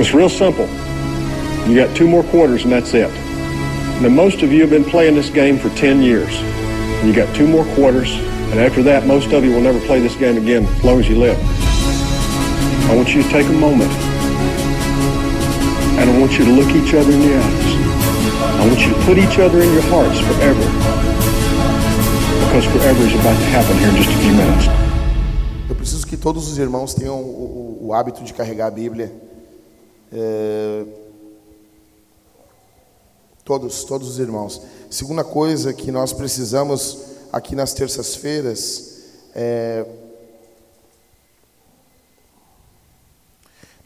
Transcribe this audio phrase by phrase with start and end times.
[0.00, 0.68] It's real simple.
[1.68, 3.10] You got two more quarters and that's it.
[4.00, 6.32] Now, most of you have been playing this game for 10 years.
[7.04, 8.14] You got two more quarters,
[8.50, 11.08] and after that, most of you will never play this game again as long as
[11.08, 11.36] you live.
[12.88, 13.90] I want you to take a moment,
[15.98, 17.70] and I want you to look each other in the eyes.
[18.54, 20.62] I want you to put each other in your hearts forever,
[22.46, 24.66] because forever is about to happen here in just a few minutes.
[25.68, 29.27] Eu preciso que todos os irmãos tenham o, o, o hábito de carregar a Bíblia.
[30.12, 30.84] É...
[33.44, 34.60] Todos, todos os irmãos.
[34.90, 36.98] Segunda coisa que nós precisamos
[37.32, 38.88] aqui nas terças-feiras
[39.34, 39.86] é.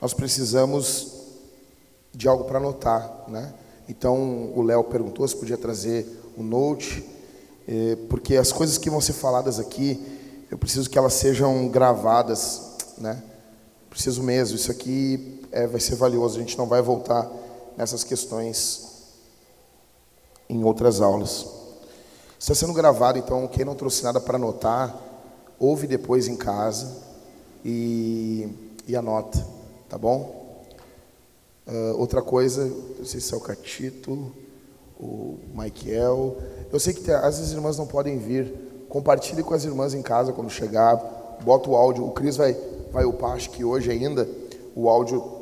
[0.00, 1.12] Nós precisamos
[2.12, 3.54] de algo para anotar, né?
[3.88, 7.08] Então o Léo perguntou se podia trazer o note,
[7.68, 10.00] é, porque as coisas que vão ser faladas aqui,
[10.50, 12.62] eu preciso que elas sejam gravadas,
[12.98, 13.22] né?
[13.90, 14.56] Preciso mesmo.
[14.56, 16.38] Isso aqui é, vai ser valioso.
[16.38, 17.30] A gente não vai voltar
[17.76, 18.90] nessas questões
[20.48, 21.46] em outras aulas.
[22.38, 24.98] Está sendo gravado, então quem não trouxe nada para anotar,
[25.60, 26.96] ouve depois em casa
[27.64, 28.48] e,
[28.88, 29.46] e anota,
[29.88, 30.42] tá bom?
[31.64, 32.64] Uh, outra coisa,
[32.98, 34.32] não sei se é o Catito,
[34.98, 36.36] o Michael.
[36.72, 38.52] Eu sei que às vezes as irmãs não podem vir.
[38.88, 40.96] Compartilhe com as irmãs em casa quando chegar.
[41.44, 42.04] Bota o áudio.
[42.04, 42.56] O Cris vai,
[42.90, 44.28] vai upar, acho que hoje ainda,
[44.74, 45.41] o áudio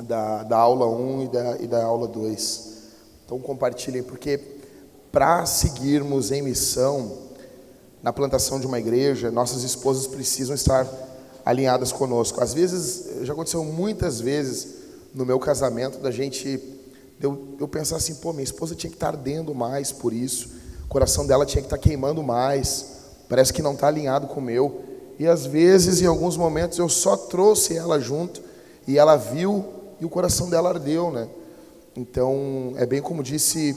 [0.00, 2.72] da, da aula 1 e da, e da aula 2.
[3.24, 4.38] Então compartilhem, porque
[5.10, 7.18] para seguirmos em missão
[8.02, 10.86] na plantação de uma igreja, nossas esposas precisam estar
[11.44, 12.42] alinhadas conosco.
[12.42, 14.82] Às vezes, já aconteceu muitas vezes
[15.14, 16.72] no meu casamento da gente
[17.20, 20.50] eu, eu pensar assim, pô, minha esposa tinha que estar ardendo mais por isso,
[20.84, 22.86] o coração dela tinha que estar queimando mais,
[23.28, 24.82] parece que não está alinhado com o meu.
[25.18, 28.42] E às vezes, em alguns momentos, eu só trouxe ela junto
[28.88, 29.64] e ela viu
[30.02, 31.28] e o coração dela ardeu, né?
[31.96, 33.76] Então, é bem como disse,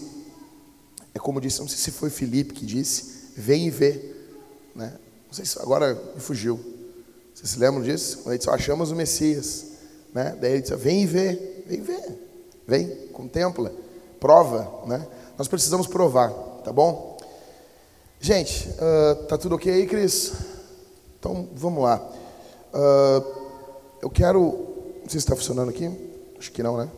[1.14, 4.16] é como disse, não sei se foi Felipe que disse, vem e vê,
[4.74, 4.98] né?
[5.28, 6.60] Não sei se agora me fugiu.
[7.32, 8.24] Vocês se lembram disso?
[8.24, 9.66] Quando ele disse, achamos o Messias,
[10.12, 10.36] né?
[10.42, 12.02] Daí ele disse, vem e vê, vem e vê,
[12.66, 13.72] vem, contempla,
[14.20, 15.08] prova, né?
[15.38, 16.32] Nós precisamos provar,
[16.64, 17.20] tá bom?
[18.20, 20.34] Gente, uh, tá tudo ok aí, Cris?
[21.20, 22.04] Então, vamos lá.
[22.74, 23.46] Uh,
[24.02, 26.05] eu quero, não sei se está funcionando aqui,
[26.46, 26.92] acho que não, né?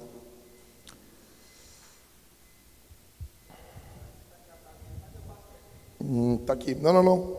[6.02, 6.76] Hum, tá aqui.
[6.76, 7.38] Não, não, não.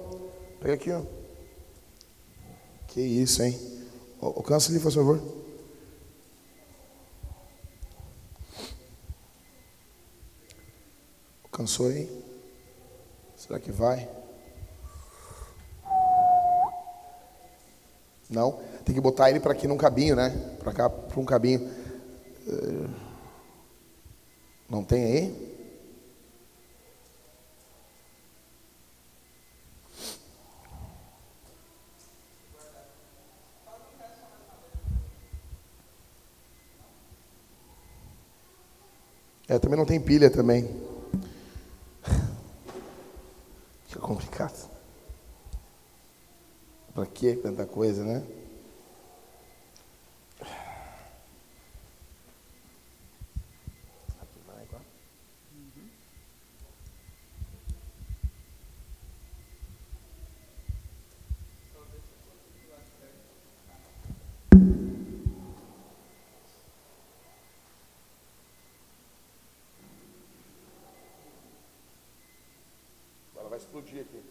[0.61, 1.03] Pega aqui, ó.
[2.87, 3.59] Que isso, hein?
[4.23, 5.23] Alcança ali, por favor.
[11.45, 12.25] Alcançou aí?
[13.37, 14.09] Será que vai?
[18.31, 18.61] Não?
[18.85, 20.31] Tem que botar ele para aqui num cabinho, né?
[20.59, 21.89] Para cá, para um cabinho.
[22.49, 22.89] Eh,
[24.71, 25.49] não tem aí?
[39.47, 40.65] É, também não tem pilha também.
[43.89, 44.69] Fica complicado.
[46.95, 48.23] Para que tanta coisa, né?
[73.49, 74.23] vai explodir aqui.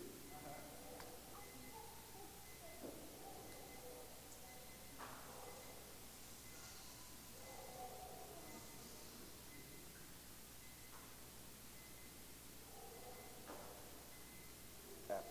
[15.10, 15.22] É.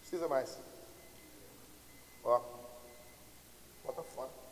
[0.00, 0.58] Precisa mais.
[2.24, 2.40] Ó.
[3.84, 4.46] Bota fora.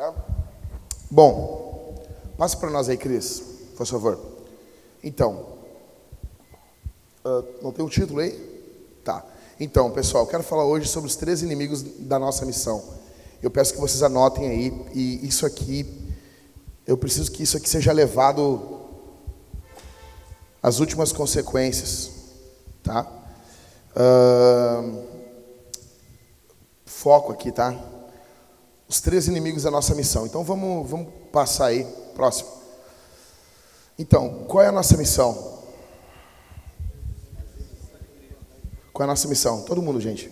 [0.00, 0.14] Tá?
[1.22, 2.02] Bom,
[2.38, 3.42] passa para nós aí, Cris,
[3.76, 4.18] por favor.
[5.04, 5.44] Então,
[7.22, 8.32] uh, não tem o um título aí?
[9.04, 9.22] Tá.
[9.60, 12.82] Então, pessoal, quero falar hoje sobre os três inimigos da nossa missão.
[13.42, 15.84] Eu peço que vocês anotem aí, e isso aqui,
[16.86, 18.80] eu preciso que isso aqui seja levado
[20.62, 22.12] às últimas consequências,
[22.82, 23.06] tá?
[23.94, 25.04] Uh,
[26.86, 27.99] foco aqui, tá?
[28.90, 30.26] Os três inimigos da nossa missão.
[30.26, 32.50] Então vamos, vamos passar aí, próximo.
[33.96, 35.60] Então, qual é a nossa missão?
[38.92, 39.62] Qual é a nossa missão?
[39.62, 40.28] Todo mundo, gente.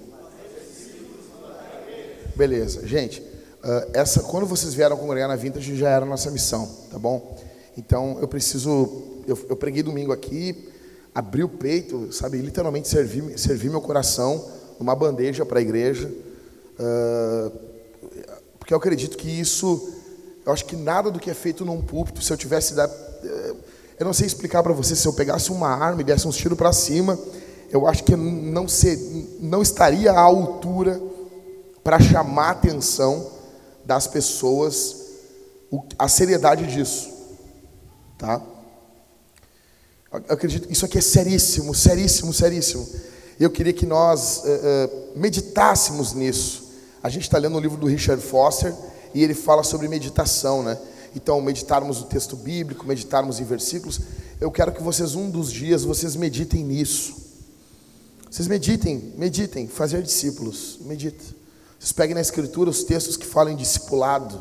[2.34, 3.20] Beleza, gente.
[3.20, 7.38] Uh, essa, quando vocês vieram congregar na Vintage, já era a nossa missão, tá bom?
[7.76, 9.22] Então, eu preciso.
[9.24, 10.68] Eu, eu preguei domingo aqui,
[11.14, 12.38] abri o peito, sabe?
[12.38, 14.44] Literalmente servi, servi meu coração
[14.80, 16.10] numa bandeja para a igreja.
[16.78, 17.77] Uh,
[18.68, 19.94] porque eu acredito que isso.
[20.44, 22.74] Eu acho que nada do que é feito num púlpito, se eu tivesse.
[22.74, 23.56] Da, uh,
[23.98, 26.58] eu não sei explicar para você, se eu pegasse uma arma e desse uns tiros
[26.58, 27.18] para cima,
[27.70, 28.98] eu acho que não, ser,
[29.40, 31.00] não estaria à altura
[31.82, 33.30] para chamar a atenção
[33.86, 34.96] das pessoas
[35.98, 37.10] a seriedade disso,
[38.18, 38.42] tá?
[40.12, 42.86] Eu acredito isso aqui é seríssimo, seríssimo, seríssimo.
[43.40, 46.67] Eu queria que nós uh, uh, meditássemos nisso.
[47.02, 48.74] A gente está lendo o livro do Richard Foster
[49.14, 50.78] e ele fala sobre meditação, né?
[51.14, 54.00] Então, meditarmos o texto bíblico, meditarmos em versículos.
[54.40, 57.16] Eu quero que vocês, um dos dias, vocês meditem nisso.
[58.30, 61.24] Vocês meditem, meditem, fazer discípulos, medita.
[61.78, 64.38] Vocês peguem na escritura os textos que falam em discipulado,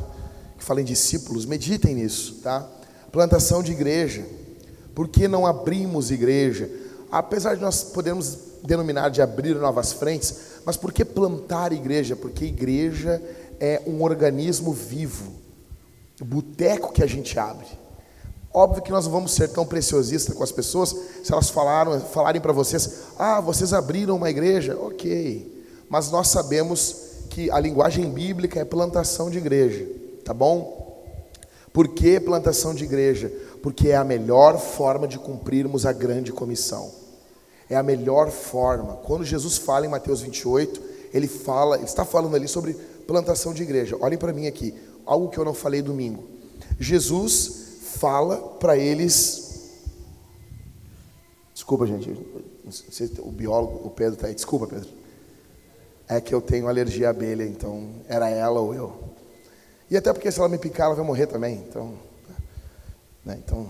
[0.58, 2.68] que falam em discípulos, meditem nisso, tá?
[3.10, 4.26] Plantação de igreja.
[4.94, 6.68] Por que não abrimos igreja?
[7.10, 10.34] Apesar de nós podermos denominar de abrir novas frentes,
[10.64, 12.16] mas por que plantar igreja?
[12.16, 13.22] Porque igreja
[13.60, 15.38] é um organismo vivo
[16.20, 17.66] o boteco que a gente abre.
[18.52, 22.40] Óbvio que nós não vamos ser tão preciosistas com as pessoas se elas falaram, falarem
[22.40, 25.64] para vocês: ah, vocês abriram uma igreja, ok.
[25.88, 26.96] Mas nós sabemos
[27.30, 29.86] que a linguagem bíblica é plantação de igreja,
[30.24, 30.76] tá bom?
[31.72, 33.30] Por que plantação de igreja?
[33.62, 36.90] Porque é a melhor forma de cumprirmos a grande comissão.
[37.68, 38.94] É a melhor forma.
[39.04, 40.80] Quando Jesus fala em Mateus 28,
[41.12, 42.74] ele fala, ele está falando ali sobre
[43.06, 43.96] plantação de igreja.
[44.00, 44.74] Olhem para mim aqui
[45.04, 46.24] algo que eu não falei domingo.
[46.78, 47.68] Jesus
[47.98, 49.72] fala para eles.
[51.54, 52.10] Desculpa, gente.
[53.20, 54.34] O biólogo, o Pedro está aí.
[54.34, 54.88] Desculpa, Pedro.
[56.06, 59.08] É que eu tenho alergia à abelha, então era ela ou eu.
[59.90, 61.64] E até porque se ela me picar, ela vai morrer também.
[61.68, 61.94] Então,
[63.24, 63.68] né, então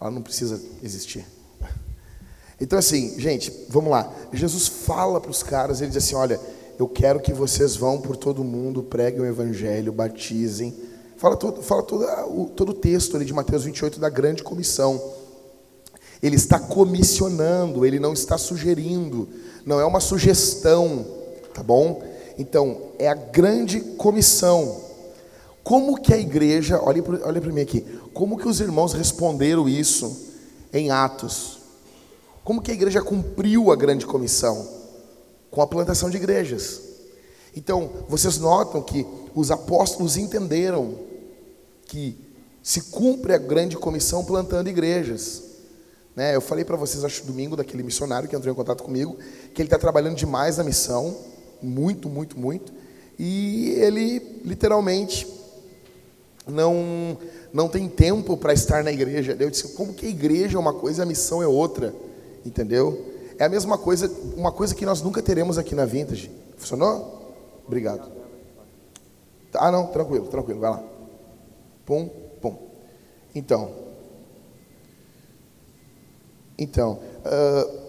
[0.00, 1.26] ela não precisa existir.
[2.62, 4.10] Então, assim, gente, vamos lá.
[4.32, 6.40] Jesus fala para os caras, ele diz assim: olha
[6.78, 10.74] eu quero que vocês vão por todo mundo, preguem o evangelho, batizem.
[11.16, 15.00] Fala todo, fala todo, o, todo o texto ali de Mateus 28 da grande comissão.
[16.22, 19.28] Ele está comissionando, ele não está sugerindo,
[19.64, 21.06] não é uma sugestão,
[21.54, 22.02] tá bom?
[22.38, 24.80] Então, é a grande comissão.
[25.62, 30.30] Como que a igreja, olhe para mim aqui, como que os irmãos responderam isso
[30.72, 31.61] em Atos?
[32.44, 34.82] Como que a igreja cumpriu a grande comissão?
[35.52, 36.80] com a plantação de igrejas.
[37.54, 40.94] Então, vocês notam que os apóstolos entenderam
[41.86, 42.18] que
[42.62, 45.42] se cumpre a grande comissão plantando igrejas.
[46.16, 46.34] Né?
[46.34, 49.18] Eu falei para vocês, acho domingo, daquele missionário que entrou em contato comigo,
[49.52, 51.14] que ele está trabalhando demais na missão,
[51.60, 52.72] muito, muito, muito,
[53.18, 55.28] e ele literalmente
[56.48, 57.18] não
[57.52, 59.36] não tem tempo para estar na igreja.
[59.38, 61.94] Eu disse, como que a igreja é uma coisa, a missão é outra,
[62.44, 63.12] entendeu?
[63.38, 66.30] É a mesma coisa, uma coisa que nós nunca teremos aqui na Vintage.
[66.56, 67.34] Funcionou?
[67.66, 68.10] Obrigado.
[69.54, 70.82] Ah, não, tranquilo, tranquilo, vai lá.
[71.84, 72.08] Pum,
[72.40, 72.56] pum.
[73.34, 73.82] Então,
[76.58, 77.82] então, uh,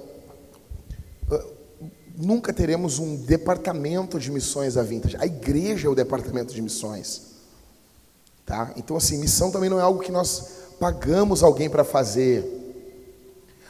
[2.18, 5.18] nunca teremos um departamento de missões à Vintage.
[5.18, 7.34] A igreja é o departamento de missões.
[8.46, 8.74] Tá?
[8.76, 10.48] Então, assim, missão também não é algo que nós
[10.80, 12.63] pagamos alguém para fazer.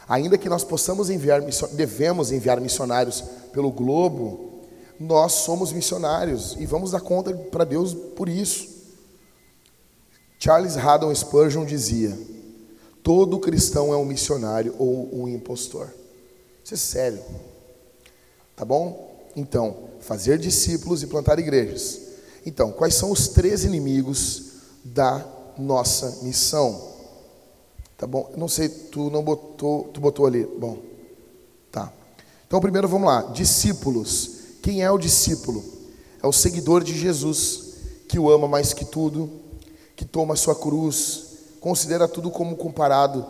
[0.08, 1.42] Ainda que nós possamos enviar,
[1.74, 4.62] devemos enviar missionários pelo globo,
[5.00, 8.68] nós somos missionários e vamos dar conta para Deus por isso.
[10.40, 12.18] Charles Haddon Spurgeon dizia:
[13.02, 15.90] todo cristão é um missionário ou um impostor.
[16.64, 17.20] Isso é sério.
[18.56, 19.12] Tá bom?
[19.36, 22.00] Então, fazer discípulos e plantar igrejas.
[22.46, 24.52] Então, quais são os três inimigos
[24.84, 25.26] da
[25.58, 26.93] nossa missão?
[28.04, 28.30] Tá bom?
[28.36, 30.46] Não sei, tu não botou, tu botou ali.
[30.60, 30.78] Bom.
[31.72, 31.90] Tá.
[32.46, 33.22] Então, primeiro vamos lá.
[33.32, 34.40] Discípulos.
[34.62, 35.64] Quem é o discípulo?
[36.22, 37.76] É o seguidor de Jesus,
[38.10, 39.30] que o ama mais que tudo,
[39.96, 41.28] que toma a sua cruz,
[41.62, 43.26] considera tudo como comparado,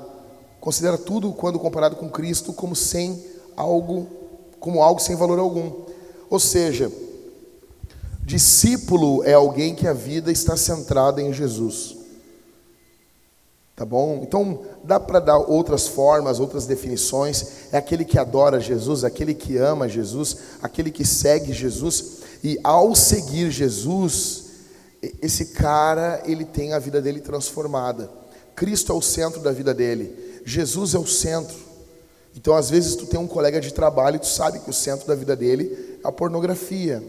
[0.60, 3.24] considera tudo quando comparado com Cristo como sem
[3.56, 4.08] algo,
[4.60, 5.72] como algo sem valor algum.
[6.32, 6.92] Ou seja,
[8.26, 12.02] discípulo é alguém que a vida está centrada em Jesus.
[13.76, 14.22] Tá bom?
[14.22, 17.72] Então, dá para dar outras formas, outras definições.
[17.72, 22.20] É aquele que adora Jesus, aquele que ama Jesus, aquele que segue Jesus.
[22.44, 24.44] E ao seguir Jesus,
[25.22, 28.12] esse cara, ele tem a vida dele transformada.
[28.56, 30.42] Cristo é o centro da vida dele.
[30.46, 31.58] Jesus é o centro.
[32.36, 35.08] Então, às vezes, tu tem um colega de trabalho e tu sabe que o centro
[35.08, 37.04] da vida dele é a pornografia,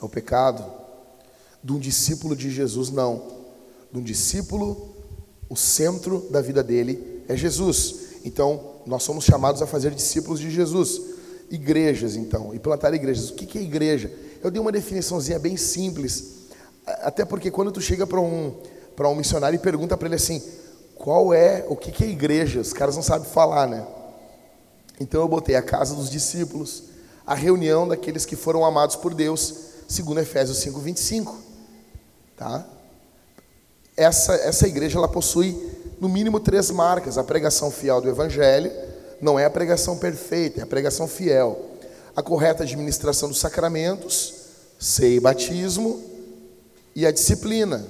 [0.00, 0.64] é o pecado.
[1.62, 3.22] De um discípulo de Jesus, não.
[3.92, 4.94] De um discípulo,
[5.50, 8.20] o centro da vida dele é Jesus.
[8.24, 11.02] Então, nós somos chamados a fazer discípulos de Jesus.
[11.50, 13.30] Igrejas, então, e plantar igrejas.
[13.30, 14.12] O que é igreja?
[14.42, 16.46] Eu dei uma definiçãozinha bem simples,
[16.86, 18.54] até porque quando tu chega para um,
[18.98, 20.40] um missionário e pergunta para ele assim,
[20.94, 22.60] qual é, o que é igreja?
[22.60, 23.84] Os caras não sabem falar, né?
[25.00, 26.84] Então eu botei a casa dos discípulos,
[27.26, 29.54] a reunião daqueles que foram amados por Deus,
[29.88, 31.34] segundo Efésios 5:25,
[32.36, 32.66] tá?
[34.00, 35.54] Essa essa igreja ela possui
[36.00, 38.72] no mínimo três marcas: a pregação fiel do evangelho,
[39.20, 41.60] não é a pregação perfeita, é a pregação fiel,
[42.16, 44.34] a correta administração dos sacramentos,
[44.78, 46.02] ceia e batismo
[46.96, 47.86] e a disciplina.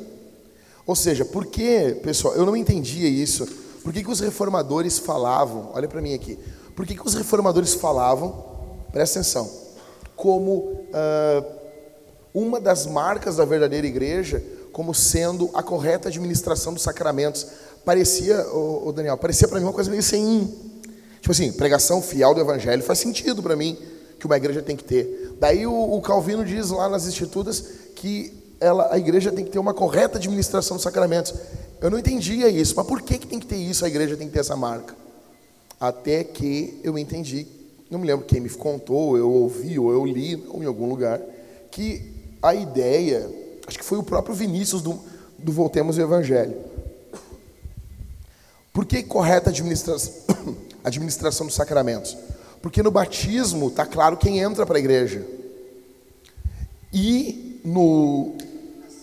[0.85, 3.47] Ou seja, por que, pessoal, eu não entendia isso.
[3.85, 5.71] Por que, que os reformadores falavam?
[5.75, 6.37] Olha para mim aqui.
[6.75, 8.45] Por que, que os reformadores falavam,
[8.91, 9.49] presta atenção,
[10.17, 11.45] como uh,
[12.35, 17.47] uma das marcas da verdadeira igreja, como sendo a correta administração dos sacramentos?
[17.85, 20.53] Parecia, o oh, Daniel, parecia para mim uma coisa meio sem.
[21.21, 23.79] Tipo assim, pregação fiel do evangelho faz sentido para mim
[24.19, 25.37] que uma igreja tem que ter.
[25.41, 27.65] Daí o, o Calvino diz lá nas Institutas
[27.97, 31.35] que ela, a igreja tem que ter uma correta administração dos sacramentos.
[31.81, 33.85] Eu não entendia isso, mas por que, que tem que ter isso?
[33.85, 34.95] A igreja tem que ter essa marca.
[35.81, 37.47] Até que eu entendi,
[37.91, 41.21] não me lembro quem me contou, eu ouvi ou eu li ou em algum lugar,
[41.71, 42.13] que
[42.43, 43.27] a ideia,
[43.71, 44.99] acho que foi o próprio Vinícius do,
[45.39, 46.57] do Voltemos o Evangelho.
[48.73, 50.13] Por que correta administração,
[50.83, 52.17] administração dos sacramentos?
[52.61, 55.25] Porque no batismo está claro quem entra para a igreja.
[56.93, 58.35] E no,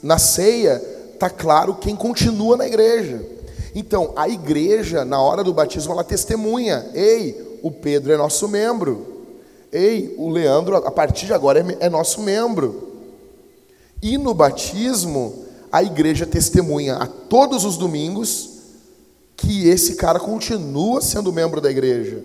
[0.04, 0.82] na ceia
[1.14, 3.26] está claro quem continua na igreja.
[3.74, 9.16] Então, a igreja, na hora do batismo, ela testemunha: ei, o Pedro é nosso membro.
[9.72, 12.87] Ei, o Leandro, a partir de agora, é, é nosso membro.
[14.02, 18.58] E no batismo, a igreja testemunha a todos os domingos
[19.36, 22.24] que esse cara continua sendo membro da igreja.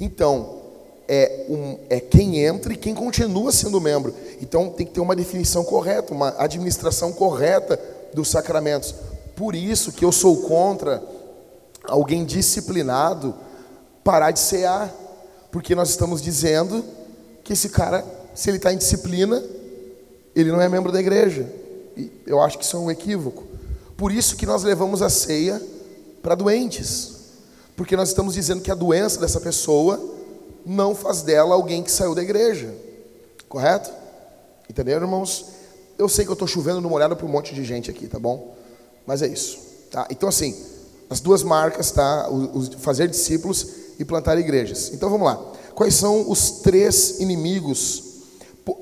[0.00, 0.60] Então,
[1.08, 4.14] é, um, é quem entra e quem continua sendo membro.
[4.40, 7.78] Então, tem que ter uma definição correta, uma administração correta
[8.12, 8.94] dos sacramentos.
[9.36, 11.02] Por isso que eu sou contra
[11.84, 13.34] alguém disciplinado
[14.04, 14.92] parar de cear,
[15.50, 16.84] porque nós estamos dizendo
[17.44, 18.04] que esse cara,
[18.34, 19.42] se ele está em disciplina,
[20.34, 21.50] ele não é membro da igreja.
[21.96, 23.44] E eu acho que isso é um equívoco.
[23.96, 25.60] Por isso que nós levamos a ceia
[26.22, 27.14] para doentes,
[27.76, 30.00] porque nós estamos dizendo que a doença dessa pessoa
[30.64, 32.72] não faz dela alguém que saiu da igreja,
[33.48, 33.90] correto?
[34.68, 35.46] Entenderam, irmãos?
[35.98, 38.18] Eu sei que eu estou chovendo numa olhada para um monte de gente aqui, tá
[38.18, 38.56] bom?
[39.06, 39.58] Mas é isso.
[39.90, 40.06] Tá?
[40.10, 40.56] Então, assim,
[41.10, 42.28] as duas marcas, tá?
[42.30, 43.66] O, o fazer discípulos
[43.98, 44.90] e plantar igrejas.
[44.94, 45.36] Então, vamos lá.
[45.74, 48.11] Quais são os três inimigos?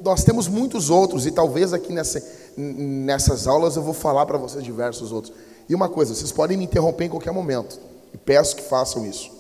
[0.03, 2.23] Nós temos muitos outros, e talvez aqui nessa,
[2.57, 5.33] nessas aulas eu vou falar para vocês diversos outros.
[5.69, 7.79] E uma coisa, vocês podem me interromper em qualquer momento,
[8.13, 9.31] e peço que façam isso.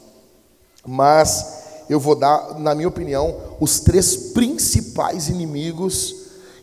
[0.87, 6.21] Mas eu vou dar, na minha opinião, os três principais inimigos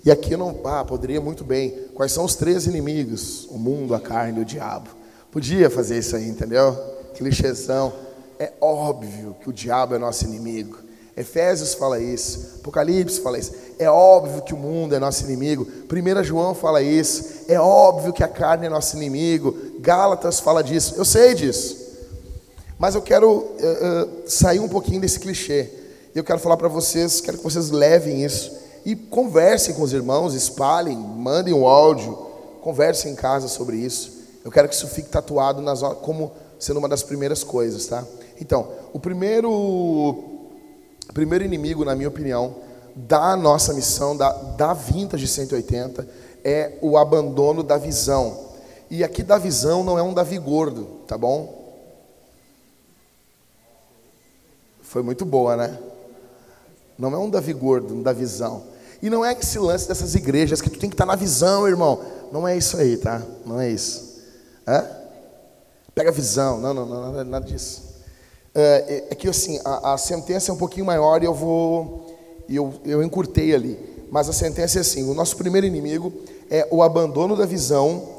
[0.07, 1.89] e aqui eu não, ah, poderia muito bem.
[1.93, 3.45] Quais são os três inimigos?
[3.51, 4.89] O mundo, a carne e o diabo.
[5.29, 6.73] Podia fazer isso aí, entendeu?
[7.13, 7.91] Clichêzão.
[8.39, 10.77] É óbvio que o diabo é nosso inimigo.
[11.17, 13.51] Efésios fala isso, Apocalipse fala isso.
[13.79, 15.67] É óbvio que o mundo é nosso inimigo.
[15.91, 17.45] 1 João fala isso.
[17.47, 19.55] É óbvio que a carne é nosso inimigo.
[19.79, 20.95] Gálatas fala disso.
[20.97, 21.77] Eu sei disso.
[22.77, 25.69] Mas eu quero uh, uh, sair um pouquinho desse clichê.
[26.13, 28.51] Eu quero falar para vocês, quero que vocês levem isso
[28.85, 32.13] e conversem com os irmãos, espalhem, mandem um áudio,
[32.61, 34.17] conversem em casa sobre isso.
[34.43, 38.03] Eu quero que isso fique tatuado nas, como sendo uma das primeiras coisas, tá?
[38.39, 39.51] Então, o primeiro,
[41.13, 42.55] primeiro inimigo, na minha opinião,
[42.95, 46.07] da nossa missão, da, da Vintage 180,
[46.43, 48.47] é o abandono da visão.
[48.89, 51.65] E aqui da visão não é um Davi gordo, tá bom?
[54.81, 55.77] Foi muito boa, né?
[56.97, 58.63] Não é um Davi gordo, um da visão.
[59.01, 62.01] E não é esse lance dessas igrejas que tu tem que estar na visão, irmão.
[62.31, 63.21] Não é isso aí, tá?
[63.45, 64.21] Não é isso.
[65.93, 66.59] Pega a visão.
[66.59, 67.86] Não, não, não, nada disso.
[68.59, 72.07] É, é, que assim, a, a, sentença é um pouquinho maior e eu vou.
[72.49, 73.77] Eu, eu encurtei ali.
[74.09, 76.11] Mas a sentença é assim: o nosso primeiro inimigo
[76.49, 78.17] é o abandono da visão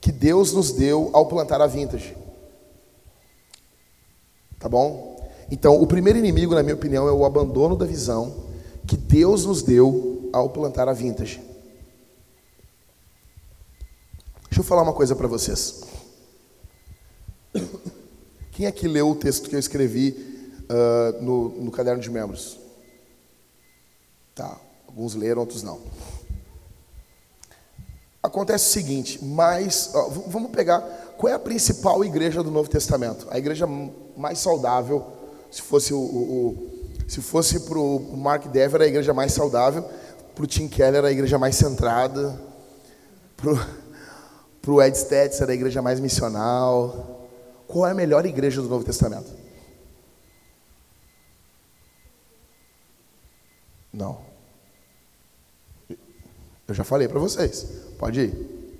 [0.00, 2.16] que Deus nos deu ao plantar a vintage.
[4.60, 5.20] Tá bom?
[5.50, 8.32] Então, o primeiro inimigo, na minha opinião, é o abandono da visão
[8.86, 11.40] que Deus nos deu ao plantar a vintage.
[14.44, 15.82] Deixa eu falar uma coisa para vocês.
[18.52, 20.10] Quem aqui leu o texto que eu escrevi
[20.68, 22.58] uh, no, no caderno de membros?
[24.34, 25.80] Tá, alguns leram, outros não.
[28.22, 30.80] Acontece o seguinte, mas ó, vamos pegar
[31.16, 33.26] qual é a principal igreja do Novo Testamento?
[33.30, 33.66] A igreja
[34.16, 35.06] mais saudável,
[35.50, 36.70] se fosse o, o,
[37.08, 39.82] se fosse para o Mark Dever, a igreja mais saudável,
[40.34, 42.38] para o Tim Keller, a igreja mais centrada,
[43.36, 47.21] para o Ed Stetzer, a igreja mais missional.
[47.72, 49.32] Qual é a melhor igreja do Novo Testamento?
[53.90, 54.20] Não.
[56.68, 57.64] Eu já falei para vocês.
[57.98, 58.76] Pode ir.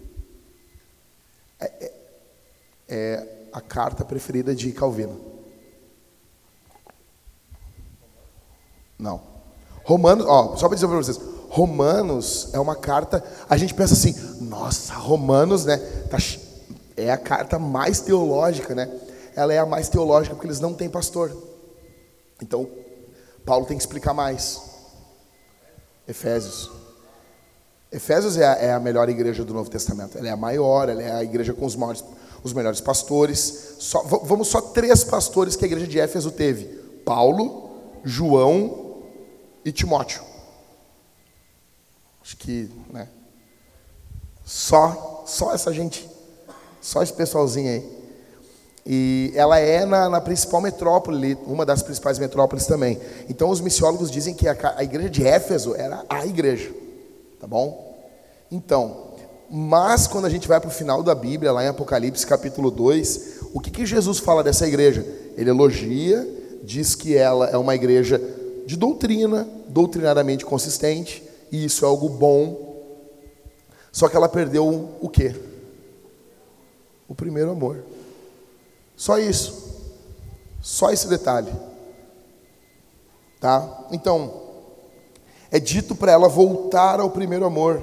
[1.59, 1.93] É, é,
[2.87, 5.19] é a carta preferida de Calvino.
[8.99, 9.23] Não.
[9.85, 11.19] Romanos, ó, só para dizer para vocês,
[11.49, 15.79] Romanos é uma carta, a gente pensa assim, nossa, Romanos, né,
[16.11, 16.19] tá,
[16.97, 18.91] é a carta mais teológica, né?
[19.35, 21.35] Ela é a mais teológica porque eles não têm pastor.
[22.41, 22.69] Então,
[23.45, 24.61] Paulo tem que explicar mais.
[26.07, 26.71] Efésios.
[27.91, 30.17] Efésios é a, é a, melhor igreja do Novo Testamento.
[30.19, 32.05] Ela é a maior, ela é a igreja com os, maiores,
[32.43, 33.77] os melhores pastores.
[33.79, 36.65] Só, vamos só três pastores que a igreja de Éfeso teve:
[37.05, 37.71] Paulo,
[38.05, 39.03] João
[39.65, 40.23] e Timóteo.
[42.23, 43.09] Acho que, né?
[44.45, 46.09] Só, só essa gente,
[46.83, 48.03] só esse pessoalzinho aí.
[48.85, 52.99] E ela é na, na, principal metrópole, uma das principais metrópoles também.
[53.29, 56.73] Então os missiólogos dizem que a, a igreja de Éfeso era a igreja.
[57.41, 57.97] Tá bom?
[58.51, 59.13] Então,
[59.49, 63.41] mas quando a gente vai para o final da Bíblia, lá em Apocalipse capítulo 2,
[63.55, 65.07] o que, que Jesus fala dessa igreja?
[65.37, 66.27] Ele elogia,
[66.65, 68.21] diz que ela é uma igreja
[68.67, 71.23] de doutrina, doutrinariamente consistente,
[71.53, 72.73] e isso é algo bom.
[73.93, 75.35] Só que ela perdeu o quê?
[77.13, 77.85] O primeiro amor.
[78.97, 79.71] Só isso.
[80.63, 81.53] Só esse detalhe.
[83.39, 83.87] Tá?
[83.93, 84.33] Então,
[85.51, 87.83] é dito para ela voltar ao primeiro amor.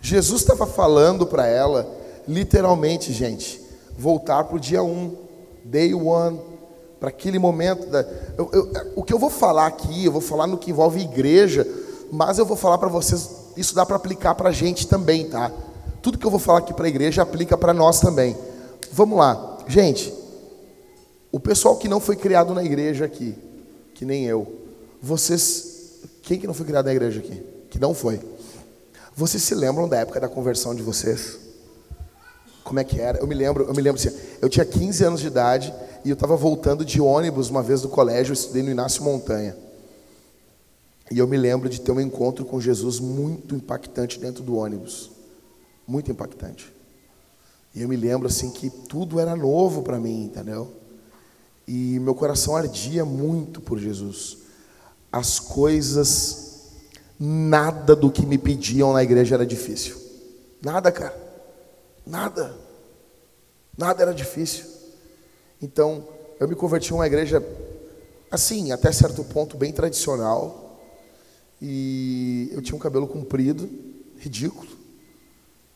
[0.00, 1.92] Jesus estava falando para ela,
[2.28, 3.60] literalmente, gente,
[3.98, 5.16] voltar para o dia 1, um,
[5.64, 6.40] day one,
[7.00, 7.86] para aquele momento.
[7.86, 8.02] Da,
[8.38, 11.66] eu, eu, o que eu vou falar aqui, eu vou falar no que envolve igreja,
[12.12, 15.50] mas eu vou falar para vocês, isso dá para aplicar para a gente também, tá?
[16.02, 18.36] Tudo que eu vou falar aqui para a igreja aplica para nós também.
[18.92, 20.12] Vamos lá, gente.
[21.32, 23.36] O pessoal que não foi criado na igreja aqui,
[23.94, 24.46] que nem eu,
[25.00, 25.70] vocês
[26.22, 27.42] quem que não foi criado na igreja aqui?
[27.70, 28.20] Que não foi.
[29.16, 31.38] Vocês se lembram da época da conversão de vocês?
[32.62, 33.18] Como é que era?
[33.18, 36.14] Eu me lembro, eu me lembro assim, eu tinha 15 anos de idade e eu
[36.14, 39.56] estava voltando de ônibus uma vez do colégio, eu estudei no Inácio Montanha.
[41.10, 45.10] E eu me lembro de ter um encontro com Jesus muito impactante dentro do ônibus.
[45.90, 46.72] Muito impactante.
[47.74, 50.72] E eu me lembro assim que tudo era novo para mim, entendeu?
[51.66, 54.38] E meu coração ardia muito por Jesus
[55.12, 56.68] as coisas,
[57.18, 59.96] nada do que me pediam na igreja era difícil.
[60.62, 61.16] Nada, cara.
[62.06, 62.54] Nada.
[63.76, 64.66] Nada era difícil.
[65.60, 66.06] Então,
[66.38, 67.44] eu me converti em uma igreja,
[68.30, 70.78] assim, até certo ponto, bem tradicional.
[71.60, 73.68] E eu tinha um cabelo comprido,
[74.18, 74.69] ridículo.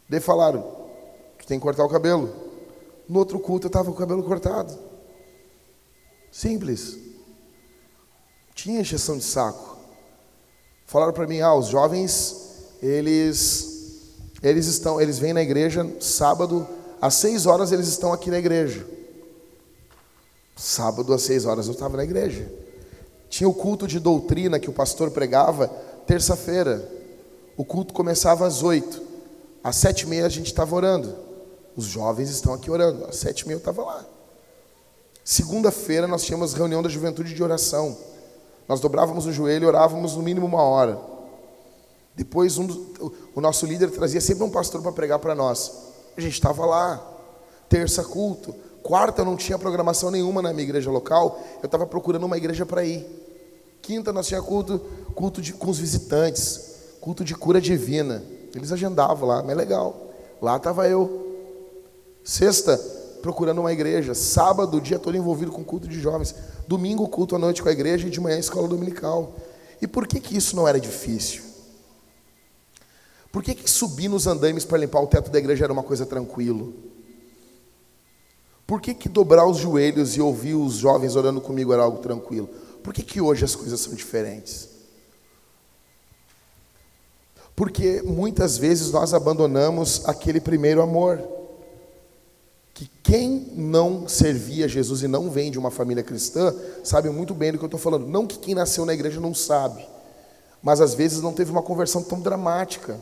[0.08, 0.62] Daí falaram:
[1.38, 2.32] tu tem que cortar o cabelo.
[3.08, 4.76] No outro culto eu estava com o cabelo cortado.
[6.30, 6.98] Simples.
[8.54, 9.76] Tinha injeção de saco.
[10.86, 12.36] Falaram para mim, ah, os jovens,
[12.82, 13.72] eles
[14.42, 16.68] eles estão, eles vêm na igreja sábado
[17.00, 18.86] às seis horas eles estão aqui na igreja.
[20.56, 22.50] Sábado às seis horas eu estava na igreja.
[23.28, 25.68] Tinha o culto de doutrina que o pastor pregava
[26.06, 26.86] terça-feira.
[27.56, 29.02] O culto começava às oito.
[29.64, 31.16] Às sete e meia a gente estava orando.
[31.74, 33.06] Os jovens estão aqui orando.
[33.06, 34.04] Às sete e meia eu estava lá.
[35.24, 37.96] Segunda-feira nós tínhamos reunião da juventude de oração.
[38.68, 41.00] Nós dobrávamos o joelho e orávamos no mínimo uma hora.
[42.14, 42.68] Depois um,
[43.34, 45.72] o nosso líder trazia sempre um pastor para pregar para nós.
[46.14, 47.02] A gente estava lá,
[47.68, 52.36] terça culto, quarta não tinha programação nenhuma na minha igreja local, eu estava procurando uma
[52.36, 53.04] igreja para ir.
[53.82, 54.78] Quinta nós tinha culto,
[55.14, 58.22] culto de, com os visitantes, culto de cura divina.
[58.54, 60.10] Eles agendavam lá, mas legal.
[60.40, 61.24] Lá estava eu.
[62.22, 62.76] Sexta,
[63.20, 64.14] procurando uma igreja.
[64.14, 66.34] Sábado, o dia todo envolvido com culto de jovens.
[66.68, 69.34] Domingo, culto à noite com a igreja e de manhã, escola dominical.
[69.80, 71.42] E por que, que isso não era difícil?
[73.32, 76.06] Por que, que subir nos andaimes para limpar o teto da igreja era uma coisa
[76.06, 76.72] tranquilo?
[78.66, 82.48] Por que, que dobrar os joelhos e ouvir os jovens orando comigo era algo tranquilo?
[82.82, 84.68] Por que, que hoje as coisas são diferentes?
[87.56, 91.20] Porque muitas vezes nós abandonamos aquele primeiro amor.
[92.72, 97.52] que quem não servia Jesus e não vem de uma família cristã, sabe muito bem
[97.52, 98.08] do que eu estou falando.
[98.08, 99.86] Não que quem nasceu na igreja não sabe,
[100.60, 102.98] mas às vezes não teve uma conversão tão dramática.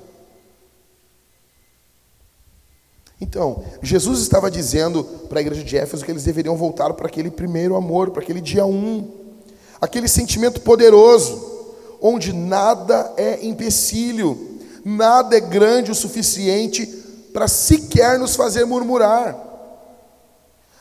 [3.19, 7.31] Então, Jesus estava dizendo para a igreja de Éfeso que eles deveriam voltar para aquele
[7.31, 9.09] primeiro amor, para aquele dia um,
[9.81, 11.52] aquele sentimento poderoso,
[12.03, 16.85] onde nada é empecilho, nada é grande o suficiente
[17.33, 19.39] para sequer nos fazer murmurar.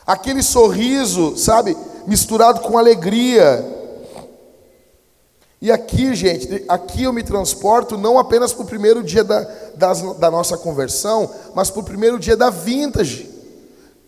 [0.04, 1.76] Aquele sorriso, sabe,
[2.08, 3.64] misturado com alegria.
[5.60, 10.02] E aqui, gente, aqui eu me transporto não apenas para o primeiro dia da, das,
[10.18, 13.30] da nossa conversão, mas para o primeiro dia da vintage.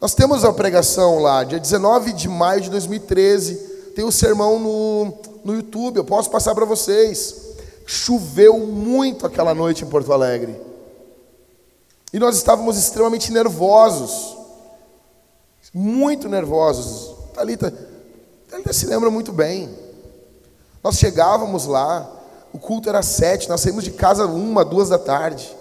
[0.00, 3.55] Nós temos a pregação lá, dia 19 de maio de 2013.
[3.94, 5.14] Tem o sermão no,
[5.45, 7.55] no YouTube, eu posso passar para vocês.
[7.87, 10.59] Choveu muito aquela noite em Porto Alegre.
[12.13, 14.37] E nós estávamos extremamente nervosos.
[15.73, 17.15] Muito nervosos.
[17.35, 17.73] Thalita,
[18.49, 19.69] Thalita se lembra muito bem.
[20.83, 22.11] Nós chegávamos lá,
[22.53, 25.55] o culto era sete, nós saímos de casa uma, duas da tarde.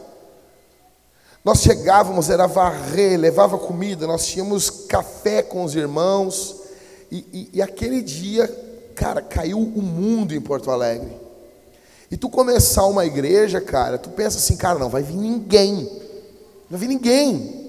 [1.43, 6.55] Nós chegávamos, era varrer, levava comida, nós tínhamos café com os irmãos.
[7.11, 8.47] E, e, e aquele dia,
[8.93, 11.11] cara, caiu o mundo em Porto Alegre.
[12.13, 15.83] E tu começar uma igreja, cara, tu pensa assim, cara, não vai vir ninguém.
[16.69, 17.63] Não vai vir ninguém.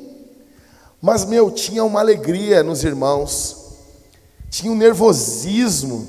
[1.01, 3.57] Mas, meu, tinha uma alegria nos irmãos.
[4.51, 6.07] Tinha um nervosismo.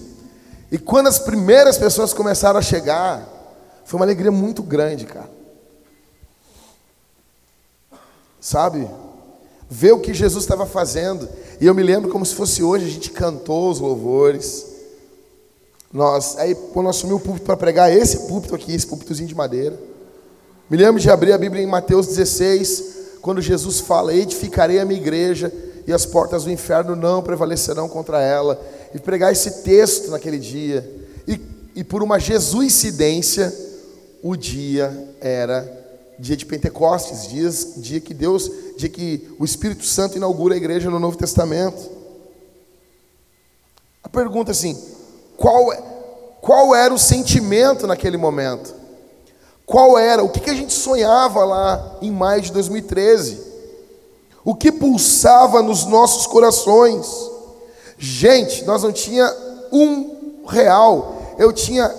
[0.72, 3.26] E quando as primeiras pessoas começaram a chegar,
[3.86, 5.30] foi uma alegria muito grande, cara.
[8.42, 8.90] Sabe?
[9.70, 11.28] Ver o que Jesus estava fazendo.
[11.60, 14.75] E eu me lembro como se fosse hoje, a gente cantou os louvores.
[15.92, 19.36] Nós, aí quando nós assumimos o púlpito para pregar, esse púlpito aqui, esse púlpitozinho de
[19.36, 19.80] madeira.
[20.70, 22.84] Me lembro de abrir a Bíblia em Mateus 16,
[23.22, 25.52] quando Jesus fala: Edificarei a minha igreja
[25.88, 28.60] e as portas do inferno não prevalecerão contra ela.
[28.94, 30.90] E pregar esse texto naquele dia.
[31.28, 31.40] E,
[31.76, 33.54] e por uma jesuicidência,
[34.24, 35.86] o dia era
[36.18, 40.90] dia de Pentecostes, dias, dia que Deus, dia que o Espírito Santo inaugura a igreja
[40.90, 41.92] no Novo Testamento.
[44.04, 44.78] A pergunta assim:
[45.38, 45.72] qual,
[46.42, 48.74] qual era o sentimento naquele momento?
[49.66, 50.24] Qual era?
[50.24, 53.42] O que, que a gente sonhava lá em maio de 2013?
[54.44, 57.08] O que pulsava nos nossos corações?
[57.98, 59.34] Gente, nós não tinha
[59.72, 61.36] um real.
[61.40, 61.94] Eu tinha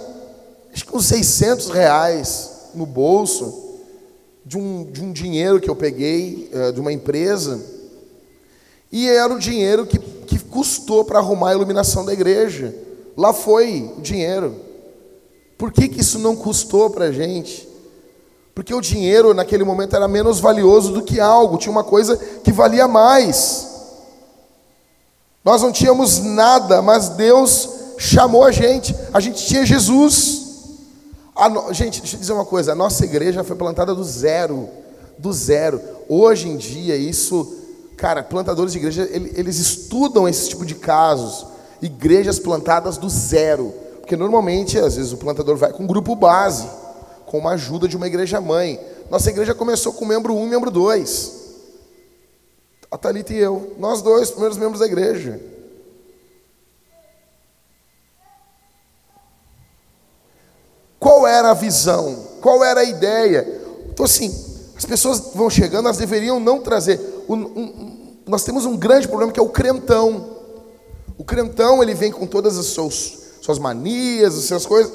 [0.73, 3.67] acho que uns 600 reais no bolso
[4.45, 7.61] de um, de um dinheiro que eu peguei uh, de uma empresa,
[8.93, 12.73] e era o dinheiro que, que custou para arrumar a iluminação da igreja.
[13.17, 14.55] Lá foi o dinheiro.
[15.57, 17.67] Por que, que isso não custou para a gente?
[18.55, 22.53] Porque o dinheiro naquele momento era menos valioso do que algo, tinha uma coisa que
[22.53, 23.67] valia mais.
[25.45, 30.45] Nós não tínhamos nada, mas Deus chamou a gente, a gente tinha Jesus.
[31.51, 31.73] No...
[31.73, 34.69] Gente, deixa eu dizer uma coisa: a nossa igreja foi plantada do zero.
[35.19, 35.81] Do zero.
[36.09, 37.57] Hoje em dia, isso,
[37.97, 41.47] cara, plantadores de igreja, eles estudam esse tipo de casos.
[41.87, 43.73] Igrejas plantadas do zero.
[44.01, 46.69] Porque normalmente, às vezes, o plantador vai com um grupo base,
[47.27, 48.81] com uma ajuda de uma igreja mãe.
[49.11, 51.47] Nossa igreja começou com membro 1 um, membro 2.
[52.91, 55.41] A Thalita e eu, nós dois, primeiros membros da igreja.
[60.99, 62.27] Qual era a visão?
[62.41, 63.47] Qual era a ideia?
[63.91, 64.29] Então, assim,
[64.77, 67.01] as pessoas vão chegando, elas deveriam não trazer.
[67.29, 70.36] Um, um, nós temos um grande problema que é o crentão.
[71.19, 74.93] O crentão, ele vem com todas as seus, suas manias, as suas coisas,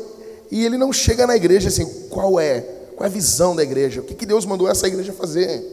[0.51, 2.62] e ele não chega na igreja assim, qual é?
[2.95, 4.01] Qual é a visão da igreja?
[4.01, 5.63] O que, que Deus mandou essa igreja fazer?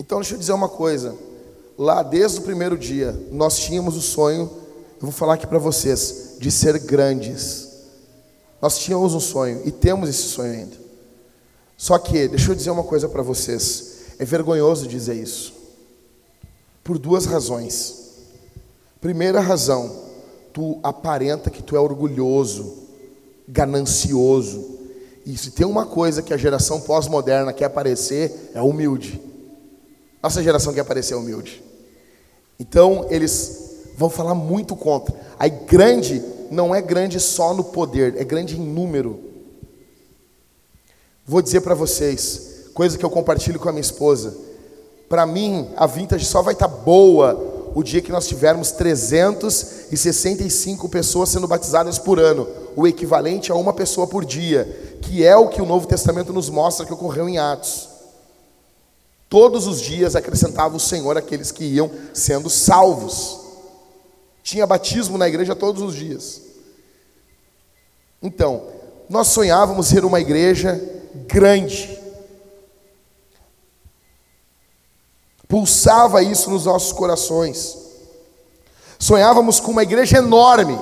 [0.00, 1.14] Então, deixa eu dizer uma coisa.
[1.76, 4.50] Lá, desde o primeiro dia, nós tínhamos o sonho,
[4.94, 7.68] eu vou falar aqui para vocês, de ser grandes.
[8.62, 10.76] Nós tínhamos um sonho e temos esse sonho ainda.
[11.76, 13.96] Só que, deixa eu dizer uma coisa para vocês.
[14.18, 15.55] É vergonhoso dizer isso.
[16.86, 18.12] Por duas razões.
[19.00, 20.04] Primeira razão,
[20.52, 22.74] tu aparenta que tu é orgulhoso,
[23.48, 24.78] ganancioso.
[25.26, 29.20] E se tem uma coisa que a geração pós-moderna quer aparecer, é humilde.
[30.22, 31.60] Nossa geração quer aparecer humilde.
[32.56, 35.12] Então, eles vão falar muito contra.
[35.40, 36.22] Aí grande
[36.52, 39.18] não é grande só no poder, é grande em número.
[41.26, 44.46] Vou dizer para vocês, coisa que eu compartilho com a minha esposa.
[45.08, 50.88] Para mim, a vintage só vai estar tá boa o dia que nós tivermos 365
[50.88, 55.48] pessoas sendo batizadas por ano, o equivalente a uma pessoa por dia, que é o
[55.48, 57.90] que o Novo Testamento nos mostra que ocorreu em Atos.
[59.28, 63.40] Todos os dias acrescentava o Senhor aqueles que iam sendo salvos.
[64.42, 66.40] Tinha batismo na igreja todos os dias.
[68.22, 68.62] Então,
[69.08, 70.80] nós sonhávamos ser uma igreja
[71.26, 71.95] grande.
[75.48, 77.76] Pulsava isso nos nossos corações.
[78.98, 80.78] Sonhávamos com uma igreja enorme,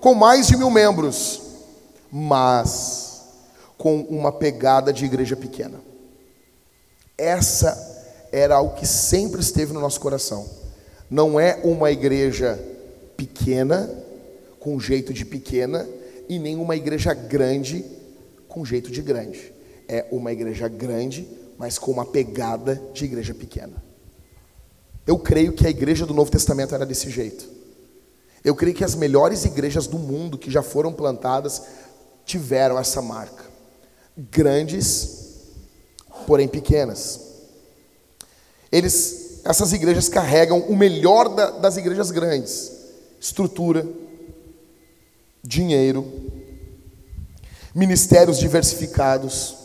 [0.00, 1.40] com mais de mil membros,
[2.10, 3.22] mas
[3.76, 5.80] com uma pegada de igreja pequena.
[7.18, 7.90] Essa
[8.30, 10.48] era o que sempre esteve no nosso coração.
[11.10, 12.58] Não é uma igreja
[13.16, 13.90] pequena,
[14.58, 15.86] com jeito de pequena,
[16.28, 17.84] e nem uma igreja grande,
[18.48, 19.52] com jeito de grande.
[19.86, 21.28] É uma igreja grande,
[21.62, 23.80] mas com uma pegada de igreja pequena.
[25.06, 27.48] Eu creio que a igreja do Novo Testamento era desse jeito.
[28.44, 31.62] Eu creio que as melhores igrejas do mundo que já foram plantadas
[32.24, 33.44] tiveram essa marca.
[34.16, 35.44] Grandes,
[36.26, 37.20] porém pequenas.
[38.72, 42.72] Eles, essas igrejas carregam o melhor da, das igrejas grandes:
[43.20, 43.86] estrutura,
[45.44, 46.10] dinheiro,
[47.72, 49.61] ministérios diversificados.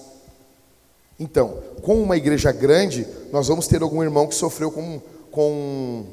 [1.20, 5.02] Então, com uma igreja grande, nós vamos ter algum irmão que sofreu com,
[5.32, 6.06] com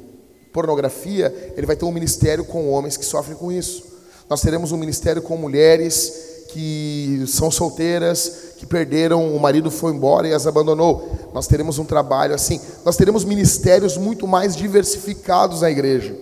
[0.51, 3.83] pornografia, ele vai ter um ministério com homens que sofrem com isso.
[4.29, 10.27] Nós teremos um ministério com mulheres que são solteiras, que perderam, o marido foi embora
[10.27, 11.11] e as abandonou.
[11.33, 12.61] Nós teremos um trabalho assim.
[12.85, 16.15] Nós teremos ministérios muito mais diversificados na igreja.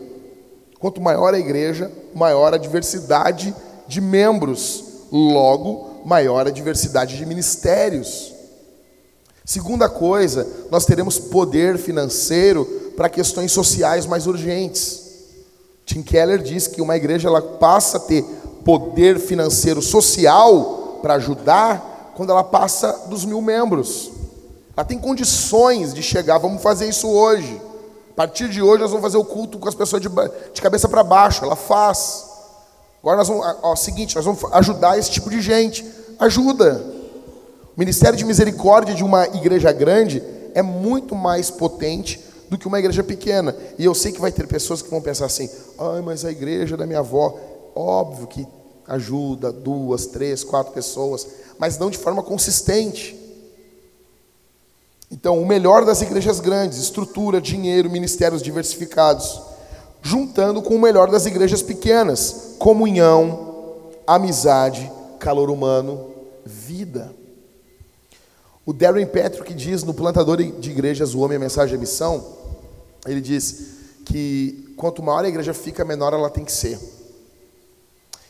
[0.79, 3.53] Quanto maior a igreja, maior a diversidade
[3.87, 4.83] de membros.
[5.11, 8.32] Logo, maior a diversidade de ministérios.
[9.45, 15.01] Segunda coisa, nós teremos poder financeiro para questões sociais mais urgentes.
[15.85, 18.23] Tim Keller diz que uma igreja ela passa a ter
[18.63, 24.11] poder financeiro social para ajudar quando ela passa dos mil membros.
[24.77, 27.61] Ela tem condições de chegar, vamos fazer isso hoje.
[28.11, 30.07] A partir de hoje nós vamos fazer o culto com as pessoas de,
[30.53, 31.43] de cabeça para baixo.
[31.43, 32.25] Ela faz.
[33.01, 35.85] Agora nós vamos, ó, seguinte, nós vamos ajudar esse tipo de gente.
[36.17, 36.92] Ajuda.
[37.75, 40.21] O ministério de misericórdia de uma igreja grande
[40.53, 43.55] é muito mais potente do que uma igreja pequena.
[43.79, 46.77] E eu sei que vai ter pessoas que vão pensar assim: ai, mas a igreja
[46.77, 47.35] da minha avó.
[47.75, 48.47] Óbvio que
[48.87, 53.19] ajuda duas, três, quatro pessoas, mas não de forma consistente.
[55.09, 59.41] Então, o melhor das igrejas grandes, estrutura, dinheiro, ministérios diversificados,
[60.01, 66.11] juntando com o melhor das igrejas pequenas, comunhão, amizade, calor humano,
[66.45, 67.22] vida.
[68.65, 72.25] O Darren Patrick diz no Plantador de Igrejas, O Homem, a Mensagem e a Missão,
[73.05, 73.73] ele diz
[74.05, 76.79] que quanto maior a igreja fica, menor ela tem que ser.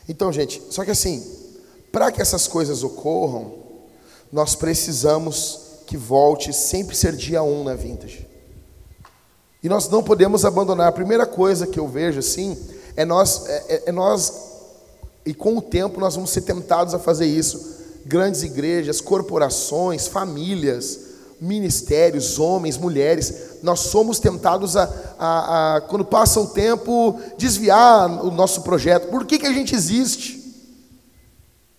[0.08, 1.24] Então, gente, só que assim,
[1.92, 3.54] para que essas coisas ocorram,
[4.32, 8.26] nós precisamos que volte sempre ser dia 1 um na vintage.
[9.62, 10.88] E nós não podemos abandonar.
[10.88, 12.58] A primeira coisa que eu vejo assim
[12.96, 14.52] é nós, é, é, é nós
[15.24, 17.73] e com o tempo nós vamos ser tentados a fazer isso.
[18.04, 21.00] Grandes igrejas, corporações, famílias,
[21.40, 24.88] ministérios, homens, mulheres, nós somos tentados a,
[25.18, 29.08] a, a, quando passa o tempo, desviar o nosso projeto.
[29.08, 30.42] Por que, que a gente existe?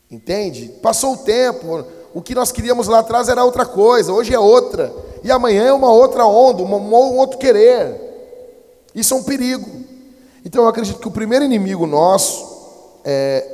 [0.09, 0.71] Entende?
[0.81, 4.93] Passou o tempo, o que nós queríamos lá atrás era outra coisa, hoje é outra,
[5.23, 8.01] e amanhã é uma outra onda, uma, um outro querer.
[8.93, 9.69] Isso é um perigo.
[10.45, 12.45] Então eu acredito que o primeiro inimigo nosso
[13.03, 13.51] é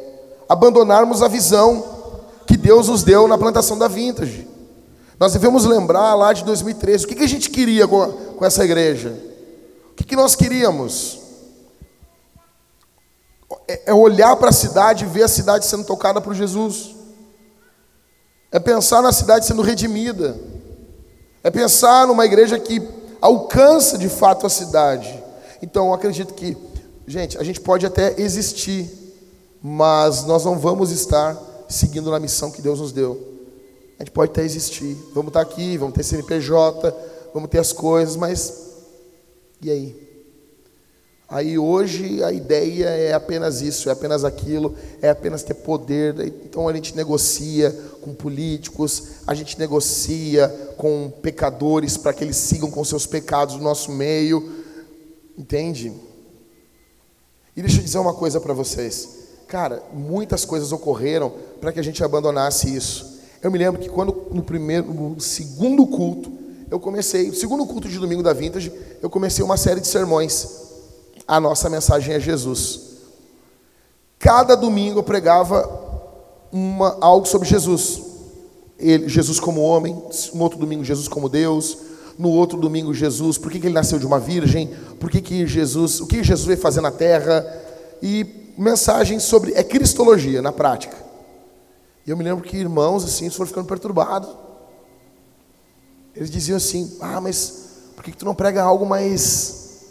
[0.47, 1.90] abandonarmos a visão
[2.51, 4.45] que Deus nos deu na plantação da vintage.
[5.17, 8.65] Nós devemos lembrar lá de 2013, o que, que a gente queria com, com essa
[8.65, 9.17] igreja?
[9.91, 11.21] O que, que nós queríamos?
[13.69, 16.93] É, é olhar para a cidade e ver a cidade sendo tocada por Jesus.
[18.51, 20.37] É pensar na cidade sendo redimida.
[21.41, 22.85] É pensar numa igreja que
[23.21, 25.23] alcança de fato a cidade.
[25.61, 26.57] Então, acredito que,
[27.07, 28.91] gente, a gente pode até existir,
[29.63, 33.39] mas nós não vamos estar seguindo na missão que Deus nos deu.
[33.97, 34.97] A gente pode até existir.
[35.13, 36.93] Vamos estar aqui, vamos ter CNPJ,
[37.33, 38.71] vamos ter as coisas, mas
[39.61, 40.11] e aí?
[41.29, 46.19] Aí hoje a ideia é apenas isso, é apenas aquilo, é apenas ter poder.
[46.43, 52.69] Então a gente negocia com políticos, a gente negocia com pecadores para que eles sigam
[52.69, 54.65] com seus pecados no nosso meio.
[55.37, 55.93] Entende?
[57.55, 59.20] E deixa eu dizer uma coisa para vocês.
[59.51, 63.19] Cara, muitas coisas ocorreram para que a gente abandonasse isso.
[63.43, 66.31] Eu me lembro que quando no primeiro, no segundo culto,
[66.69, 70.47] eu comecei, no segundo culto de domingo da Vintage, eu comecei uma série de sermões.
[71.27, 72.91] A nossa mensagem é Jesus.
[74.17, 75.69] Cada domingo eu pregava
[76.49, 78.01] uma, algo sobre Jesus.
[78.79, 80.01] Ele, Jesus como homem,
[80.33, 81.77] um outro domingo Jesus como Deus,
[82.17, 85.45] no outro domingo Jesus, por que, que ele nasceu de uma virgem, por que, que
[85.45, 87.45] Jesus, o que Jesus veio fazer na terra,
[88.01, 90.97] e mensagens sobre, é cristologia na prática.
[92.05, 94.29] E eu me lembro que irmãos assim foram ficando perturbados.
[96.15, 99.81] Eles diziam assim: Ah, mas por que, que tu não prega algo mais.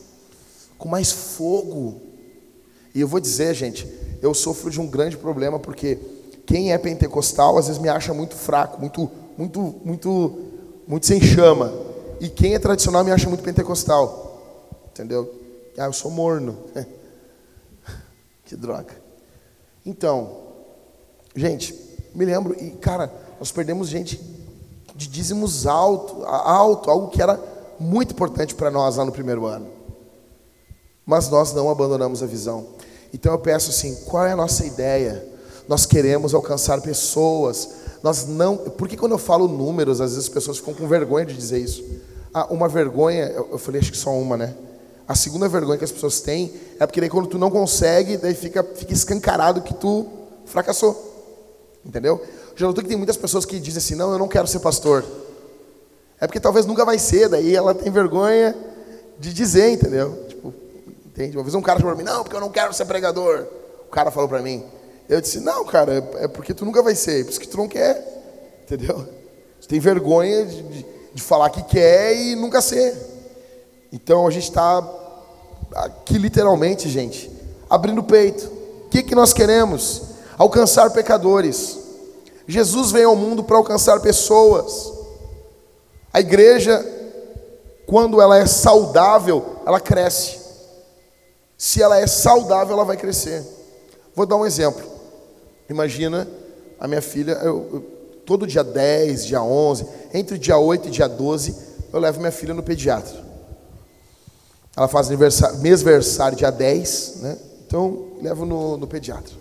[0.77, 2.01] com mais fogo?
[2.94, 3.87] E eu vou dizer, gente,
[4.20, 5.99] eu sofro de um grande problema porque
[6.44, 10.38] quem é pentecostal às vezes me acha muito fraco, muito, muito, muito,
[10.88, 11.73] muito sem chama.
[12.20, 14.81] E quem é tradicional me acha muito pentecostal.
[14.90, 15.33] Entendeu?
[15.79, 16.59] Ah, eu sou morno.
[18.50, 18.92] que droga.
[19.86, 20.38] Então,
[21.36, 21.72] gente,
[22.12, 24.20] me lembro, e cara, nós perdemos gente
[24.92, 27.40] de dízimos alto, alto, algo que era
[27.78, 29.68] muito importante para nós lá no primeiro ano.
[31.06, 32.66] Mas nós não abandonamos a visão.
[33.14, 35.24] Então eu peço assim, qual é a nossa ideia?
[35.68, 37.68] Nós queremos alcançar pessoas.
[38.02, 41.36] Nós não, porque quando eu falo números, às vezes as pessoas ficam com vergonha de
[41.36, 41.84] dizer isso.
[42.34, 44.56] Ah, uma vergonha, eu falei acho que só uma, né?
[45.11, 48.33] A segunda vergonha que as pessoas têm é porque daí quando tu não consegue, daí
[48.33, 50.07] fica, fica escancarado que tu
[50.46, 50.94] fracassou.
[51.85, 52.25] Entendeu?
[52.55, 55.05] Já notou que tem muitas pessoas que dizem assim: não, eu não quero ser pastor.
[56.20, 58.57] É porque talvez nunca vai ser, daí ela tem vergonha
[59.18, 60.27] de dizer, entendeu?
[60.29, 60.55] Tipo,
[61.07, 61.37] entende?
[61.37, 63.49] Uma vez um cara falou para mim: não, porque eu não quero ser pregador.
[63.88, 64.64] O cara falou para mim.
[65.09, 67.57] Eu disse: não, cara, é, porque tu nunca vai ser, é por isso que tu
[67.57, 69.09] não quer, entendeu?
[69.61, 73.11] Tu tem vergonha de, de, de falar que quer e nunca ser.
[73.92, 74.81] Então a gente está
[75.74, 77.30] aqui literalmente, gente,
[77.68, 78.46] abrindo o peito.
[78.87, 80.11] O que, que nós queremos?
[80.40, 81.78] alcançar pecadores.
[82.46, 84.90] Jesus veio ao mundo para alcançar pessoas.
[86.11, 86.83] A igreja,
[87.87, 90.40] quando ela é saudável, ela cresce.
[91.59, 93.44] Se ela é saudável, ela vai crescer.
[94.14, 94.83] Vou dar um exemplo.
[95.68, 96.26] Imagina
[96.80, 97.80] a minha filha, eu, eu,
[98.24, 101.54] todo dia 10, dia 11, entre dia 8 e dia 12,
[101.92, 103.29] eu levo minha filha no pediatra.
[104.76, 107.38] Ela faz aniversário, mêsversário dia 10, né?
[107.66, 109.35] Então, levo no, no pediatra.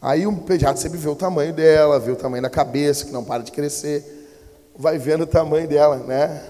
[0.00, 3.22] Aí o pediatra sempre vê o tamanho dela, vê o tamanho da cabeça, que não
[3.22, 4.28] para de crescer,
[4.76, 6.42] vai vendo o tamanho dela, né?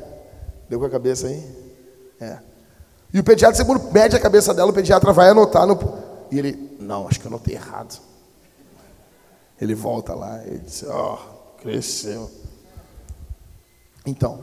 [0.69, 1.45] Deu com a cabeça aí?
[2.21, 2.39] É.
[3.13, 5.79] E o pediatra sempre mede a cabeça dela, o pediatra vai anotar no.
[6.31, 8.01] E ele, não, acho que eu anotei errado.
[9.61, 12.31] Ele volta lá e diz, ó, oh, cresceu.
[14.07, 14.43] Então,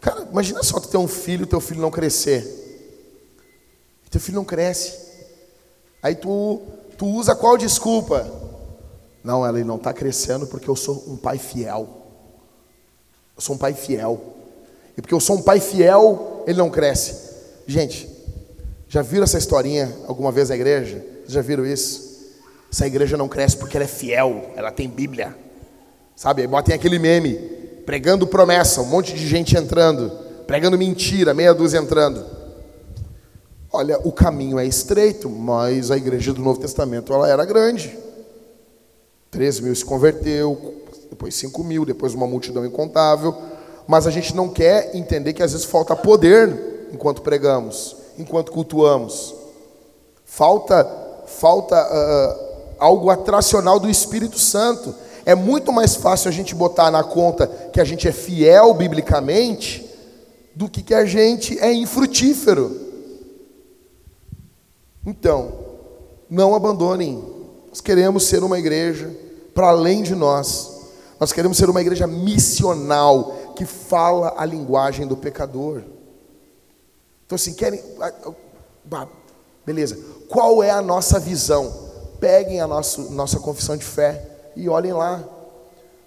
[0.00, 2.69] cara, imagina só tu ter um filho, teu filho não crescer.
[4.10, 5.10] Teu filho não cresce.
[6.02, 6.60] Aí tu
[7.00, 8.30] Tu usa qual desculpa?
[9.24, 11.88] Não, ele não está crescendo porque eu sou um pai fiel.
[13.34, 14.20] Eu sou um pai fiel.
[14.98, 17.30] E porque eu sou um pai fiel, ele não cresce.
[17.66, 18.06] Gente,
[18.86, 21.02] já viram essa historinha alguma vez na igreja?
[21.26, 22.36] Já viram isso?
[22.70, 25.34] Essa igreja não cresce porque ela é fiel, ela tem Bíblia.
[26.14, 26.42] Sabe?
[26.42, 27.32] Aí botem aquele meme,
[27.86, 30.10] pregando promessa, um monte de gente entrando,
[30.46, 32.26] pregando mentira, meia dúzia entrando.
[33.72, 37.96] Olha, o caminho é estreito, mas a igreja do Novo Testamento ela era grande.
[39.30, 40.74] 3 mil se converteu,
[41.08, 43.32] depois 5 mil, depois uma multidão incontável.
[43.86, 49.34] Mas a gente não quer entender que às vezes falta poder enquanto pregamos, enquanto cultuamos.
[50.24, 50.84] Falta,
[51.26, 54.92] falta uh, algo atracional do Espírito Santo.
[55.24, 59.88] É muito mais fácil a gente botar na conta que a gente é fiel biblicamente
[60.56, 62.89] do que que a gente é infrutífero.
[65.04, 65.52] Então,
[66.28, 67.22] não abandonem.
[67.68, 69.14] Nós queremos ser uma igreja
[69.54, 70.80] para além de nós.
[71.18, 75.82] Nós queremos ser uma igreja missional que fala a linguagem do pecador.
[77.26, 77.82] Então, assim, querem.
[79.64, 79.98] Beleza.
[80.28, 81.90] Qual é a nossa visão?
[82.18, 85.22] Peguem a nossa, nossa confissão de fé e olhem lá.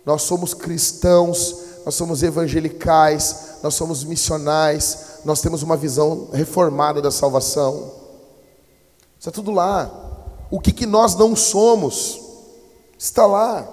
[0.06, 7.12] Nós somos cristãos, nós somos evangelicais, nós somos missionais, nós temos uma visão reformada da
[7.12, 8.03] salvação.
[9.24, 9.90] Está tudo lá.
[10.52, 12.20] O que, que nós não somos
[12.98, 13.66] está lá.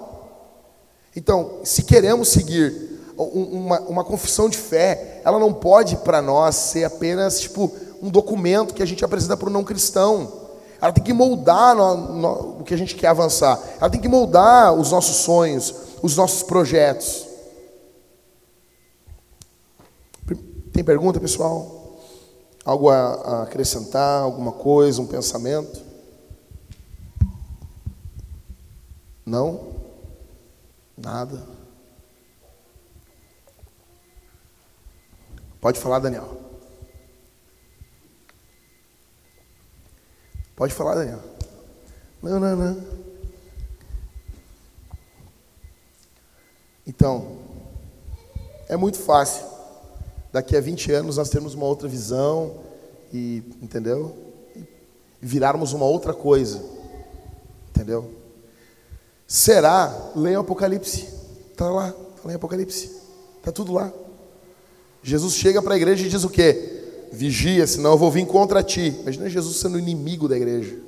[1.16, 6.84] Então, se queremos seguir uma, uma confissão de fé, ela não pode para nós ser
[6.84, 7.68] apenas tipo
[8.00, 10.32] um documento que a gente apresenta para o não cristão.
[10.80, 13.60] Ela tem que moldar no, no, o que a gente quer avançar.
[13.80, 17.26] Ela tem que moldar os nossos sonhos, os nossos projetos.
[20.72, 21.79] Tem pergunta, pessoal?
[22.64, 25.82] Algo a, acrescentar, alguma coisa, um pensamento?
[29.24, 29.74] Não?
[30.96, 31.46] Nada?
[35.60, 36.40] Pode falar, Daniel.
[40.56, 41.22] Pode falar, Daniel.
[42.22, 43.00] Não, não, não.
[46.86, 47.38] Então,
[48.68, 49.49] é muito fácil
[50.32, 52.54] daqui a 20 anos nós termos uma outra visão
[53.12, 54.16] e, entendeu?
[54.54, 54.64] E
[55.20, 56.62] virarmos uma outra coisa.
[57.70, 58.10] Entendeu?
[59.26, 60.12] Será?
[60.14, 61.08] Leia o Apocalipse.
[61.50, 62.90] Está lá, está lá em Apocalipse.
[63.38, 63.92] Está tudo lá.
[65.02, 67.08] Jesus chega para a igreja e diz o quê?
[67.12, 68.96] Vigia, senão eu vou vir contra ti.
[69.00, 70.78] Imagina Jesus sendo inimigo da igreja.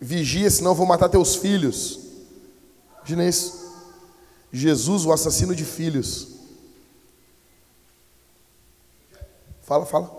[0.00, 2.00] Vigia, senão eu vou matar teus filhos.
[2.98, 3.60] Imagina isso.
[4.52, 6.39] Jesus, o assassino de filhos.
[9.70, 10.10] Fala, fala.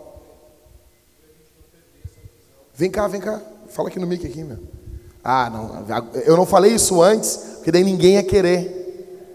[2.72, 3.38] Vem cá, vem cá.
[3.68, 4.58] Fala aqui no mic aqui, meu.
[5.22, 5.84] Ah, não.
[6.24, 9.28] Eu não falei isso antes, porque daí ninguém ia querer.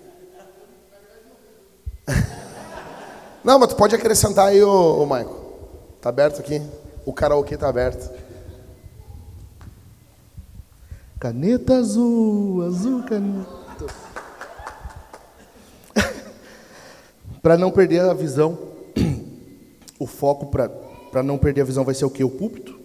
[3.43, 5.53] Não, mas tu pode acrescentar aí, ô, ô Michael.
[6.01, 6.63] Tá aberto aqui?
[7.05, 8.11] O karaokê tá aberto.
[11.19, 13.85] Caneta azul, azul caneta.
[17.39, 18.76] para não perder a visão,
[19.99, 22.23] o foco para não perder a visão vai ser o que?
[22.23, 22.77] O púlpito?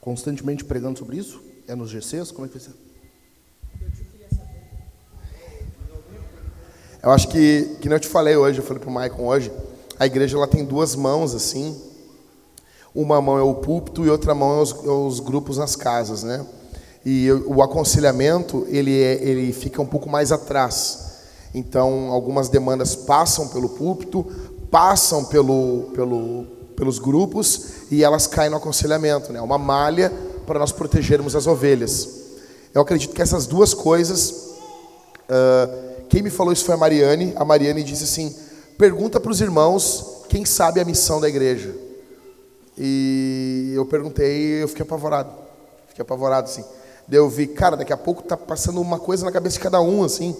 [0.00, 1.40] Constantemente pregando sobre isso?
[1.66, 2.30] É nos GCs?
[2.30, 2.88] Como é que vai ser?
[7.02, 9.52] Eu acho que, que nem eu te falei hoje, eu falei para o Maicon hoje,
[9.98, 11.80] a igreja ela tem duas mãos assim.
[12.94, 16.22] Uma mão é o púlpito e outra mão é os, é os grupos nas casas,
[16.22, 16.44] né?
[17.06, 21.06] E o aconselhamento ele, é, ele fica um pouco mais atrás.
[21.54, 24.26] Então, algumas demandas passam pelo púlpito,
[24.70, 26.46] passam pelo, pelo,
[26.76, 29.40] pelos grupos e elas caem no aconselhamento, né?
[29.40, 30.12] Uma malha
[30.46, 32.08] para nós protegermos as ovelhas.
[32.74, 34.30] Eu acredito que essas duas coisas,
[35.28, 37.32] uh, quem me falou isso foi a Mariane.
[37.36, 38.34] A Mariane disse assim:
[38.76, 41.74] pergunta para os irmãos quem sabe a missão da igreja.
[42.76, 45.32] E eu perguntei, eu fiquei apavorado,
[45.88, 46.64] fiquei apavorado assim.
[47.08, 49.80] Daí eu vi, cara, daqui a pouco tá passando uma coisa na cabeça de cada
[49.80, 50.36] um assim.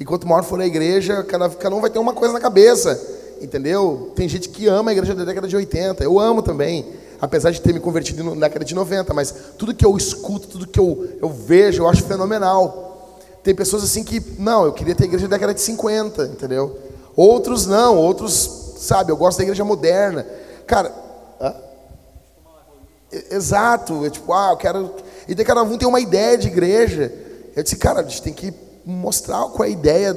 [0.00, 3.21] E quanto maior for a igreja, cada, cada um vai ter uma coisa na cabeça.
[3.42, 4.12] Entendeu?
[4.14, 6.04] Tem gente que ama a igreja da década de 80.
[6.04, 6.86] Eu amo também.
[7.20, 9.12] Apesar de ter me convertido na década de 90.
[9.12, 13.18] Mas tudo que eu escuto, tudo que eu, eu vejo, eu acho fenomenal.
[13.42, 16.24] Tem pessoas assim que, não, eu queria ter a igreja da década de 50.
[16.26, 16.78] Entendeu?
[17.16, 17.98] Outros não.
[17.98, 20.24] Outros, sabe, eu gosto da igreja moderna.
[20.66, 20.92] Cara,
[21.40, 21.54] hã?
[23.30, 24.06] exato.
[24.06, 24.94] É tipo, ah, eu quero.
[25.26, 27.12] E daí cada um tem uma ideia de igreja.
[27.54, 30.12] Eu disse, cara, a gente tem que mostrar qual é a ideia,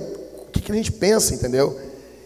[0.47, 1.77] o que, que a gente pensa, entendeu?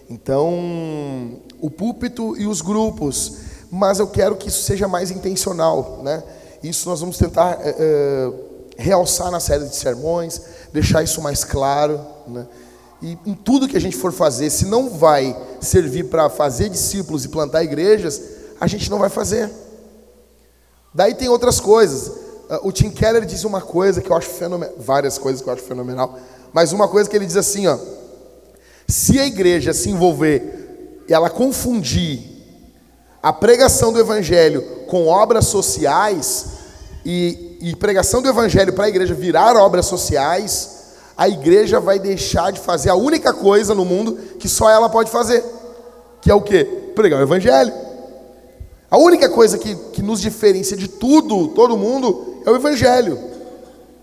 [0.10, 3.34] Então, o púlpito e os grupos,
[3.70, 6.24] mas eu quero que isso seja mais intencional, né?
[6.64, 8.32] Isso nós vamos tentar é,
[8.78, 10.42] realçar na série de sermões,
[10.74, 12.48] deixar isso mais claro, né?
[13.02, 17.24] E em tudo que a gente for fazer, se não vai servir para fazer discípulos
[17.24, 18.22] e plantar igrejas,
[18.60, 19.50] a gente não vai fazer.
[20.94, 22.12] Daí tem outras coisas.
[22.50, 25.54] Ah, o Tim Keller diz uma coisa que eu acho fenomenal, várias coisas que eu
[25.54, 26.18] acho fenomenal,
[26.52, 27.78] mas uma coisa que ele diz assim, ó,
[28.90, 32.22] se a igreja se envolver, ela confundir
[33.22, 36.46] a pregação do evangelho com obras sociais
[37.06, 40.78] e, e pregação do evangelho para a igreja virar obras sociais,
[41.16, 45.12] a igreja vai deixar de fazer a única coisa no mundo que só ela pode
[45.12, 45.44] fazer,
[46.22, 46.64] que é o que?
[46.96, 47.74] Pregar o evangelho.
[48.90, 53.20] A única coisa que, que nos diferencia de tudo, todo mundo, é o Evangelho.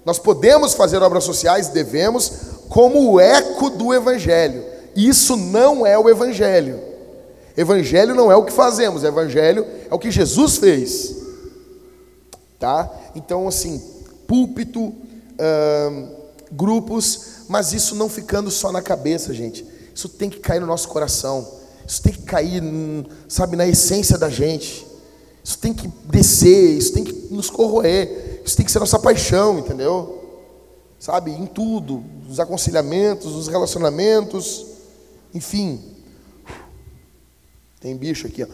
[0.05, 2.32] Nós podemos fazer obras sociais, devemos,
[2.68, 4.76] como o eco do Evangelho.
[4.97, 6.80] Isso não é o Evangelho.
[7.57, 11.16] Evangelho não é o que fazemos, Evangelho é o que Jesus fez.
[12.59, 12.90] Tá?
[13.14, 13.82] Então, assim,
[14.26, 14.92] púlpito,
[16.51, 19.64] grupos, mas isso não ficando só na cabeça, gente.
[19.94, 21.47] Isso tem que cair no nosso coração.
[21.86, 22.62] Isso tem que cair,
[23.28, 24.86] sabe, na essência da gente.
[25.44, 28.42] Isso tem que descer, isso tem que nos corroer.
[28.44, 30.24] Isso tem que ser nossa paixão, entendeu?
[30.99, 34.66] Sabe, em tudo, nos aconselhamentos, nos relacionamentos,
[35.37, 35.80] enfim.
[37.80, 38.47] Tem bicho aqui, ó.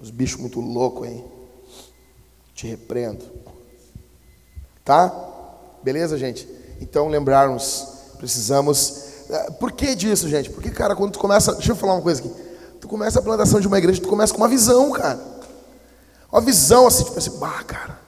[0.00, 1.24] Os bichos muito loucos, hein?
[2.54, 3.24] Te repreendo.
[4.84, 5.12] Tá?
[5.82, 6.48] Beleza, gente?
[6.80, 7.86] Então, lembrarmos,
[8.18, 9.26] precisamos.
[9.28, 10.48] Eh, por que disso, gente?
[10.50, 11.52] Porque, cara, quando tu começa.
[11.54, 12.32] Deixa eu falar uma coisa aqui.
[12.80, 15.20] Tu começa a plantação de uma igreja, tu começa com uma visão, cara.
[16.32, 17.98] Uma visão assim, tipo assim, bah, cara.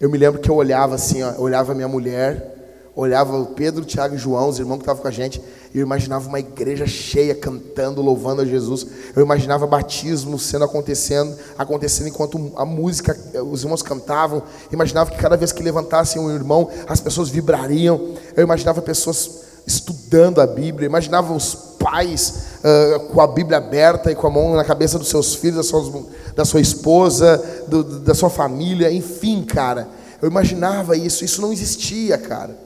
[0.00, 3.84] Eu me lembro que eu olhava assim, ó, eu olhava minha mulher, olhava o Pedro,
[3.84, 5.42] Tiago e João, os irmãos que estavam com a gente,
[5.78, 8.86] eu imaginava uma igreja cheia cantando, louvando a Jesus.
[9.14, 14.38] Eu imaginava batismo sendo acontecendo, acontecendo enquanto a música, os irmãos cantavam.
[14.38, 18.14] Eu imaginava que cada vez que levantassem um irmão, as pessoas vibrariam.
[18.34, 24.14] Eu imaginava pessoas estudando a Bíblia, imaginava os pais uh, com a Bíblia aberta e
[24.14, 26.04] com a mão na cabeça dos seus filhos, da sua,
[26.34, 29.88] da sua esposa, do, da sua família, enfim, cara.
[30.22, 32.56] Eu imaginava isso, isso não existia, cara.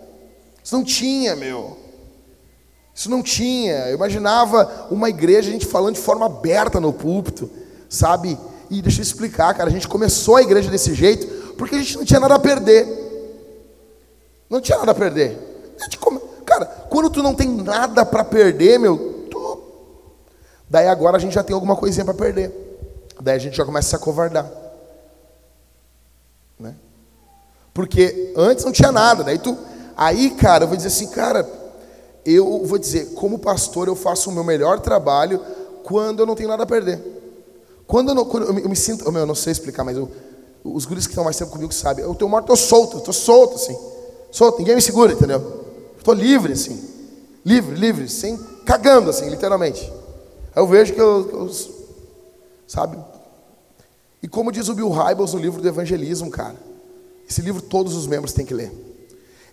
[0.63, 1.80] Isso não tinha, meu.
[3.01, 3.89] Isso não tinha.
[3.89, 7.49] Eu imaginava uma igreja, a gente falando de forma aberta no púlpito,
[7.89, 8.39] sabe?
[8.69, 11.97] E deixa eu explicar, cara, a gente começou a igreja desse jeito porque a gente
[11.97, 12.87] não tinha nada a perder.
[14.51, 15.35] Não tinha nada a perder.
[16.45, 19.63] Cara, quando tu não tem nada para perder, meu, tu...
[20.69, 22.53] daí agora a gente já tem alguma coisinha para perder.
[23.19, 24.45] Daí a gente já começa a se acovardar.
[26.59, 26.75] Né?
[27.73, 29.57] Porque antes não tinha nada, daí tu
[29.97, 31.60] aí, cara, eu vou dizer assim, cara,
[32.25, 35.41] eu vou dizer, como pastor, eu faço o meu melhor trabalho
[35.85, 37.01] quando eu não tenho nada a perder.
[37.87, 40.09] Quando eu, não, quando eu, me, eu me sinto, eu não sei explicar, mas eu,
[40.63, 43.13] os guris que estão mais tempo comigo sabem, eu tenho uma hora, estou solto, estou
[43.13, 43.77] solto, assim,
[44.31, 45.65] solto, ninguém me segura, entendeu?
[45.99, 46.81] Estou livre, assim,
[47.45, 49.91] livre, livre, sem, cagando, assim, literalmente.
[50.55, 51.51] Aí eu vejo que eu, que eu
[52.67, 52.97] sabe?
[54.23, 56.57] E como diz o Bill Hybels no livro do Evangelismo, cara,
[57.29, 58.73] esse livro todos os membros têm que ler.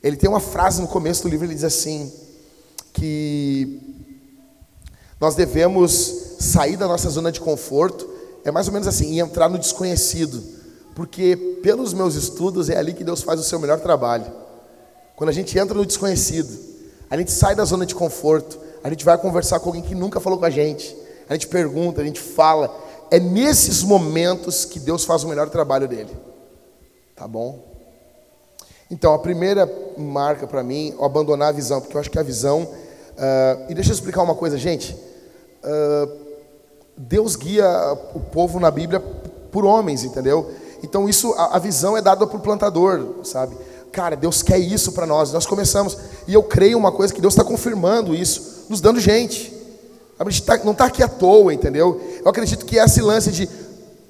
[0.04, 2.12] Ele tem uma frase no começo do livro, ele diz assim,
[2.98, 3.80] que
[5.20, 5.92] nós devemos
[6.40, 8.10] sair da nossa zona de conforto,
[8.44, 10.42] é mais ou menos assim, e entrar no desconhecido,
[10.96, 14.26] porque pelos meus estudos é ali que Deus faz o seu melhor trabalho.
[15.16, 16.58] Quando a gente entra no desconhecido,
[17.10, 20.20] a gente sai da zona de conforto, a gente vai conversar com alguém que nunca
[20.20, 20.96] falou com a gente,
[21.30, 22.86] a gente pergunta, a gente fala.
[23.10, 26.16] É nesses momentos que Deus faz o melhor trabalho dele.
[27.16, 27.64] Tá bom?
[28.90, 32.68] Então, a primeira marca para mim, abandonar a visão, porque eu acho que a visão
[33.18, 34.96] Uh, e deixa eu explicar uma coisa, gente.
[35.64, 36.28] Uh,
[36.96, 37.68] Deus guia
[38.14, 39.00] o povo na Bíblia
[39.52, 40.52] por homens, entendeu?
[40.84, 43.58] Então isso, a, a visão é dada por plantador, sabe?
[43.92, 45.32] Cara, Deus quer isso para nós.
[45.32, 45.98] Nós começamos
[46.28, 49.52] e eu creio uma coisa que Deus está confirmando isso, nos dando gente.
[50.20, 52.00] A gente tá, não está aqui à toa, entendeu?
[52.24, 53.50] Eu acredito que esse lance de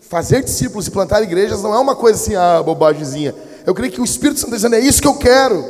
[0.01, 3.34] fazer discípulos e plantar igrejas não é uma coisa assim, ah, bobagemzinha.
[3.66, 5.64] Eu creio que o Espírito Santo está dizendo, é isso que eu quero.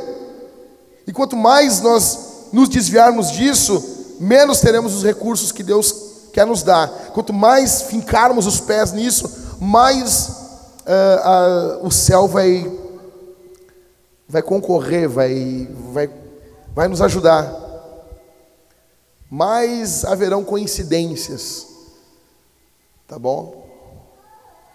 [1.06, 6.62] E quanto mais nós nos desviarmos disso, menos teremos os recursos que Deus quer nos
[6.62, 6.88] dar.
[7.12, 10.28] Quanto mais fincarmos os pés nisso, mais
[10.86, 12.70] uh, uh, o céu vai,
[14.28, 16.10] vai concorrer, vai, vai,
[16.74, 17.66] vai nos ajudar.
[19.30, 21.66] Mais haverão coincidências.
[23.06, 23.66] Tá bom?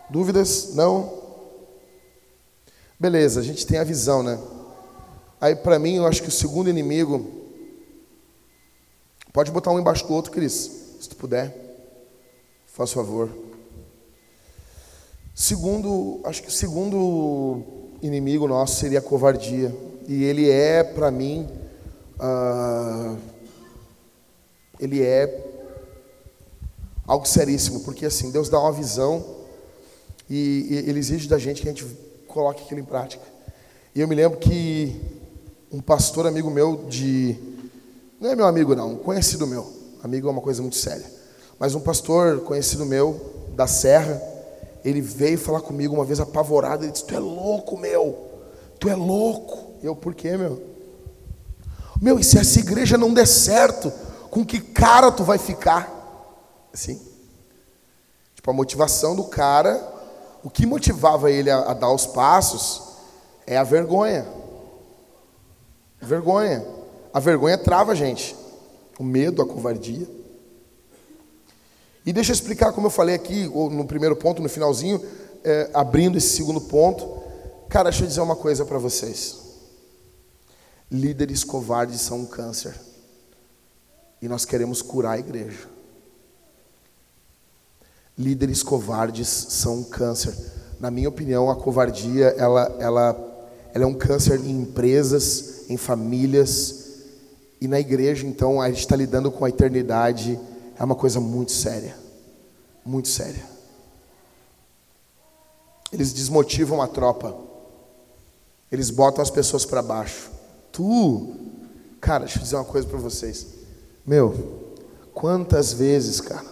[0.10, 0.74] Dúvidas?
[0.74, 1.14] Não?
[3.00, 4.40] Beleza, a gente tem a visão, né?
[5.42, 7.43] Aí, para mim, eu acho que o segundo inimigo
[9.34, 10.72] Pode botar um embaixo do outro, Cris,
[11.02, 11.54] se tu puder.
[12.68, 13.30] Faz favor.
[15.34, 17.64] Segundo, acho que o segundo
[18.02, 19.76] inimigo nosso seria a covardia.
[20.08, 21.50] E ele é, para mim,
[22.20, 23.18] uh,
[24.80, 25.52] ele é
[27.08, 29.26] algo seríssimo, porque assim, Deus dá uma visão
[30.30, 31.86] e, e Ele exige da gente que a gente
[32.28, 33.24] coloque aquilo em prática.
[33.96, 35.00] E eu me lembro que
[35.72, 37.53] um pastor amigo meu de
[38.24, 39.70] não é meu amigo, não, um conhecido meu.
[40.02, 41.06] Amigo é uma coisa muito séria.
[41.60, 44.22] Mas um pastor conhecido meu, da Serra,
[44.82, 46.86] ele veio falar comigo uma vez apavorado.
[46.86, 48.32] Ele disse: Tu é louco, meu.
[48.80, 49.74] Tu é louco.
[49.84, 50.64] Eu, por quê, meu?
[52.02, 53.92] Meu, e se essa igreja não der certo,
[54.30, 55.92] com que cara tu vai ficar?
[56.74, 57.02] Assim.
[58.36, 59.86] Tipo, a motivação do cara,
[60.42, 62.84] o que motivava ele a, a dar os passos
[63.46, 64.26] é a vergonha.
[66.02, 66.83] Vergonha.
[67.14, 68.36] A vergonha trava a gente.
[68.98, 70.08] O medo, a covardia.
[72.06, 75.02] E deixa eu explicar, como eu falei aqui, no primeiro ponto, no finalzinho,
[75.44, 77.22] é, abrindo esse segundo ponto.
[77.70, 79.40] Cara, deixa eu dizer uma coisa para vocês.
[80.92, 82.76] Líderes covardes são um câncer.
[84.22, 85.70] E nós queremos curar a igreja.
[88.18, 90.36] Líderes covardes são um câncer.
[90.80, 96.83] Na minha opinião, a covardia ela, ela, ela é um câncer em empresas, em famílias,
[97.64, 100.38] e na igreja, então, a gente está lidando com a eternidade,
[100.78, 101.96] é uma coisa muito séria.
[102.86, 103.42] Muito séria.
[105.90, 107.34] Eles desmotivam a tropa.
[108.70, 110.30] Eles botam as pessoas para baixo.
[110.74, 111.36] Tu,
[112.02, 113.48] cara, deixa eu dizer uma coisa para vocês.
[114.06, 114.74] Meu,
[115.14, 116.52] quantas vezes, cara,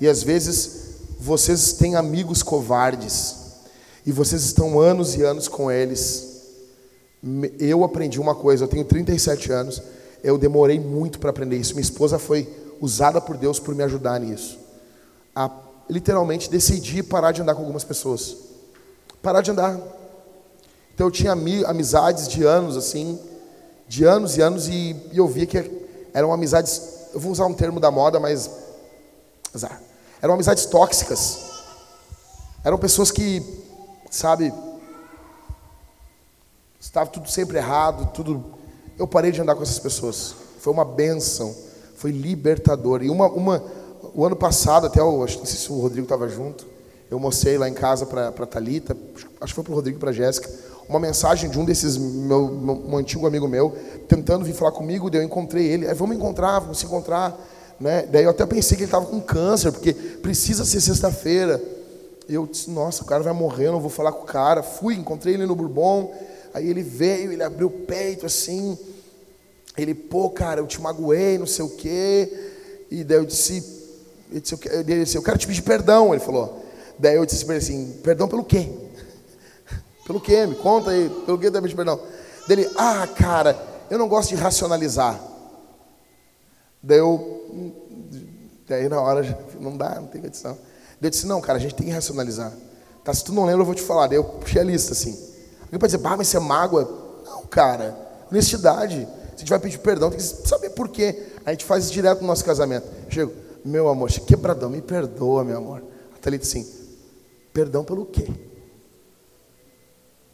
[0.00, 3.36] e às vezes vocês têm amigos covardes,
[4.04, 6.26] e vocês estão anos e anos com eles.
[7.56, 9.80] Eu aprendi uma coisa, eu tenho 37 anos,
[10.22, 11.74] eu demorei muito para aprender isso.
[11.74, 12.48] Minha esposa foi
[12.80, 14.58] usada por Deus por me ajudar nisso.
[15.34, 15.50] A
[15.88, 18.36] literalmente decidir parar de andar com algumas pessoas.
[19.22, 19.78] Parar de andar.
[20.94, 23.18] Então eu tinha amizades de anos assim,
[23.88, 25.58] de anos e anos e, e eu via que
[26.12, 28.50] eram amizades, eu vou usar um termo da moda, mas
[29.54, 29.80] azar.
[30.22, 31.50] Eram amizades tóxicas.
[32.62, 33.42] Eram pessoas que,
[34.10, 34.52] sabe,
[36.78, 38.59] estava tudo sempre errado, tudo
[39.00, 40.34] eu parei de andar com essas pessoas.
[40.58, 41.54] Foi uma benção.
[41.96, 43.02] Foi libertador.
[43.02, 43.64] E uma, uma,
[44.14, 46.66] o ano passado, até o, acho, não sei se o Rodrigo estava junto,
[47.10, 48.96] eu mostrei lá em casa para a Thalita,
[49.40, 50.48] acho que foi para o Rodrigo e para a Jéssica,
[50.88, 53.74] uma mensagem de um desses, meu, meu, um antigo amigo meu,
[54.06, 57.38] tentando vir falar comigo, daí eu encontrei ele, aí vamos encontrar, vamos se encontrar,
[57.80, 58.06] né?
[58.10, 61.60] Daí eu até pensei que ele estava com câncer, porque precisa ser sexta-feira.
[62.28, 64.62] Eu disse, nossa, o cara vai morrer, não vou falar com o cara.
[64.62, 66.12] Fui, encontrei ele no Bourbon,
[66.52, 68.78] aí ele veio, ele abriu o peito assim,
[69.82, 72.52] ele, pô, cara, eu te magoei, não sei o quê.
[72.90, 73.62] E daí eu disse,
[74.32, 76.12] eu disse, eu, disse, eu quero te pedir perdão.
[76.12, 76.64] Ele falou.
[76.98, 78.68] Daí eu disse para ele assim, perdão pelo quê?
[80.06, 80.46] pelo quê?
[80.46, 82.00] Me conta aí, pelo que eu pedir perdão?
[82.46, 83.56] Dele, ah, cara,
[83.88, 85.20] eu não gosto de racionalizar.
[86.82, 87.74] Daí eu,
[88.66, 90.52] daí na hora, não dá, não tem condição.
[91.00, 92.52] Daí eu disse, não, cara, a gente tem que racionalizar.
[93.04, 94.06] Tá, se tu não lembra, eu vou te falar.
[94.08, 95.18] Daí eu puxei a lista assim.
[95.62, 97.22] Alguém pode dizer, bah, mas você é mágoa?
[97.24, 97.96] Não, cara,
[98.30, 99.06] honestidade.
[99.40, 101.26] A gente vai pedir perdão, tem que saber por quê.
[101.44, 102.86] A gente faz isso direto no nosso casamento.
[103.08, 103.32] Chego,
[103.64, 105.82] meu amor, quebradão, me perdoa, meu amor.
[106.14, 106.66] A Thalita assim,
[107.52, 108.26] Perdão pelo quê?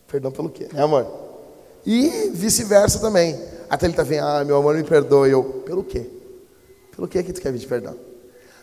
[0.06, 1.06] Perdão pelo quê, né, amor?
[1.84, 3.40] E vice-versa também.
[3.82, 5.30] Ele tá vendo, ah, meu amor, me perdoe.
[5.30, 6.08] Eu, pelo quê?
[6.94, 7.96] Pelo quê que tu quer pedir perdão?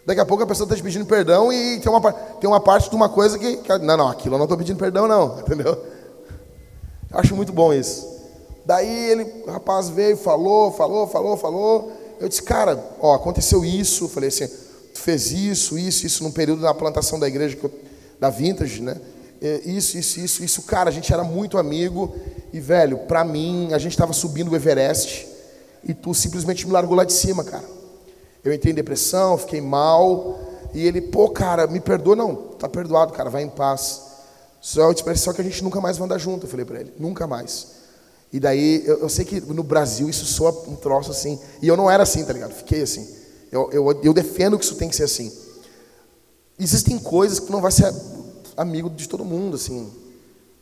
[0.06, 2.90] Daqui a pouco a pessoa está te pedindo perdão e tem uma, tem uma parte
[2.90, 5.74] de uma coisa que, que não, não, aquilo eu não estou pedindo perdão, não, entendeu?
[7.10, 8.13] Eu acho muito bom isso.
[8.66, 11.92] Daí ele, o rapaz veio, falou, falou, falou, falou.
[12.20, 14.06] Eu disse, cara, ó, aconteceu isso.
[14.06, 17.72] Eu falei assim, tu fez isso, isso, isso, num período da plantação da igreja eu
[18.20, 18.96] da Vintage, né?
[19.42, 20.62] É, isso, isso, isso, isso.
[20.62, 22.16] Cara, a gente era muito amigo.
[22.54, 25.28] E, velho, pra mim, a gente tava subindo o Everest.
[25.84, 27.66] E tu simplesmente me largou lá de cima, cara.
[28.42, 30.40] Eu entrei em depressão, fiquei mal.
[30.74, 32.16] E ele, pô, cara, me perdoa.
[32.16, 34.02] Não, tá perdoado, cara, vai em paz.
[34.62, 36.94] Só, só que a gente nunca mais vai andar junto, eu falei para ele.
[36.98, 37.83] Nunca mais.
[38.34, 41.40] E daí, eu, eu, sei que no Brasil isso soa um troço assim.
[41.62, 42.52] E eu não era assim, tá ligado?
[42.52, 43.08] Fiquei assim.
[43.52, 45.32] Eu, eu, eu defendo que isso tem que ser assim.
[46.58, 47.94] Existem coisas que não vai ser
[48.58, 49.88] amigo de todo mundo, assim,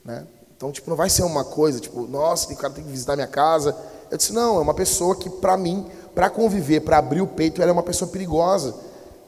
[0.03, 0.27] né?
[0.55, 3.27] Então, tipo, não vai ser uma coisa, tipo, nossa, o cara tem que visitar minha
[3.27, 3.73] casa.
[4.11, 7.61] Eu disse, não, é uma pessoa que, para mim, para conviver, para abrir o peito,
[7.61, 8.75] ela é uma pessoa perigosa.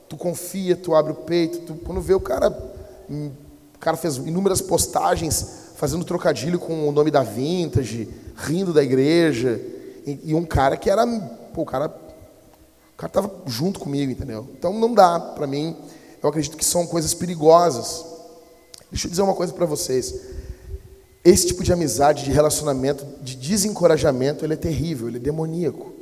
[0.09, 2.49] Tu confia, tu abre o peito, tu, quando vê o cara,
[3.09, 3.31] hum,
[3.73, 9.59] o cara fez inúmeras postagens fazendo trocadilho com o nome da Vintage, rindo da igreja,
[10.05, 11.05] e, e um cara que era,
[11.53, 14.47] pô, o cara, o cara tava junto comigo, entendeu?
[14.57, 15.75] Então não dá para mim.
[16.21, 18.05] Eu acredito que são coisas perigosas.
[18.89, 20.13] Deixa eu dizer uma coisa para vocês.
[21.23, 25.93] Esse tipo de amizade, de relacionamento, de desencorajamento, ele é terrível, ele é demoníaco.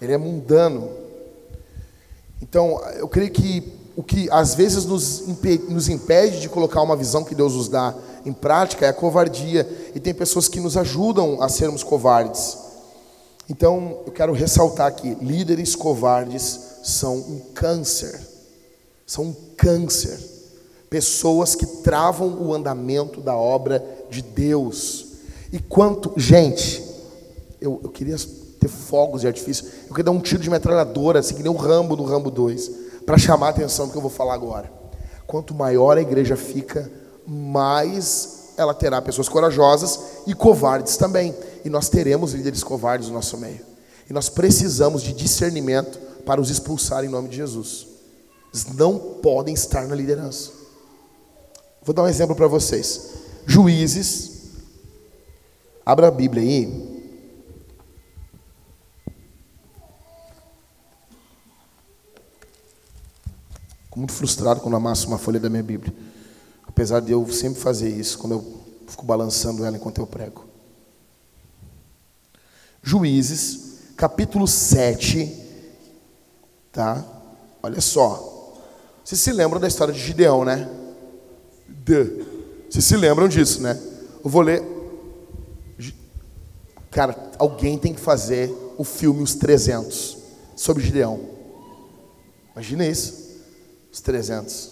[0.00, 0.90] Ele é mundano.
[2.40, 6.96] Então, eu creio que o que às vezes nos impede, nos impede de colocar uma
[6.96, 7.94] visão que Deus nos dá
[8.24, 9.68] em prática é a covardia.
[9.94, 12.58] E tem pessoas que nos ajudam a sermos covardes.
[13.48, 18.20] Então, eu quero ressaltar aqui: líderes covardes são um câncer.
[19.06, 20.30] São um câncer
[20.90, 25.06] pessoas que travam o andamento da obra de Deus.
[25.52, 26.82] E quanto, gente,
[27.60, 28.16] eu, eu queria
[28.58, 31.56] ter fogos de artifício, eu queria dar um tiro de metralhadora, assim que nem o
[31.56, 32.70] Rambo no Rambo 2,
[33.06, 34.70] para chamar a atenção do que eu vou falar agora.
[35.26, 36.90] Quanto maior a igreja fica,
[37.26, 41.34] mais ela terá pessoas corajosas e covardes também.
[41.64, 43.60] E nós teremos líderes covardes no nosso meio.
[44.08, 47.86] E nós precisamos de discernimento para os expulsar em nome de Jesus.
[48.52, 50.50] Eles não podem estar na liderança.
[51.82, 53.12] Vou dar um exemplo para vocês.
[53.46, 54.50] Juízes.
[55.86, 56.90] Abra a Bíblia aí.
[63.84, 65.92] Fico muito frustrado quando amasso uma folha da minha Bíblia.
[66.80, 70.46] Apesar de eu sempre fazer isso, quando eu fico balançando ela enquanto eu prego.
[72.82, 75.30] Juízes, capítulo 7.
[76.72, 77.04] Tá?
[77.62, 78.56] Olha só.
[79.04, 80.70] Vocês se lembram da história de Gideão, né?
[81.68, 82.24] de.
[82.70, 83.78] Vocês se lembram disso, né?
[84.24, 84.62] Eu vou ler.
[86.90, 90.16] Cara, alguém tem que fazer o filme Os 300
[90.56, 91.20] sobre Gideão.
[92.54, 93.38] Imagina isso.
[93.92, 94.69] Os 300.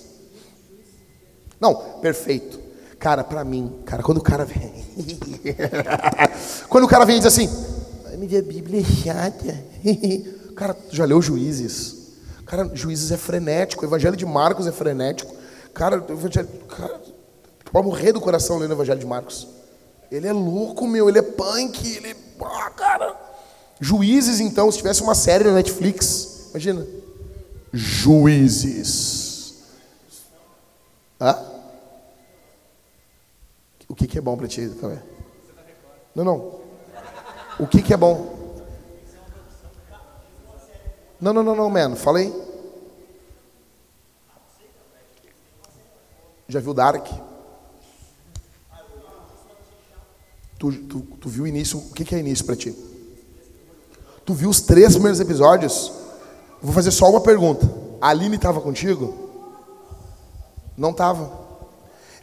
[1.60, 2.58] Não, perfeito.
[2.98, 4.84] Cara, para mim, cara, quando o cara vem.
[6.68, 7.48] quando o cara vem e diz assim:
[8.18, 9.64] minha Bíblia é chata.
[10.56, 11.96] cara, já leu Juízes?
[12.44, 13.84] Cara, Juízes é frenético.
[13.84, 15.34] O Evangelho de Marcos é frenético.
[15.72, 16.48] Cara, o Evangelho.
[16.68, 17.00] Cara,
[17.70, 19.46] pode morrer do coração lendo o Evangelho de Marcos.
[20.10, 22.16] Ele é louco, meu, ele é punk, ele.
[22.42, 23.14] Ah, cara.
[23.80, 26.84] Juízes, então, se tivesse uma série na Netflix, imagina.
[27.72, 29.27] Juízes.
[31.20, 31.36] Hã?
[33.88, 34.98] O que, que é bom para ti, Cauê?
[36.14, 36.60] Não, não.
[37.58, 38.38] O que, que é bom?
[41.20, 41.96] Não, não, não, não, mano.
[41.96, 42.32] Falei.
[46.46, 47.06] Já viu Dark?
[50.58, 51.78] Tu, tu, tu viu o início?
[51.78, 52.74] O que, que é início para ti?
[54.24, 55.92] Tu viu os três primeiros episódios?
[56.60, 57.68] Vou fazer só uma pergunta.
[58.00, 59.27] A Aline estava contigo?
[60.78, 61.28] Não estava.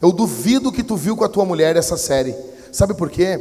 [0.01, 2.33] Eu duvido que tu viu com a tua mulher essa série.
[2.71, 3.37] Sabe por quê?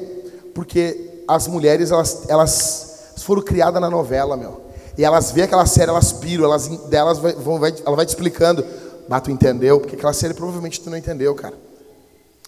[0.52, 4.60] Porque as mulheres, elas, elas foram criadas na novela, meu.
[4.98, 8.64] E elas vê aquela série, elas piram, elas, delas vão, vai, ela vai te explicando.
[9.08, 9.80] Mas tu entendeu?
[9.80, 11.54] Porque aquela série provavelmente tu não entendeu, cara.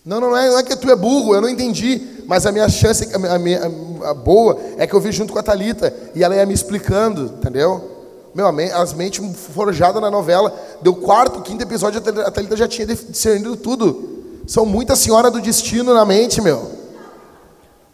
[0.05, 2.01] Não, não é, não é que tu é burro, eu não entendi.
[2.27, 3.61] Mas a minha chance, a minha,
[4.05, 7.35] a boa, é que eu vi junto com a Talita e ela ia me explicando,
[7.39, 7.96] entendeu?
[8.37, 9.25] Meu, as mentes
[9.55, 10.55] forjadas na novela.
[10.83, 14.43] Deu quarto, quinto episódio, a Thalita já tinha discernido tudo.
[14.47, 16.71] São muitas senhoras do destino na mente, meu.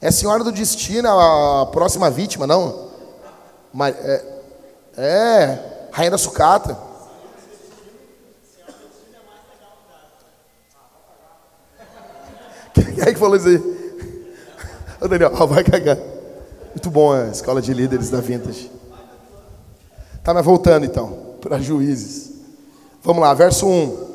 [0.00, 2.88] É senhora do destino a próxima vítima, não?
[3.80, 4.24] É,
[4.96, 5.58] é,
[5.92, 6.76] rainha da sucata.
[12.74, 13.58] Quem é que falou isso aí?
[15.00, 15.98] Ô Daniel, vai cagar.
[16.70, 18.81] Muito bom a escola de líderes da Vintage.
[20.22, 22.30] Tá, voltando então, para juízes.
[23.02, 24.12] Vamos lá, verso 1.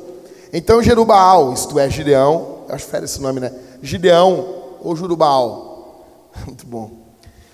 [0.54, 3.52] Então Jerubaal, isto é, Gideão, acho fera esse nome, né?
[3.82, 4.48] Gideão
[4.82, 6.06] ou Jurubaal.
[6.48, 6.92] Muito bom.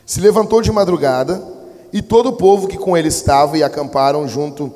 [0.06, 1.42] Se levantou de madrugada
[1.92, 4.72] e todo o povo que com ele estava e acamparam junto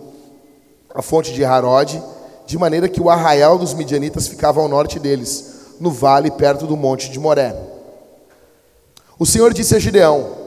[0.95, 2.01] à fonte de Harod,
[2.47, 6.75] de maneira que o arraial dos midianitas ficava ao norte deles, no vale perto do
[6.75, 7.55] monte de Moré.
[9.19, 10.46] O Senhor disse a Gideão: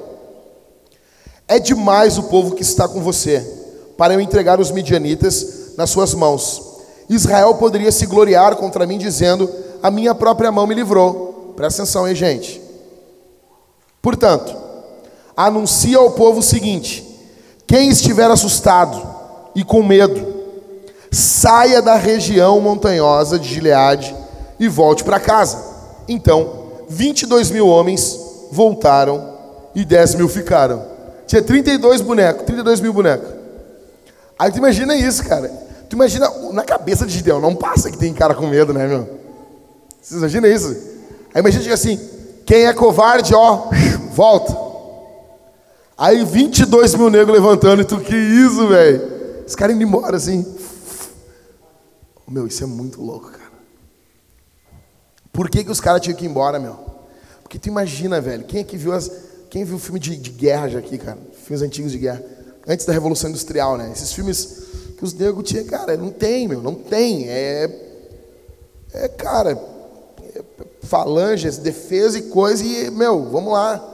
[1.51, 3.44] é demais o povo que está com você,
[3.98, 6.62] para eu entregar os midianitas nas suas mãos.
[7.09, 9.51] Israel poderia se gloriar contra mim, dizendo:
[9.82, 11.53] A minha própria mão me livrou.
[11.57, 12.62] Presta atenção aí, gente.
[14.01, 14.57] Portanto,
[15.36, 17.05] anuncia ao povo o seguinte:
[17.66, 19.03] quem estiver assustado
[19.53, 20.24] e com medo,
[21.11, 24.14] saia da região montanhosa de Gileade
[24.61, 25.59] e volte para casa.
[26.07, 26.48] Então,
[26.88, 28.16] 22 mil homens
[28.53, 29.34] voltaram
[29.74, 30.99] e 10 mil ficaram.
[31.31, 33.28] Tinha 32 bonecos, 32 mil bonecos.
[34.37, 35.49] Aí tu imagina isso, cara.
[35.89, 39.09] Tu imagina, na cabeça de Gideão, não passa que tem cara com medo, né, meu?
[40.03, 40.76] Vocês imaginam isso?
[41.33, 42.01] Aí imagina assim,
[42.45, 43.68] quem é covarde, ó,
[44.11, 44.57] volta.
[45.97, 49.45] Aí 22 mil negros levantando, e tu, que isso, velho?
[49.47, 50.45] Os caras indo embora, assim.
[52.26, 53.53] Meu, isso é muito louco, cara.
[55.33, 56.76] Por que, que os caras tinham que ir embora, meu?
[57.41, 60.68] Porque tu imagina, velho, quem é que viu as quem viu filme de, de guerra
[60.68, 61.18] já aqui, cara?
[61.44, 62.22] Filmes antigos de guerra.
[62.66, 63.90] Antes da Revolução Industrial, né?
[63.92, 64.62] Esses filmes
[64.96, 67.28] que os negros tinham, cara, não tem, meu, não tem.
[67.28, 67.68] É.
[68.92, 69.61] É, cara.
[70.34, 70.42] É
[70.82, 73.86] falanges, defesa e coisa, e, meu, vamos lá.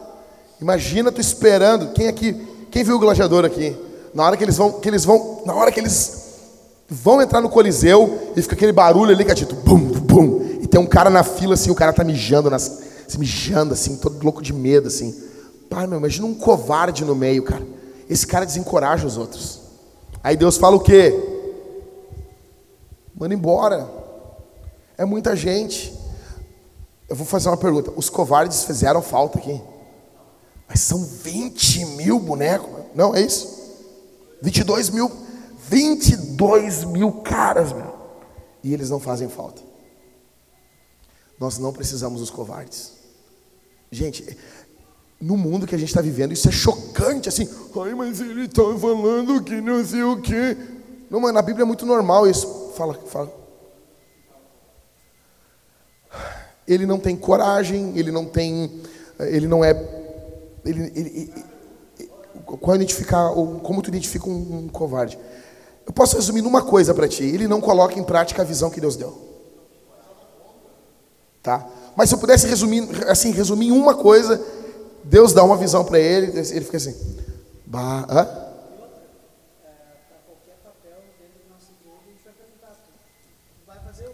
[0.61, 1.93] Imagina tu esperando.
[1.93, 2.35] Quem aqui.
[2.71, 3.75] Quem viu o gladiador aqui?
[4.15, 4.73] Na hora que eles vão.
[4.73, 6.27] Que eles vão na hora que eles
[6.89, 10.81] vão entrar no Coliseu e fica aquele barulho ali, catito, é bum, bum, e tem
[10.81, 14.41] um cara na fila assim, o cara tá mijando, nas, se mijando assim, todo louco
[14.41, 15.13] de medo assim.
[15.69, 17.67] Pai, meu, imagina um covarde no meio, cara.
[18.09, 19.61] Esse cara desencoraja os outros.
[20.23, 21.13] Aí Deus fala o quê?
[23.15, 23.89] Manda embora.
[24.99, 25.93] É muita gente.
[27.09, 27.93] Eu vou fazer uma pergunta.
[27.97, 29.61] Os covardes fizeram falta aqui.
[30.69, 32.85] Mas são 20 mil bonecos.
[32.95, 33.57] Não, é isso?
[34.43, 35.11] 22 mil.
[35.69, 37.95] 22 mil caras, meu.
[38.63, 39.63] E eles não fazem falta.
[41.39, 42.93] Nós não precisamos dos covardes.
[43.91, 44.37] Gente,
[45.21, 47.49] no mundo que a gente está vivendo, isso é chocante, assim,
[47.83, 50.57] ai, mas ele está falando que não sei o quê.
[51.11, 52.73] Não, mas na Bíblia é muito normal isso.
[52.77, 53.33] Fala, fala.
[56.67, 58.83] Ele não tem coragem, ele não tem,
[59.21, 59.71] ele não é,
[60.65, 61.45] ele, ele, ele
[62.45, 63.31] qual identificar,
[63.63, 65.19] como tu identifica um, um covarde?
[65.87, 68.81] Eu posso resumir numa coisa para ti, ele não coloca em prática a visão que
[68.81, 69.17] Deus deu.
[71.43, 71.65] Tá?
[71.97, 74.45] Mas se eu pudesse resumir, assim, resumir uma coisa,
[75.09, 76.95] Deus dá uma visão para ele, ele fica assim.
[77.65, 78.47] Bah, hã?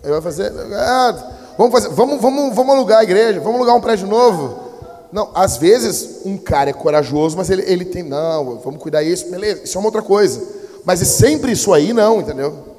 [0.03, 0.53] Ele vai fazer.
[0.75, 4.61] Ah, vamos, fazer vamos, vamos, vamos alugar a igreja, vamos alugar um prédio novo.
[5.13, 8.03] Não, às vezes um cara é corajoso, mas ele, ele tem.
[8.03, 10.43] Não, vamos cuidar disso, beleza, isso é uma outra coisa.
[10.85, 12.73] Mas é sempre isso aí, não, entendeu?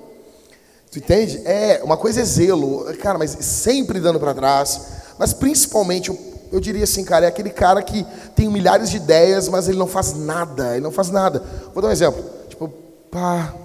[0.91, 1.41] Tu entende?
[1.45, 4.81] É, uma coisa é zelo, cara, mas sempre dando para trás.
[5.17, 9.49] Mas principalmente o eu diria assim, cara, é aquele cara que tem milhares de ideias,
[9.49, 11.43] mas ele não faz nada, ele não faz nada.
[11.73, 12.23] Vou dar um exemplo.
[12.47, 12.71] Tipo,
[13.09, 13.55] pá,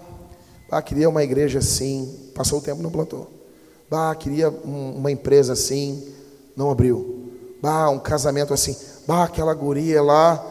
[0.70, 3.30] pá queria uma igreja assim, passou o tempo não plantou.
[3.90, 6.02] Bah, queria um, uma empresa assim,
[6.56, 7.28] não abriu.
[7.60, 8.74] Bah, um casamento assim.
[9.06, 10.42] Bah, aquela guria lá,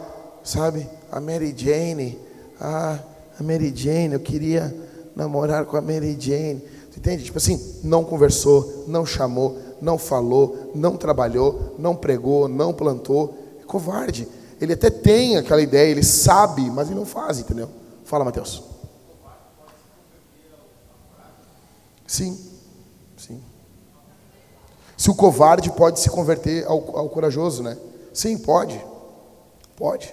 [0.44, 0.88] sabe?
[1.10, 2.20] A Mary Jane.
[2.60, 3.00] Ah,
[3.36, 4.72] a Mary Jane, eu queria
[5.16, 6.62] namorar com a Mary Jane.
[6.88, 7.24] Você entende?
[7.24, 13.36] Tipo assim, não conversou, não chamou, não falou, não trabalhou, não pregou, não plantou.
[13.60, 14.28] É covarde.
[14.60, 17.68] Ele até tem aquela ideia, ele sabe, mas ele não faz, entendeu?
[18.04, 18.62] Fala, Mateus.
[22.06, 22.38] Sim,
[23.16, 23.42] sim.
[24.96, 27.76] Se o covarde pode se converter ao, ao corajoso, né?
[28.12, 28.84] Sim, pode.
[29.76, 30.12] Pode.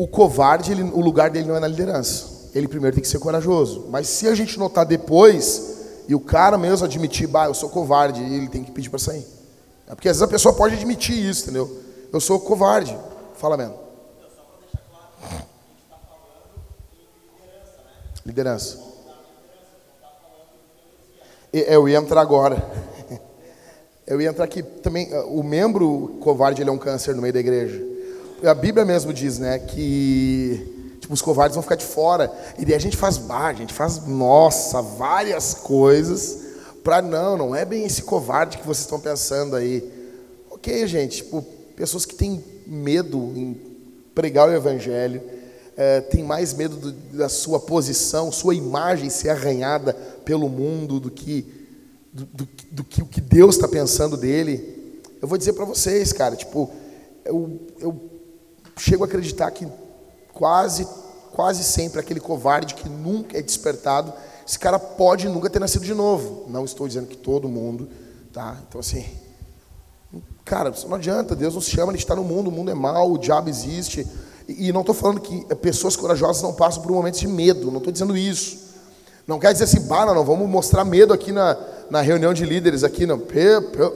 [0.00, 2.48] O covarde, ele, o lugar dele não é na liderança.
[2.54, 3.86] Ele primeiro tem que ser corajoso.
[3.90, 5.76] Mas se a gente notar depois,
[6.08, 9.26] e o cara mesmo admitir, bah, eu sou covarde, ele tem que pedir para sair.
[9.86, 11.82] É porque às vezes a pessoa pode admitir isso, entendeu?
[12.10, 12.98] Eu sou covarde.
[13.34, 13.74] Fala mesmo.
[18.24, 18.78] Liderança.
[21.52, 22.56] Eu ia entrar agora.
[24.06, 25.10] Eu ia entrar aqui também.
[25.26, 27.89] O membro covarde ele é um câncer no meio da igreja.
[28.42, 32.32] A Bíblia mesmo diz, né, que tipo, os covardes vão ficar de fora.
[32.58, 36.38] E daí a gente faz bar, a gente faz, nossa, várias coisas
[36.82, 39.88] para não, não é bem esse covarde que vocês estão pensando aí.
[40.50, 41.42] Ok, gente, tipo,
[41.76, 43.60] pessoas que têm medo em
[44.14, 45.20] pregar o evangelho,
[45.76, 49.92] é, tem mais medo do, da sua posição, sua imagem ser arranhada
[50.24, 51.46] pelo mundo do que
[52.12, 55.00] do, do, do que o que Deus está pensando dele.
[55.22, 56.70] Eu vou dizer para vocês, cara, tipo,
[57.24, 58.09] eu, eu
[58.80, 59.66] chego a acreditar que
[60.32, 60.86] quase,
[61.32, 64.12] quase sempre aquele covarde que nunca é despertado,
[64.46, 66.46] esse cara pode nunca ter nascido de novo.
[66.48, 67.88] Não estou dizendo que todo mundo,
[68.32, 68.56] tá?
[68.66, 69.04] Então assim,
[70.44, 73.12] cara, não adianta, Deus nos chama, a gente está no mundo, o mundo é mau,
[73.12, 74.06] o diabo existe.
[74.48, 77.92] E não estou falando que pessoas corajosas não passam por momentos de medo, não estou
[77.92, 78.70] dizendo isso.
[79.26, 81.56] Não quer dizer assim, bah, não, vamos mostrar medo aqui na,
[81.88, 83.22] na reunião de líderes, aqui, não.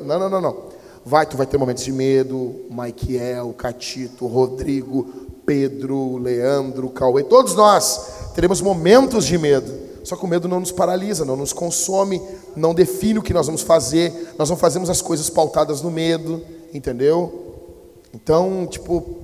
[0.05, 0.74] Não, não, não, não.
[1.05, 5.07] Vai, tu vai ter momentos de medo, Maiquiel, Catito, Rodrigo,
[5.45, 9.85] Pedro, Leandro, Cauê, todos nós teremos momentos de medo.
[10.03, 12.21] Só que o medo não nos paralisa, não nos consome,
[12.55, 14.35] não define o que nós vamos fazer.
[14.39, 16.43] Nós não fazemos as coisas pautadas no medo,
[16.75, 17.55] entendeu?
[18.13, 19.17] Então, tipo,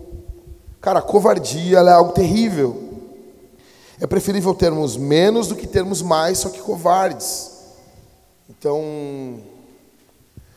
[0.80, 2.90] cara, a covardia é algo terrível.
[4.00, 7.50] É preferível termos menos do que termos mais, só que covardes.
[8.48, 8.80] Então,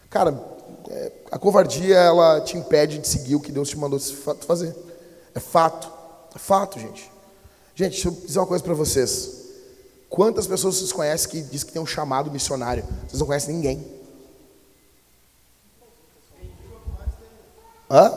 [0.10, 0.53] cara,
[0.94, 4.00] é, a covardia ela te impede de seguir o que Deus te mandou
[4.46, 4.76] fazer.
[5.34, 5.92] É fato.
[6.36, 7.12] É fato, gente.
[7.74, 9.42] Gente, deixa eu dizer uma coisa para vocês.
[10.08, 12.84] Quantas pessoas vocês conhecem que diz que tem um chamado missionário?
[13.08, 13.84] Vocês não conhecem ninguém.
[17.90, 18.14] Hã?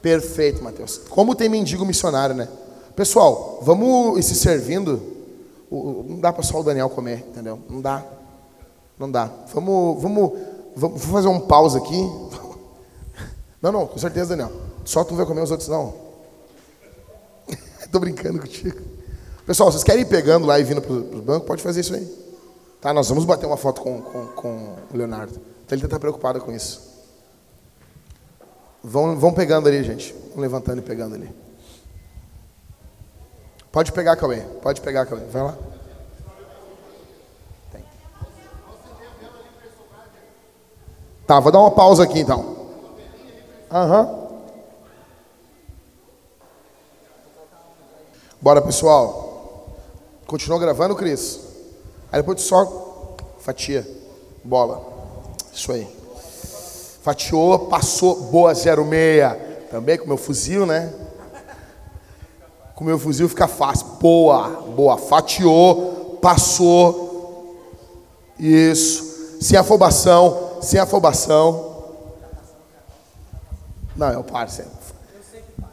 [0.00, 0.96] Perfeito, Mateus.
[1.10, 2.48] Como tem mendigo missionário, né?
[2.96, 5.02] Pessoal, vamos ir se servindo.
[5.70, 7.58] Não dá para só o Daniel comer, entendeu?
[7.68, 8.02] Não dá.
[8.98, 9.30] Não dá.
[9.52, 10.32] Vamos, vamos
[10.76, 11.96] Vamos fazer um pausa aqui.
[13.60, 14.50] Não, não, com certeza, Daniel.
[14.86, 15.94] Só tu vai comer os outros, não.
[17.84, 18.80] Estou brincando contigo.
[19.44, 21.44] Pessoal, vocês querem ir pegando lá e vindo para o banco?
[21.44, 22.06] Pode fazer isso aí.
[22.80, 25.38] Tá, nós vamos bater uma foto com, com, com o Leonardo.
[25.66, 26.80] Então ele está preocupado com isso.
[28.82, 30.14] Vão, vão pegando ali, gente.
[30.30, 31.30] Vão levantando e pegando ali.
[33.70, 34.40] Pode pegar, Cauê.
[34.62, 35.20] Pode pegar, Cauê.
[35.30, 35.58] Vai lá.
[41.30, 42.56] Tá, vou dar uma pausa aqui então.
[43.70, 44.02] Aham.
[44.02, 44.28] Uhum.
[48.40, 49.68] Bora, pessoal.
[50.26, 51.38] Continuou gravando, Cris?
[52.10, 53.88] Aí depois só fatia.
[54.42, 54.82] Bola.
[55.52, 55.86] Isso aí.
[57.04, 58.22] Fatiou, passou.
[58.22, 58.74] Boa 06.
[59.70, 60.92] Também com meu fuzil, né?
[62.74, 63.86] Com meu fuzil fica fácil.
[64.00, 64.98] Boa, boa.
[64.98, 67.56] Fatiou, passou.
[68.36, 69.38] Isso.
[69.40, 71.70] Sem afobação sem afobação.
[73.96, 74.70] Não, é o parceiro.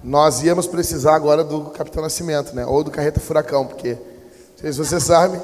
[0.04, 2.66] Nós íamos precisar agora do Capitão Nascimento, né?
[2.66, 5.40] Ou do Carreta Furacão, porque, não sei se você sabe,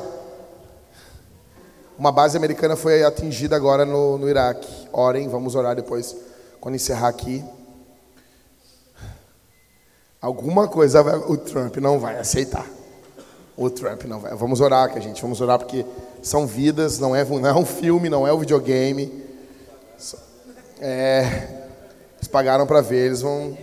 [1.98, 4.68] uma base americana foi atingida agora no, no Iraque.
[4.92, 6.16] Orem, vamos orar depois,
[6.60, 7.44] quando encerrar aqui.
[10.22, 12.66] Alguma coisa vai, o Trump não vai aceitar.
[13.56, 14.34] O Trump não vai.
[14.36, 15.86] Vamos orar, que a gente, vamos orar porque
[16.22, 19.23] são vidas, não é, não é um filme, não é um videogame.
[20.80, 21.48] É,
[22.18, 23.58] eles pagaram para ver, eles vão.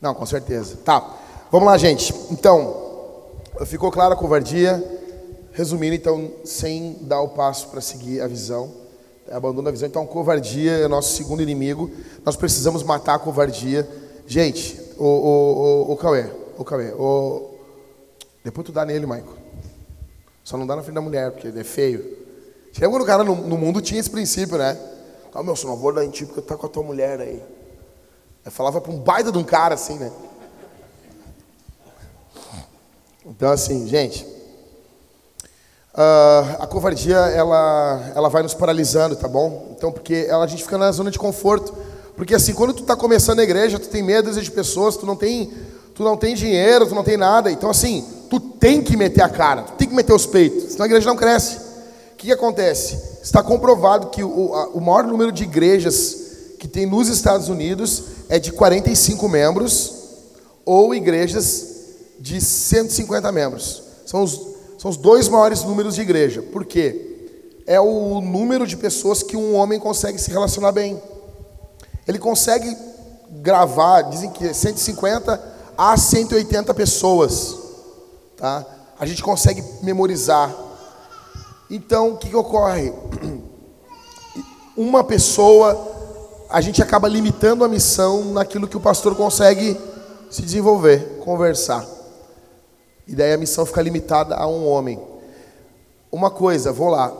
[0.00, 0.76] Não, com certeza.
[0.84, 1.16] Tá,
[1.50, 2.14] vamos lá, gente.
[2.30, 3.32] Então,
[3.66, 4.82] ficou clara a covardia.
[5.52, 8.70] Resumindo, então, sem dar o passo para seguir a visão,
[9.30, 9.88] abandona a visão.
[9.88, 11.90] Então, covardia é nosso segundo inimigo.
[12.26, 13.88] Nós precisamos matar a covardia.
[14.26, 16.26] Gente, o, o, o, o Cauê,
[16.58, 17.54] o Cauê, o...
[18.44, 19.34] depois tu dá nele, Maico.
[20.44, 22.04] Só não dá na frente da mulher, porque ele é feio.
[22.74, 24.76] Lembra quando o cara no, no mundo tinha esse princípio, né?
[25.36, 27.42] Ah, meu, só não vou dar em ti porque tá com a tua mulher aí.
[28.42, 30.10] Aí falava para um baita de um cara assim, né?
[33.26, 34.24] Então, assim, gente,
[35.92, 39.74] uh, a covardia, ela, ela vai nos paralisando, tá bom?
[39.76, 41.76] Então, porque ela, a gente fica na zona de conforto.
[42.16, 45.16] Porque, assim, quando tu está começando a igreja, tu tem medo de pessoas, tu não
[45.16, 45.52] tem,
[45.94, 47.50] tu não tem dinheiro, tu não tem nada.
[47.50, 50.84] Então, assim, tu tem que meter a cara, tu tem que meter os peitos, senão
[50.84, 51.65] a igreja não cresce.
[52.16, 52.98] O que, acontece?
[53.22, 56.16] Está comprovado que o, a, o maior número de igrejas
[56.58, 59.94] que tem nos Estados Unidos é de 45 membros
[60.64, 61.74] ou igrejas
[62.18, 63.82] de 150 membros.
[64.06, 64.40] São os,
[64.78, 66.40] são os dois maiores números de igreja.
[66.40, 67.18] Por quê?
[67.66, 70.98] É o número de pessoas que um homem consegue se relacionar bem.
[72.08, 72.74] Ele consegue
[73.42, 75.38] gravar, dizem que 150
[75.76, 77.56] a 180 pessoas.
[78.38, 78.64] Tá?
[78.98, 80.64] A gente consegue memorizar.
[81.70, 82.92] Então, o que, que ocorre?
[84.76, 85.94] Uma pessoa,
[86.48, 89.76] a gente acaba limitando a missão naquilo que o pastor consegue
[90.30, 91.86] se desenvolver, conversar.
[93.06, 95.00] E daí a missão fica limitada a um homem.
[96.10, 97.12] Uma coisa, vou lá.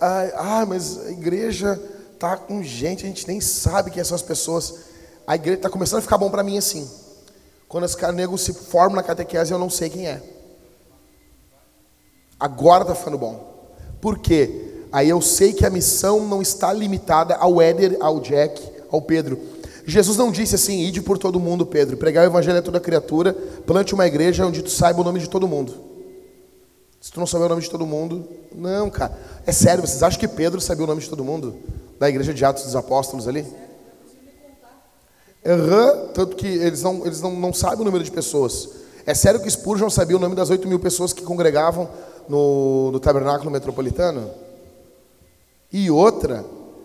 [0.00, 1.80] Ah, mas a igreja
[2.18, 4.74] tá com gente, a gente nem sabe quem são as pessoas.
[5.26, 6.90] A igreja está começando a ficar bom para mim assim.
[7.68, 10.22] Quando esse nego se forma na catequese, eu não sei quem é.
[12.38, 13.55] Agora está ficando bom.
[14.06, 14.84] Por quê?
[14.92, 19.36] Aí eu sei que a missão não está limitada ao Éder, ao Jack, ao Pedro.
[19.84, 23.32] Jesus não disse assim: ide por todo mundo, Pedro, pregar o evangelho a toda criatura,
[23.66, 25.74] plante uma igreja onde tu saiba o nome de todo mundo.
[27.00, 29.18] Se tu não souber o nome de todo mundo, não, cara.
[29.44, 31.56] É sério, vocês acham que Pedro sabia o nome de todo mundo?
[31.98, 33.44] Da igreja de Atos dos Apóstolos ali?
[35.44, 38.68] Uhum, tanto que eles, não, eles não, não sabem o número de pessoas.
[39.04, 41.88] É sério que Spurgeon sabia o nome das 8 mil pessoas que congregavam
[42.28, 44.30] no, no tabernáculo metropolitano?
[45.72, 46.44] E outra,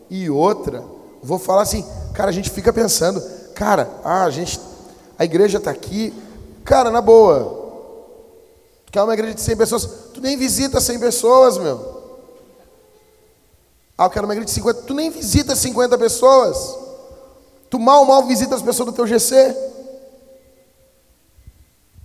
[0.09, 0.83] e outra,
[1.21, 3.21] vou falar assim, cara, a gente fica pensando,
[3.53, 4.59] cara, ah, a gente,
[5.17, 6.13] a igreja está aqui,
[6.63, 7.59] cara, na boa.
[8.85, 9.85] Tu quer uma igreja de 100 pessoas?
[10.13, 12.01] Tu nem visita 100 pessoas, meu.
[13.97, 14.81] Ah, eu quero uma igreja de 50.
[14.81, 16.75] Tu nem visita 50 pessoas.
[17.69, 19.55] Tu mal, mal visita as pessoas do teu GC.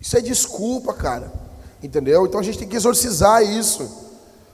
[0.01, 1.33] Isso é desculpa, cara.
[1.87, 2.27] Entendeu?
[2.27, 3.89] Então a gente tem que exorcizar isso.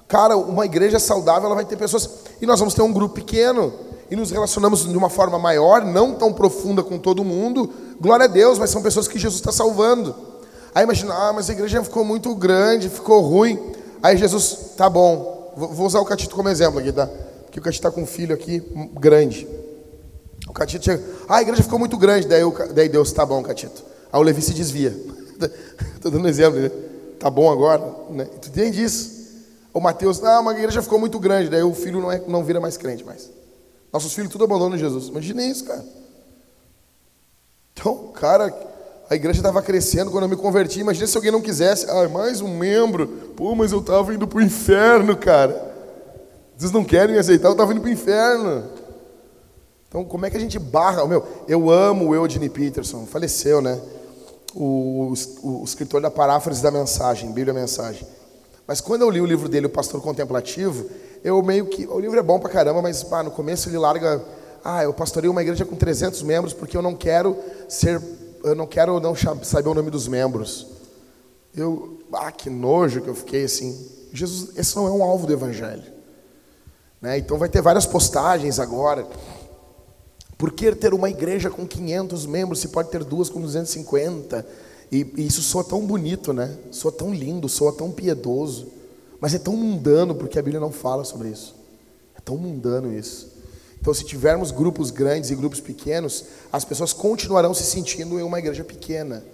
[0.06, 2.08] Cara, uma igreja saudável, ela vai ter pessoas.
[2.42, 3.72] E nós vamos ter um grupo pequeno
[4.10, 8.28] e nos relacionamos de uma forma maior, não tão profunda com todo mundo, glória a
[8.28, 10.14] Deus, mas são pessoas que Jesus está salvando.
[10.74, 13.58] Aí imagina, ah, mas a igreja ficou muito grande, ficou ruim.
[14.02, 17.08] Aí Jesus, tá bom, vou usar o Catito como exemplo aqui, tá?
[17.44, 18.62] Porque o Catito está com um filho aqui
[19.00, 19.48] grande.
[20.46, 23.42] O Catito chega, ah, a igreja ficou muito grande, daí, o, daí Deus, tá bom,
[23.42, 23.82] Catito.
[24.12, 24.94] Aí o Levi se desvia.
[25.96, 26.91] Estou dando um exemplo, né?
[27.22, 27.80] Tá bom agora?
[28.10, 28.24] Né?
[28.24, 29.22] Tu entende isso?
[29.72, 32.60] O Mateus, ah, uma igreja ficou muito grande, daí o filho não, é, não vira
[32.60, 33.30] mais crente mais.
[33.92, 35.06] Nossos filhos tudo abandonam Jesus.
[35.06, 35.84] Imagina isso, cara.
[37.72, 38.52] Então, cara,
[39.08, 40.80] a igreja estava crescendo quando eu me converti.
[40.80, 41.88] Imagina se alguém não quisesse.
[41.88, 43.06] Ah, mais um membro.
[43.36, 45.72] Pô, mas eu estava indo para o inferno, cara.
[46.56, 48.64] Vocês não querem me aceitar, eu estava indo para o inferno.
[49.88, 51.06] Então, como é que a gente barra?
[51.06, 53.80] Meu, eu amo o Eugene Peterson, faleceu, né?
[54.54, 58.06] O, o, escritor da paráfrase da mensagem, Bíblia Mensagem.
[58.66, 60.86] Mas quando eu li o livro dele, O Pastor Contemplativo,
[61.24, 61.86] eu meio que.
[61.86, 64.22] O livro é bom pra caramba, mas pá, no começo ele larga.
[64.64, 67.36] Ah, eu pastorei uma igreja com 300 membros porque eu não quero
[67.68, 68.00] ser.
[68.44, 70.66] Eu não quero não saber o nome dos membros.
[71.54, 71.98] Eu.
[72.12, 73.90] Ah, que nojo que eu fiquei assim.
[74.12, 75.84] Jesus, esse não é um alvo do evangelho.
[77.00, 77.18] Né?
[77.18, 79.06] Então vai ter várias postagens agora.
[80.42, 84.44] Por que ter uma igreja com 500 membros se pode ter duas com 250?
[84.90, 86.58] E, e isso soa tão bonito, né?
[86.72, 88.66] Soa tão lindo, soa tão piedoso.
[89.20, 91.54] Mas é tão mundano porque a Bíblia não fala sobre isso.
[92.16, 93.30] É tão mundano isso.
[93.80, 98.40] Então, se tivermos grupos grandes e grupos pequenos, as pessoas continuarão se sentindo em uma
[98.40, 99.24] igreja pequena.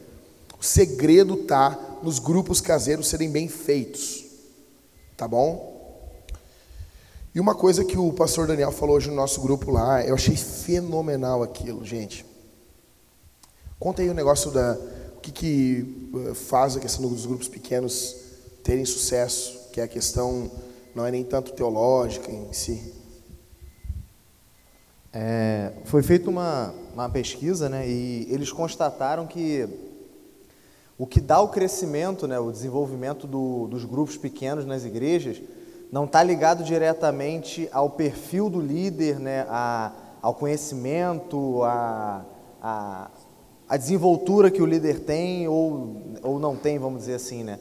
[0.60, 4.26] O segredo está nos grupos caseiros serem bem feitos.
[5.16, 5.77] Tá bom?
[7.38, 10.34] E uma coisa que o pastor Daniel falou hoje no nosso grupo lá, eu achei
[10.34, 12.26] fenomenal aquilo, gente.
[13.78, 14.76] Conta aí o negócio da.
[15.16, 18.16] O que, que eh, faz a questão dos grupos pequenos
[18.64, 20.50] terem sucesso que a questão
[20.96, 22.92] não é nem tanto teológica em si.
[25.12, 29.68] É, foi feita uma, uma pesquisa, né, e eles constataram que
[30.98, 35.40] o que dá o crescimento, né, o desenvolvimento do, dos grupos pequenos nas igrejas,
[35.90, 42.24] não está ligado diretamente ao perfil do líder, né, a, ao conhecimento, a,
[42.62, 43.10] a,
[43.68, 47.58] a desenvoltura que o líder tem ou, ou não tem, vamos dizer assim, né?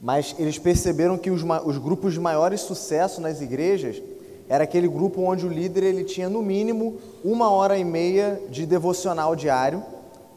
[0.00, 4.02] mas eles perceberam que os, os grupos de maiores sucesso nas igrejas
[4.48, 8.66] era aquele grupo onde o líder ele tinha no mínimo uma hora e meia de
[8.66, 9.82] devocional diário,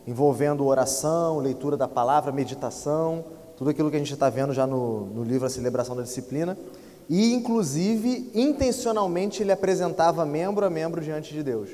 [0.06, 3.24] envolvendo oração, leitura da palavra, meditação,
[3.58, 6.58] tudo aquilo que a gente está vendo já no, no livro A Celebração da Disciplina.
[7.10, 11.70] E, inclusive, intencionalmente ele apresentava membro a membro diante de Deus,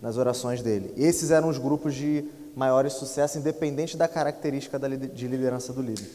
[0.00, 0.92] nas orações dele.
[0.96, 6.06] Esses eram os grupos de maiores sucesso, independente da característica de liderança do líder.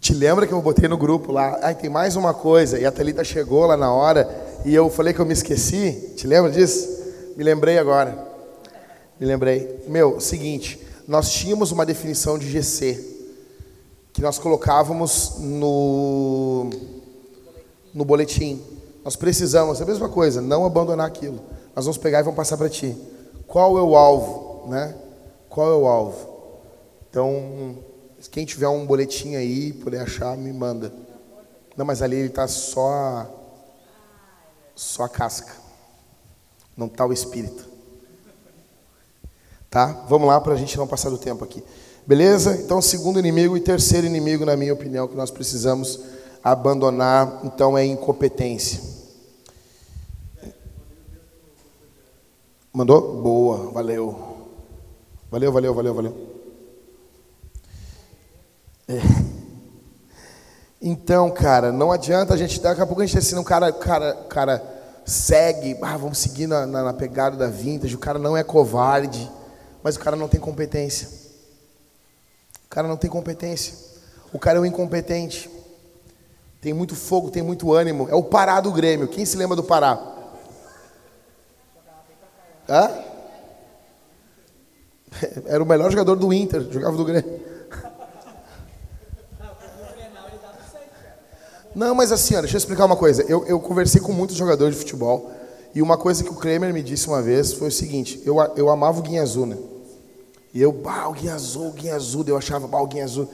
[0.00, 1.58] Te lembra que eu botei no grupo lá?
[1.62, 2.78] Ai, tem mais uma coisa.
[2.78, 4.28] E a Thalita chegou lá na hora
[4.64, 6.12] e eu falei que eu me esqueci.
[6.14, 6.86] Te lembra disso?
[7.36, 8.16] Me lembrei agora.
[9.18, 9.82] Me lembrei.
[9.88, 10.78] Meu, seguinte,
[11.08, 13.13] nós tínhamos uma definição de GC
[14.14, 16.70] que nós colocávamos no
[17.92, 18.62] no boletim.
[19.04, 21.40] Nós precisamos, é a mesma coisa, não abandonar aquilo.
[21.76, 22.96] Nós vamos pegar e vamos passar para ti.
[23.46, 24.94] Qual é o alvo, né?
[25.50, 26.28] Qual é o alvo?
[27.10, 27.76] Então,
[28.30, 30.92] quem tiver um boletim aí, puder achar, me manda.
[31.76, 33.26] Não, mas ali ele está só
[34.74, 35.52] só a casca.
[36.76, 37.68] Não está o espírito.
[39.68, 40.04] Tá?
[40.08, 41.62] Vamos lá para a gente não passar do tempo aqui.
[42.06, 42.56] Beleza?
[42.56, 46.00] Então, segundo inimigo e terceiro inimigo, na minha opinião, que nós precisamos
[46.42, 48.80] abandonar, então, é incompetência.
[52.70, 53.22] Mandou?
[53.22, 54.34] Boa, valeu.
[55.30, 56.34] Valeu, valeu, valeu, valeu.
[58.86, 59.00] É.
[60.82, 62.60] Então, cara, não adianta a gente.
[62.60, 64.62] Daqui a pouco a gente ensina um cara, cara, cara
[65.06, 67.94] segue, ah, vamos seguir na, na, na pegada da vintage.
[67.94, 69.30] O cara não é covarde,
[69.82, 71.23] mas o cara não tem competência.
[72.74, 73.72] Cara não tem competência.
[74.32, 75.48] O cara é um incompetente.
[76.60, 78.08] Tem muito fogo, tem muito ânimo.
[78.10, 79.06] É o Pará do Grêmio.
[79.06, 79.96] Quem se lembra do Pará?
[82.68, 82.90] Hã?
[85.46, 87.40] Era o melhor jogador do Inter, jogava do Grêmio.
[91.76, 93.22] Não, mas assim, deixa eu explicar uma coisa.
[93.28, 95.30] Eu, eu conversei com muitos jogadores de futebol
[95.72, 98.68] e uma coisa que o Kramer me disse uma vez foi o seguinte: eu, eu
[98.68, 99.56] amava o Guinha Azul, né?
[100.54, 100.72] E eu,
[101.12, 103.28] Guinha Azul, Guinha Azul, eu achava, Guinha Azul.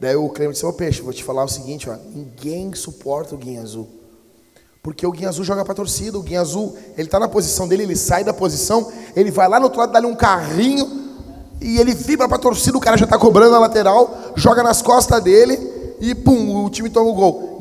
[0.00, 3.38] Daí o Kramer disse: Ô Peixe, vou te falar o seguinte, ó, ninguém suporta o
[3.38, 3.88] Guinha Azul.
[4.82, 7.84] Porque o Guinha Azul joga para torcida, o Guinha Azul, ele está na posição dele,
[7.84, 11.04] ele sai da posição, ele vai lá no outro lado, dá-lhe um carrinho
[11.60, 15.22] e ele vibra para torcida, o cara já está cobrando a lateral, joga nas costas
[15.22, 15.58] dele
[16.00, 17.58] e pum, o time toma o gol.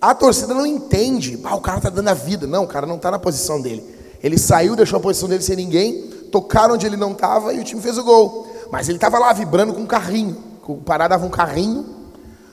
[0.00, 2.46] A torcida não entende, ah, o cara está dando a vida.
[2.46, 3.82] Não, o cara não está na posição dele.
[4.22, 7.64] Ele saiu, deixou a posição dele sem ninguém, tocaram onde ele não estava e o
[7.64, 8.48] time fez o gol.
[8.68, 10.36] Mas ele estava lá vibrando com um carrinho.
[10.66, 11.86] O Pará dava um carrinho,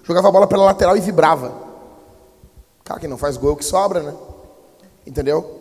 [0.04, 1.52] jogava a bola pela lateral e vibrava.
[2.84, 4.14] Cara, quem não faz gol é o que sobra, né?
[5.08, 5.60] Entendeu?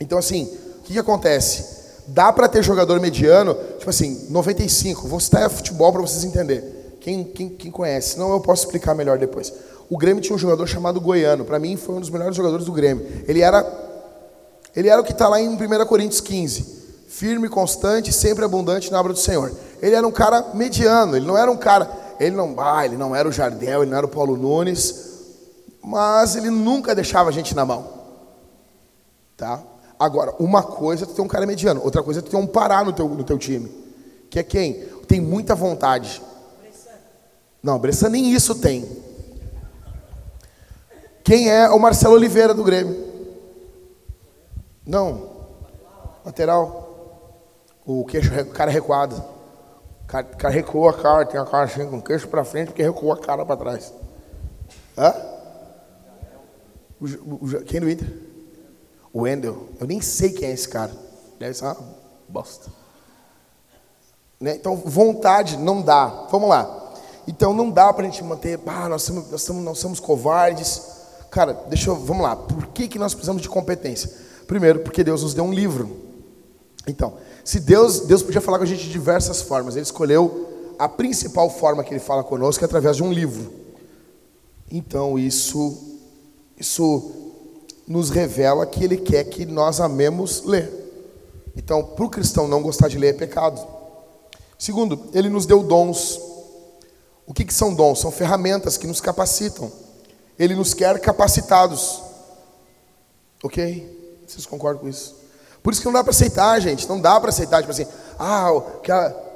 [0.00, 0.44] Então, assim,
[0.78, 1.76] o que, que acontece?
[2.06, 5.06] Dá para ter jogador mediano, tipo assim, 95.
[5.06, 6.64] Vou citar futebol para vocês entenderem.
[7.00, 8.14] Quem, quem, quem conhece?
[8.14, 9.52] Senão eu posso explicar melhor depois.
[9.90, 11.44] O Grêmio tinha um jogador chamado Goiano.
[11.44, 13.06] Para mim, foi um dos melhores jogadores do Grêmio.
[13.28, 13.66] Ele era,
[14.74, 16.78] ele era o que está lá em 1 Coríntios 15.
[17.08, 19.52] Firme, constante, sempre abundante na obra do Senhor.
[19.82, 21.16] Ele era um cara mediano.
[21.16, 21.90] Ele não era um cara...
[22.20, 25.08] Ele não, ah, ele não era o Jardel, ele não era o Paulo Nunes.
[25.82, 27.88] Mas ele nunca deixava a gente na mão.
[29.36, 29.60] Tá?
[29.98, 31.80] Agora, uma coisa é tu ter um cara mediano.
[31.82, 33.72] Outra coisa é tu ter um Pará no teu, no teu time.
[34.30, 34.84] Que é quem?
[35.08, 36.22] Tem muita vontade
[37.62, 38.88] não, Bressan nem isso tem.
[41.24, 43.06] Quem é o Marcelo Oliveira do Grêmio?
[44.86, 45.28] Não.
[46.24, 46.87] Lateral.
[47.88, 49.16] O queixo, o cara recuado.
[49.16, 52.44] O cara, o cara recuou a cara, tem a cara assim com o queixo para
[52.44, 53.94] frente porque recuou a cara para trás.
[54.96, 55.14] Hã?
[57.00, 58.12] O, o, quem do Inter?
[59.10, 59.70] O Wendel.
[59.80, 60.92] Eu nem sei quem é esse cara.
[61.38, 61.78] Deve ser uma
[62.28, 62.70] bosta.
[64.38, 64.56] Né?
[64.56, 66.26] Então, vontade não dá.
[66.30, 66.92] Vamos lá.
[67.26, 70.82] Então não dá para a gente manter, ah, nós, somos, nós, somos, nós somos covardes.
[71.30, 72.36] Cara, deixa eu, vamos lá.
[72.36, 74.10] Por que, que nós precisamos de competência?
[74.46, 76.04] Primeiro, porque Deus nos deu um livro.
[76.86, 77.16] Então,
[77.48, 81.48] se Deus, Deus podia falar com a gente de diversas formas, Ele escolheu a principal
[81.48, 83.50] forma que Ele fala conosco é através de um livro.
[84.70, 85.96] Então isso,
[86.58, 87.10] isso
[87.86, 90.70] nos revela que Ele quer que nós amemos ler.
[91.56, 93.66] Então, para o cristão não gostar de ler é pecado.
[94.58, 96.20] Segundo, Ele nos deu dons.
[97.26, 97.98] O que, que são dons?
[97.98, 99.72] São ferramentas que nos capacitam.
[100.38, 102.02] Ele nos quer capacitados.
[103.42, 104.20] Ok?
[104.26, 105.17] Vocês concordam com isso?
[105.68, 106.88] Por isso que não dá para aceitar, gente.
[106.88, 107.86] Não dá para aceitar, tipo assim,
[108.18, 108.50] ah,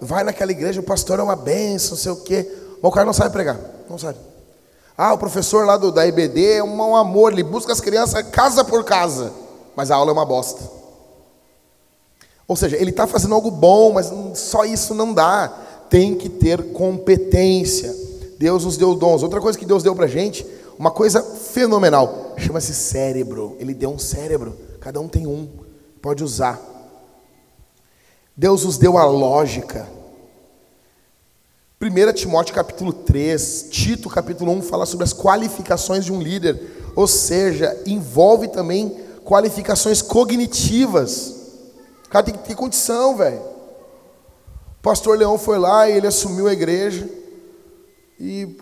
[0.01, 2.51] vai naquela igreja, o pastor é uma benção, não sei o quê.
[2.81, 3.61] Mas o cara não sabe pregar.
[3.87, 4.17] Não sabe.
[4.97, 8.23] Ah, o professor lá do, da IBD é um, um amor, ele busca as crianças
[8.31, 9.31] casa por casa.
[9.77, 10.63] Mas a aula é uma bosta.
[12.49, 15.53] Ou seja, ele está fazendo algo bom, mas só isso não dá
[15.91, 17.95] tem que ter competência.
[18.39, 19.23] Deus nos deu dons.
[19.23, 20.47] Outra coisa que Deus deu para gente,
[20.79, 23.55] uma coisa fenomenal: chama-se cérebro.
[23.61, 24.57] Ele deu um cérebro.
[24.81, 25.62] Cada um tem um.
[26.03, 26.61] Pode usar.
[28.37, 29.89] Deus nos deu a lógica.
[31.81, 36.61] 1 Timóteo capítulo 3, Tito capítulo 1 fala sobre as qualificações de um líder,
[36.97, 41.37] ou seja, envolve também qualificações cognitivas.
[42.05, 43.39] O cara tem que ter condição, velho.
[43.39, 47.09] O pastor Leão foi lá e ele assumiu a igreja.
[48.19, 48.57] E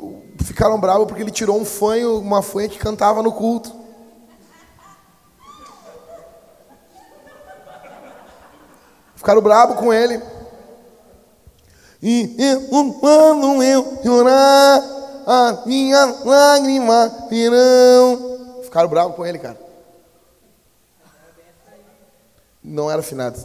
[0.45, 3.80] ficaram bravos porque ele tirou um fanho, uma fanha que cantava no culto.
[9.21, 10.19] Ficaram bravos com ele.
[12.03, 14.81] E eu, quando eu chorar,
[15.27, 18.63] a minha lágrima virão.
[18.63, 19.61] Ficaram bravos com ele, cara.
[22.65, 23.39] Não era afinado.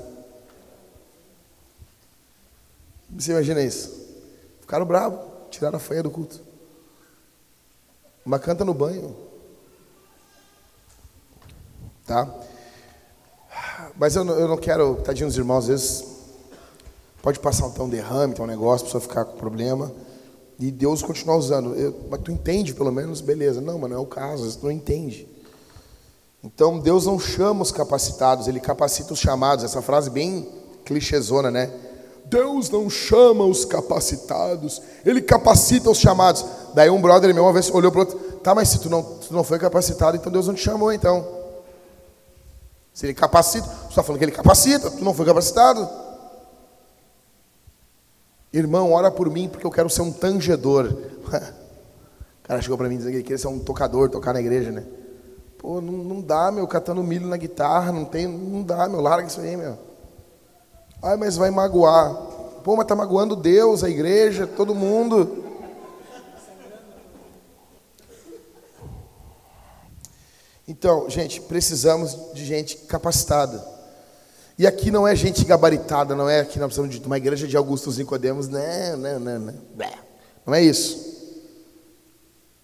[3.10, 4.02] Você imagina isso?
[4.62, 5.20] Ficaram bravos,
[5.52, 6.40] tiraram a fanha do culto.
[8.26, 9.14] Uma canta no banho.
[12.08, 12.34] Tá?
[13.98, 16.06] Mas eu não, eu não quero, tadinho dos irmãos, às vezes
[17.22, 19.92] pode passar um derrame, um negócio, a pessoa ficar com problema.
[20.60, 21.76] E Deus continuar usando.
[21.76, 23.20] Eu, mas tu entende pelo menos?
[23.20, 23.60] Beleza.
[23.60, 25.28] Não, mas não é o caso, tu não entende.
[26.44, 29.66] Então Deus não chama os capacitados, Ele capacita os chamados.
[29.66, 30.48] Essa frase bem
[30.86, 31.72] clichêzona, né?
[32.26, 36.46] Deus não chama os capacitados, Ele capacita os chamados.
[36.74, 39.02] Daí um brother meu uma vez olhou para o outro, tá, mas se tu não,
[39.04, 41.35] tu não foi capacitado, então Deus não te chamou, então.
[42.96, 45.86] Se ele capacita, você está falando que ele capacita, tu não foi capacitado.
[48.54, 50.86] Irmão, ora por mim porque eu quero ser um tangedor.
[50.86, 51.30] O
[52.42, 54.86] cara chegou para mim dizendo que ele queria ser um tocador, tocar na igreja, né?
[55.58, 59.28] Pô, não, não dá, meu, catando milho na guitarra, não tem, não dá, meu, larga
[59.28, 59.78] isso aí, meu.
[61.04, 62.14] Ai, mas vai magoar.
[62.64, 65.44] Pô, mas tá magoando Deus, a igreja, todo mundo.
[70.68, 73.64] Então, gente, precisamos de gente capacitada.
[74.58, 77.58] E aqui não é gente gabaritada, não é aqui nós precisamos de uma igreja de
[77.58, 79.54] Augustos Nicodemos, não, não, não, não.
[80.46, 81.14] Não é isso.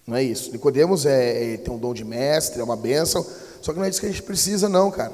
[0.07, 0.51] Não é isso.
[0.51, 3.25] Nicodemos é, é, tem um dom de mestre, é uma bênção,
[3.61, 5.11] só que não é isso que a gente precisa, não, cara.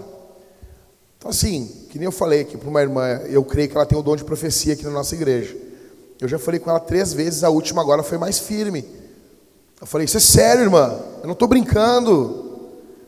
[1.17, 3.97] Então, assim, que nem eu falei aqui para uma irmã, eu creio que ela tem
[3.97, 5.57] o dom de profecia aqui na nossa igreja.
[6.21, 8.85] Eu já falei com ela três vezes, a última agora foi mais firme.
[9.81, 12.46] Eu falei, isso é sério, irmã, eu não estou brincando.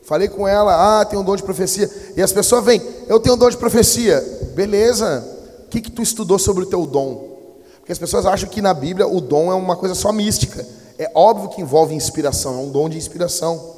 [0.09, 1.87] Falei com ela, ah, tem um dom de profecia.
[2.17, 4.19] E as pessoas vêm, eu tenho um dom de profecia.
[4.55, 5.23] Beleza.
[5.65, 7.37] O que, que tu estudou sobre o teu dom?
[7.77, 10.65] Porque as pessoas acham que na Bíblia o dom é uma coisa só mística.
[10.97, 13.75] É óbvio que envolve inspiração, é um dom de inspiração.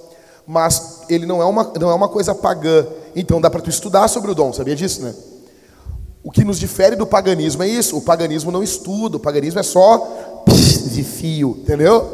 [0.47, 2.87] Mas ele não é uma, não é uma coisa pagã.
[3.13, 5.13] Então dá para tu estudar sobre o dom, sabia disso, né?
[6.23, 7.97] O que nos difere do paganismo é isso.
[7.97, 10.07] O paganismo não estuda, o paganismo é só
[10.93, 12.09] de fio, entendeu?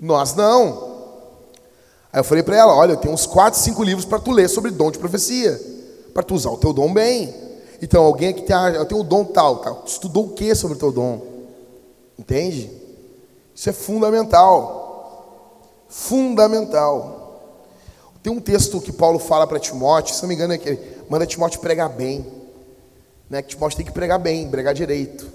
[0.00, 0.89] Nós não.
[2.12, 4.48] Aí eu falei para ela: olha, eu tenho uns 4, 5 livros para tu ler
[4.48, 5.60] sobre dom de profecia,
[6.12, 7.34] para tu usar o teu dom bem.
[7.82, 9.76] Então, alguém aqui tem, eu tenho o dom tal, tal.
[9.76, 11.22] Tu estudou o que sobre o teu dom?
[12.18, 12.70] Entende?
[13.54, 15.58] Isso é fundamental.
[15.88, 17.16] Fundamental.
[18.22, 20.80] Tem um texto que Paulo fala para Timóteo, se não me engano, é que ele
[21.08, 22.26] manda Timóteo pregar bem.
[23.30, 23.40] Né?
[23.40, 25.26] Que Timóteo tem que pregar bem, pregar direito.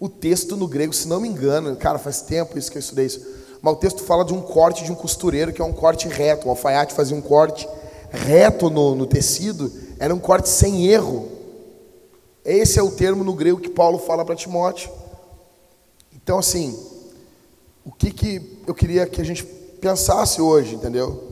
[0.00, 3.06] O texto no grego, se não me engano, cara, faz tempo isso que eu estudei
[3.06, 6.06] isso mas o texto fala de um corte de um costureiro, que é um corte
[6.06, 6.46] reto.
[6.46, 7.66] O alfaiate fazia um corte
[8.10, 11.26] reto no, no tecido, era um corte sem erro.
[12.44, 14.90] Esse é o termo no grego que Paulo fala para Timóteo.
[16.14, 16.78] Então, assim,
[17.86, 21.24] o que, que eu queria que a gente pensasse hoje, entendeu?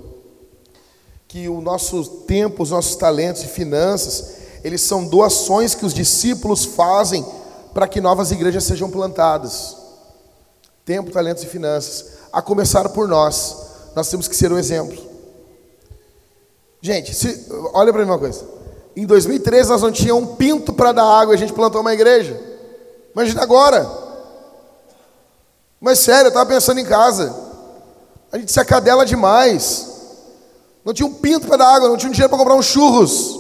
[1.28, 6.64] Que o nosso tempo, os nossos talentos e finanças, eles são doações que os discípulos
[6.64, 7.26] fazem
[7.74, 9.76] para que novas igrejas sejam plantadas.
[10.82, 13.56] Tempo, talentos e finanças a começar por nós.
[13.94, 14.96] Nós temos que ser o exemplo.
[16.80, 18.44] Gente, se, olha para mim uma coisa.
[18.96, 21.94] Em 2013 nós não tínhamos um pinto para dar água e a gente plantou uma
[21.94, 22.40] igreja.
[23.14, 23.88] Imagina agora.
[25.80, 27.34] Mas sério, eu estava pensando em casa.
[28.30, 29.90] A gente se acadela demais.
[30.84, 33.38] Não tinha um pinto para dar água, não tinha um dinheiro para comprar uns churros.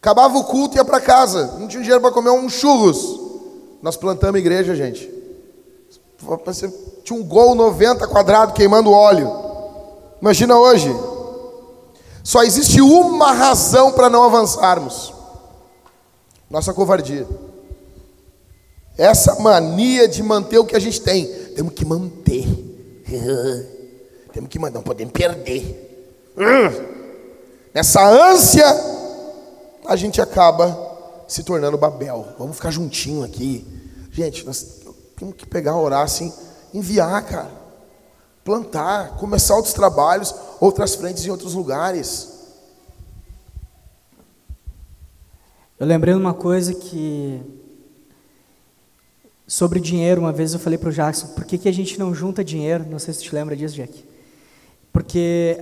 [0.00, 1.54] Acabava o culto e ia para casa.
[1.58, 3.20] Não tinha dinheiro para comer uns churros.
[3.82, 5.17] Nós plantamos igreja, gente.
[7.04, 9.30] Tinha um gol 90 quadrado queimando óleo.
[10.20, 10.88] Imagina hoje.
[12.24, 15.14] Só existe uma razão para não avançarmos:
[16.50, 17.26] nossa covardia.
[18.96, 21.26] Essa mania de manter o que a gente tem.
[21.54, 22.44] Temos que manter.
[24.32, 26.34] Temos que manter, não podemos perder.
[27.72, 28.66] Nessa ânsia,
[29.86, 30.76] a gente acaba
[31.28, 32.26] se tornando Babel.
[32.38, 33.64] Vamos ficar juntinho aqui.
[34.10, 34.78] Gente, nós
[35.18, 36.32] temos que pegar, orar assim,
[36.72, 37.50] enviar, cara.
[38.44, 42.38] plantar, começar outros trabalhos, outras frentes em outros lugares.
[45.78, 47.42] Eu lembrei de uma coisa que.
[49.46, 52.14] Sobre dinheiro, uma vez eu falei para o Jackson, por que, que a gente não
[52.14, 52.86] junta dinheiro?
[52.88, 54.04] Não sei se te lembra disso, Jack.
[54.92, 55.58] Porque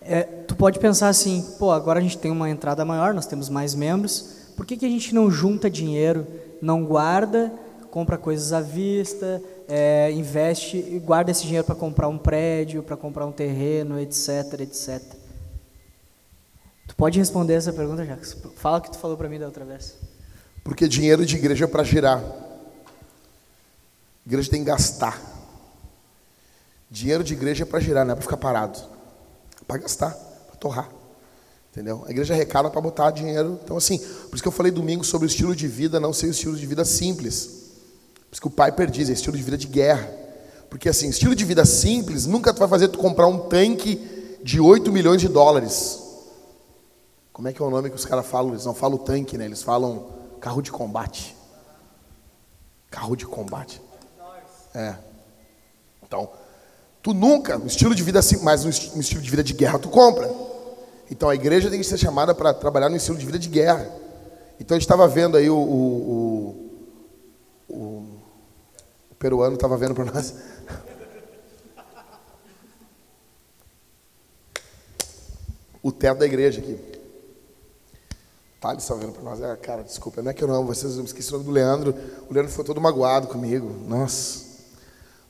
[0.00, 3.48] é, tu pode pensar assim, pô, agora a gente tem uma entrada maior, nós temos
[3.48, 6.26] mais membros, por que, que a gente não junta dinheiro,
[6.60, 7.52] não guarda,
[7.90, 12.96] compra coisas à vista, é, investe e guarda esse dinheiro para comprar um prédio, para
[12.96, 15.02] comprar um terreno, etc, etc.
[16.86, 18.38] Tu pode responder essa pergunta, Jackson?
[18.56, 19.96] Fala o que tu falou para mim da outra vez.
[20.64, 22.22] Porque dinheiro de igreja é para girar.
[24.26, 25.20] Igreja tem que gastar.
[26.90, 28.78] Dinheiro de igreja é para girar, não é para ficar parado.
[29.60, 30.88] É para gastar, para torrar.
[31.70, 32.04] Entendeu?
[32.06, 33.60] A igreja arrecada para botar dinheiro.
[33.62, 36.26] Então, assim, por isso que eu falei domingo sobre o estilo de vida, não ser
[36.26, 37.57] o estilo de vida simples.
[38.28, 40.08] Por isso que o pai perdiz, é estilo de vida de guerra.
[40.68, 44.92] Porque, assim, estilo de vida simples nunca vai fazer tu comprar um tanque de 8
[44.92, 46.02] milhões de dólares.
[47.32, 48.52] Como é que é o nome que os caras falam?
[48.52, 49.44] Eles não falam tanque, né?
[49.44, 50.06] Eles falam
[50.40, 51.36] carro de combate.
[52.90, 53.80] Carro de combate.
[54.74, 54.94] É.
[56.02, 56.28] Então,
[57.02, 59.88] tu nunca, no estilo de vida assim, mas no estilo de vida de guerra tu
[59.88, 60.30] compra.
[61.10, 63.90] Então a igreja tem que ser chamada para trabalhar no estilo de vida de guerra.
[64.60, 66.70] Então a gente estava vendo aí o, o,
[67.68, 68.17] o, o
[69.18, 70.34] peruano estava vendo para nós.
[75.82, 76.78] o teto da igreja aqui.
[78.60, 79.40] Tá, eles estão vendo para nós.
[79.40, 81.94] É, cara, desculpa, não é que eu não vocês, eu esqueci o nome do Leandro.
[82.28, 83.72] O Leandro foi todo magoado comigo.
[83.86, 84.46] Nossa.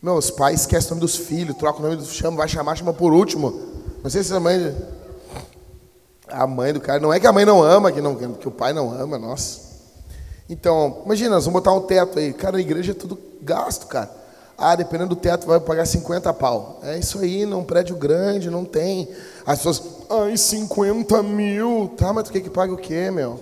[0.00, 2.94] Meus pais esquecem o nome dos filhos, troca o nome do chama, vai chamar, chama
[2.94, 3.50] por último.
[4.02, 4.74] Não sei se a mãe.
[6.28, 7.00] A mãe do cara.
[7.00, 9.67] Não é que a mãe não ama, que, não, que o pai não ama, nossa.
[10.48, 12.32] Então, imagina, nós vamos botar um teto aí.
[12.32, 14.10] Cara, na igreja é tudo gasto, cara.
[14.56, 16.80] Ah, dependendo do teto, vai pagar 50 pau.
[16.82, 19.08] É isso aí, num prédio grande, não tem.
[19.46, 21.92] As pessoas, ai, 50 mil.
[21.96, 23.40] Tá, mas tu quer que pague o quê, meu?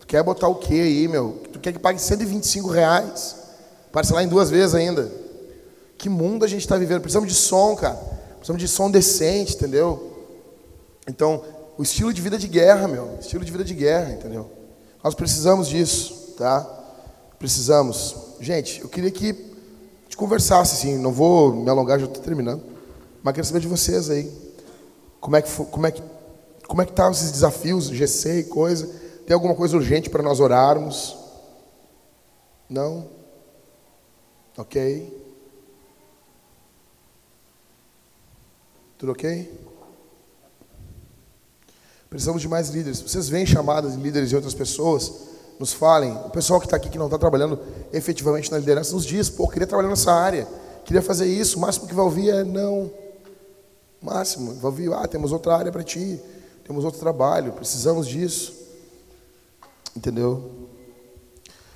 [0.00, 1.40] Tu quer botar o quê aí, meu?
[1.52, 3.36] Tu quer que pague 125 reais?
[3.92, 5.10] Parcelar em duas vezes ainda.
[5.96, 7.00] Que mundo a gente está vivendo?
[7.00, 7.98] Precisamos de som, cara.
[8.36, 10.10] Precisamos de som decente, entendeu?
[11.08, 11.42] Então,
[11.78, 13.16] o estilo de vida de guerra, meu.
[13.20, 14.50] Estilo de vida de guerra, entendeu?
[15.02, 16.66] Nós precisamos disso, tá?
[17.38, 18.16] Precisamos.
[18.40, 19.34] Gente, eu queria que
[20.08, 20.96] te conversasse, assim.
[20.96, 22.62] Não vou me alongar, já estou terminando.
[23.22, 24.32] Mas quero saber de vocês aí.
[25.20, 26.02] Como é que, como é que,
[26.66, 28.86] como é que tá esses desafios, GC e coisa?
[29.26, 31.14] Tem alguma coisa urgente para nós orarmos?
[32.70, 33.06] Não?
[34.56, 35.14] Ok?
[38.96, 39.60] Tudo ok?
[42.08, 43.02] Precisamos de mais líderes.
[43.02, 45.29] Vocês veem chamadas de líderes de outras pessoas?
[45.60, 46.16] Nos falem.
[46.24, 47.60] O pessoal que está aqui, que não está trabalhando
[47.92, 50.48] efetivamente na liderança, nos diz: pô, queria trabalhar nessa área,
[50.86, 51.58] queria fazer isso.
[51.58, 52.90] O máximo que vai ouvir é não.
[54.00, 56.18] Máximo, vai ouvir: ah, temos outra área para ti,
[56.64, 58.54] temos outro trabalho, precisamos disso.
[59.94, 60.68] Entendeu?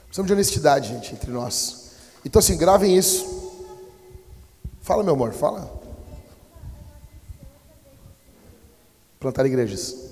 [0.06, 1.90] Precisamos de honestidade, gente, entre nós.
[2.24, 3.52] Então, assim, gravem isso.
[4.80, 5.84] Fala, meu amor, fala.
[9.20, 10.04] plantar igrejas.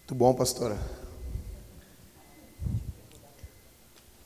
[0.00, 0.76] Muito bom, pastora.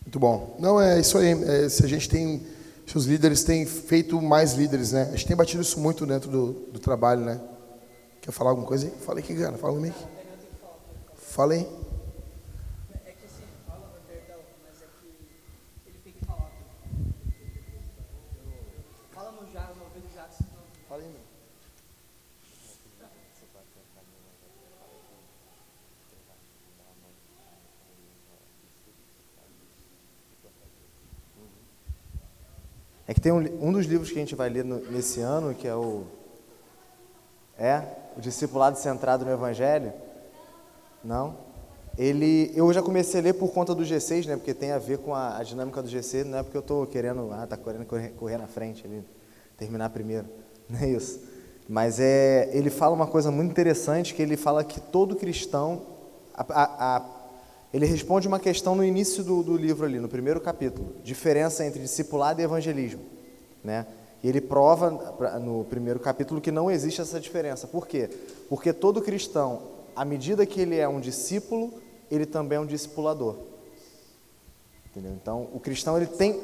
[0.02, 0.56] Muito bom.
[0.58, 1.30] Não, é isso aí.
[1.44, 2.44] É, se a gente tem.
[2.84, 5.04] Se os líderes têm feito mais líderes, né?
[5.04, 7.40] A gente tem batido isso muito dentro do, do trabalho, né?
[8.20, 8.92] Quer falar alguma coisa aí?
[9.06, 9.56] Fala aí, cara.
[9.56, 9.94] Fala comigo.
[11.16, 11.68] Fala aí.
[33.24, 35.74] Tem um, um dos livros que a gente vai ler no, nesse ano, que é
[35.74, 36.04] o.
[37.58, 37.82] É?
[38.18, 39.94] O Discipulado Centrado no Evangelho?
[41.02, 41.34] Não?
[41.96, 44.36] Ele, eu já comecei a ler por conta do G6, né?
[44.36, 46.86] Porque tem a ver com a, a dinâmica do G6, não é porque eu estou
[46.86, 49.02] querendo, ah, tá querendo correr, correr na frente ali,
[49.56, 50.26] terminar primeiro,
[50.68, 51.18] não é isso.
[51.66, 55.80] Mas é, ele fala uma coisa muito interessante, que ele fala que todo cristão,
[56.34, 57.00] a, a, a
[57.74, 61.80] ele responde uma questão no início do, do livro ali, no primeiro capítulo, diferença entre
[61.80, 63.00] discipulado e evangelismo.
[63.64, 63.84] Né?
[64.22, 64.90] E ele prova
[65.40, 67.66] no primeiro capítulo que não existe essa diferença.
[67.66, 68.08] Por quê?
[68.48, 69.60] Porque todo cristão,
[69.96, 71.74] à medida que ele é um discípulo,
[72.08, 73.38] ele também é um discipulador.
[74.92, 75.10] Entendeu?
[75.20, 76.40] Então, o cristão ele tem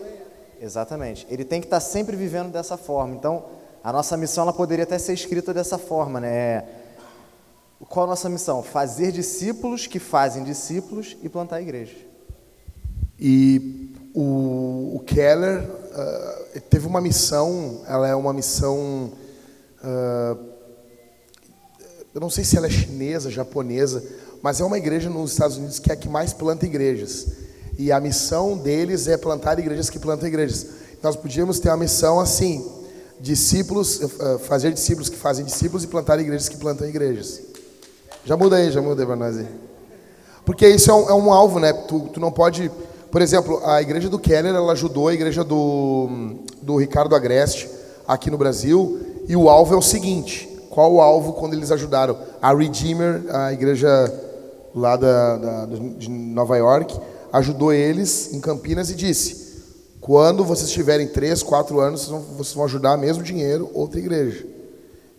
[0.61, 3.15] exatamente, ele tem que estar sempre vivendo dessa forma.
[3.15, 3.45] Então,
[3.85, 6.65] a nossa missão ela poderia até ser escrita dessa forma, né?
[7.91, 8.63] Qual a nossa missão?
[8.63, 11.97] Fazer discípulos que fazem discípulos e plantar igrejas.
[13.19, 19.11] E o, o Keller ah, teve uma missão, ela é uma missão,
[19.83, 20.37] ah,
[22.15, 24.05] eu não sei se ela é chinesa, japonesa,
[24.41, 27.27] mas é uma igreja nos Estados Unidos que é a que mais planta igrejas.
[27.77, 30.65] E a missão deles é plantar igrejas que plantam igrejas.
[31.03, 32.65] Nós podíamos ter uma missão assim,
[33.19, 37.50] discípulos, ah, fazer discípulos que fazem discípulos e plantar igrejas que plantam igrejas.
[38.25, 39.47] Já muda aí, já muda aí para nós aí.
[40.45, 41.73] Porque isso é um, é um alvo, né?
[41.73, 42.71] Tu, tu não pode.
[43.11, 46.09] Por exemplo, a igreja do Keller, ela ajudou a igreja do,
[46.63, 47.69] do Ricardo Agreste
[48.07, 49.01] aqui no Brasil.
[49.29, 52.17] E o alvo é o seguinte: qual o alvo quando eles ajudaram?
[52.41, 53.89] A Redeemer, a igreja
[54.75, 56.99] lá da, da- de Nova York,
[57.33, 59.51] ajudou eles em Campinas e disse:
[60.01, 64.47] quando vocês tiverem três, quatro anos, vocês vão, vocês vão ajudar mesmo dinheiro outra igreja.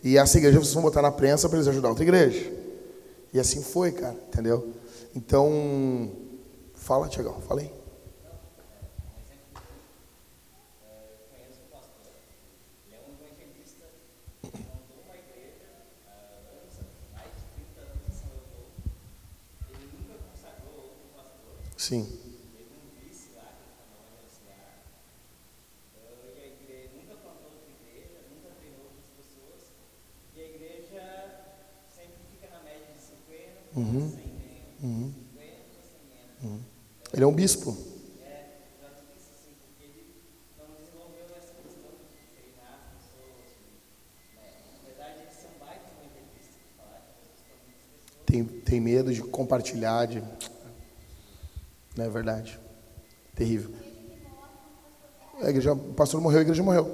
[0.04, 2.61] E essa igreja vocês vão botar na prensa para eles ajudar outra igreja.
[3.34, 4.74] E assim foi, cara, entendeu?
[5.16, 6.12] Então,
[6.76, 7.72] fala, Tiagão, fala aí.
[21.78, 22.21] Sim.
[33.76, 34.12] Uhum.
[34.84, 35.14] Uhum.
[36.44, 36.60] Uhum.
[37.14, 37.78] Ele é um bispo.
[48.26, 50.24] Tem, tem medo de compartilhar, de...
[51.98, 52.58] Não é verdade.
[53.36, 53.72] Terrível.
[55.42, 56.90] A igreja, o pastor morreu, a igreja morreu.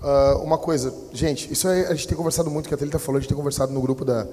[0.00, 3.20] Ah, uma coisa, gente, isso a gente tem conversado muito, que a Thalita falou, a
[3.20, 4.28] gente tem conversado no grupo da,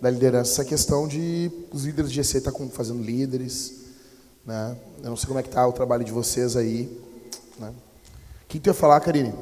[0.00, 3.74] da liderança, essa questão de os líderes de GC estar tá fazendo líderes,
[4.46, 4.76] né?
[5.02, 6.88] Eu não sei como é que tá o trabalho de vocês aí,
[7.58, 7.72] né?
[8.44, 9.34] O que tu ia falar, Karine?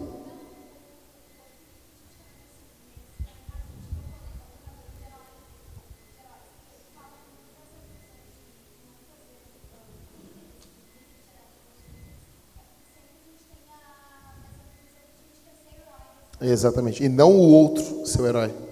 [16.40, 17.02] Exatamente.
[17.02, 18.67] E não o outro, seu herói.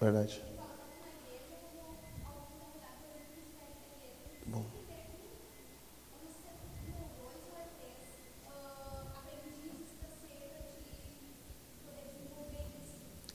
[0.00, 0.42] Verdade.
[4.46, 4.64] Bom.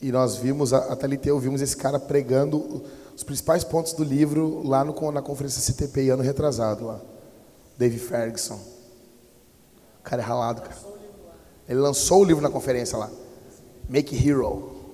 [0.01, 2.83] E nós vimos, a Thalita e eu vimos esse cara pregando
[3.15, 6.99] os principais pontos do livro lá no, na conferência CTPI ano retrasado lá.
[7.77, 8.59] Dave Ferguson.
[9.99, 10.77] O cara é ralado, cara.
[11.67, 13.09] Ele lançou o livro na conferência lá.
[13.87, 14.84] Make Hero.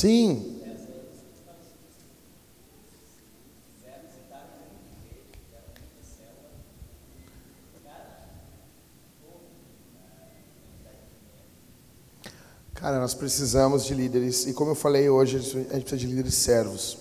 [0.00, 0.58] Sim.
[12.72, 14.46] Cara, nós precisamos de líderes.
[14.46, 16.96] E como eu falei hoje, a gente precisa de líderes servos.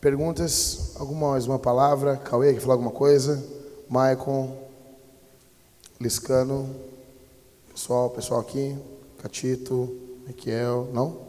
[0.00, 0.92] Perguntas?
[0.94, 2.18] Alguma mais uma palavra?
[2.18, 3.44] Cauê, quer falar alguma coisa?
[3.88, 4.56] Maicon?
[6.00, 6.72] Liscano?
[7.72, 8.78] Pessoal, pessoal aqui?
[9.20, 9.92] Catito?
[10.24, 10.88] Miquel?
[10.92, 11.27] Não?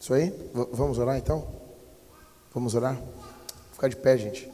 [0.00, 0.30] Isso aí?
[0.30, 1.46] V- vamos orar então?
[2.54, 2.94] Vamos orar?
[2.94, 4.50] Vou ficar de pé, gente.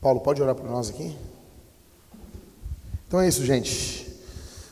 [0.00, 1.16] Paulo, pode orar para nós aqui?
[3.08, 4.04] Então é isso, gente.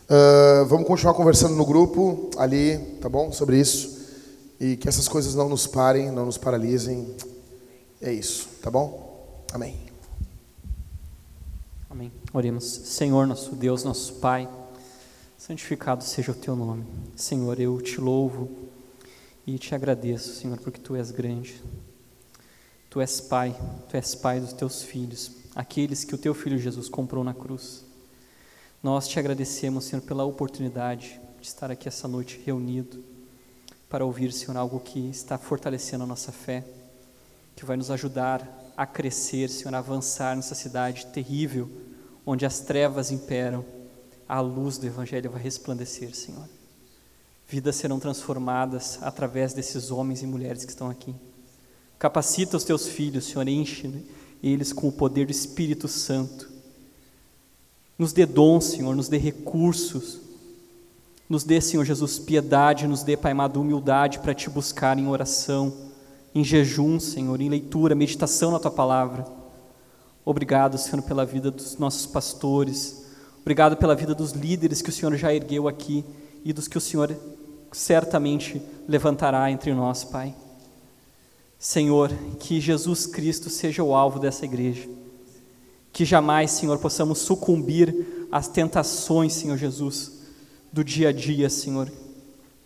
[0.08, 3.32] Ah, vamos continuar conversando no grupo ali, tá bom?
[3.32, 4.02] Sobre isso.
[4.60, 7.16] E que essas coisas não nos parem, não nos paralisem.
[8.00, 9.42] É isso, tá bom?
[9.52, 9.76] Amém.
[11.88, 12.12] Amém.
[12.32, 12.64] Oremos.
[12.64, 14.48] Senhor, nosso Deus, nosso Pai,
[15.42, 16.86] santificado seja o teu nome.
[17.16, 18.48] Senhor, eu te louvo
[19.44, 21.60] e te agradeço, Senhor, porque tu és grande.
[22.88, 23.52] Tu és Pai,
[23.88, 27.84] tu és Pai dos teus filhos, aqueles que o teu filho Jesus comprou na cruz.
[28.80, 33.02] Nós te agradecemos, Senhor, pela oportunidade de estar aqui essa noite reunido
[33.88, 36.64] para ouvir, Senhor, algo que está fortalecendo a nossa fé,
[37.56, 41.68] que vai nos ajudar a crescer, Senhor, a avançar nessa cidade terrível,
[42.24, 43.81] onde as trevas imperam,
[44.32, 46.48] a luz do Evangelho vai resplandecer, Senhor.
[47.46, 51.14] Vidas serão transformadas através desses homens e mulheres que estão aqui.
[51.98, 53.92] Capacita os teus filhos, Senhor, enche
[54.42, 56.50] eles com o poder do Espírito Santo.
[57.98, 60.22] Nos dê dons, Senhor, nos dê recursos.
[61.28, 65.90] Nos dê, Senhor Jesus, piedade, nos dê, Pai amado, humildade para te buscar em oração,
[66.34, 69.26] em jejum, Senhor, em leitura, meditação na tua palavra.
[70.24, 73.01] Obrigado, Senhor, pela vida dos nossos pastores.
[73.42, 76.04] Obrigado pela vida dos líderes que o Senhor já ergueu aqui
[76.44, 77.14] e dos que o Senhor
[77.72, 80.34] certamente levantará entre nós, Pai.
[81.58, 82.10] Senhor,
[82.40, 84.88] que Jesus Cristo seja o alvo dessa igreja.
[85.92, 90.22] Que jamais, Senhor, possamos sucumbir às tentações, Senhor Jesus,
[90.72, 91.90] do dia a dia, Senhor,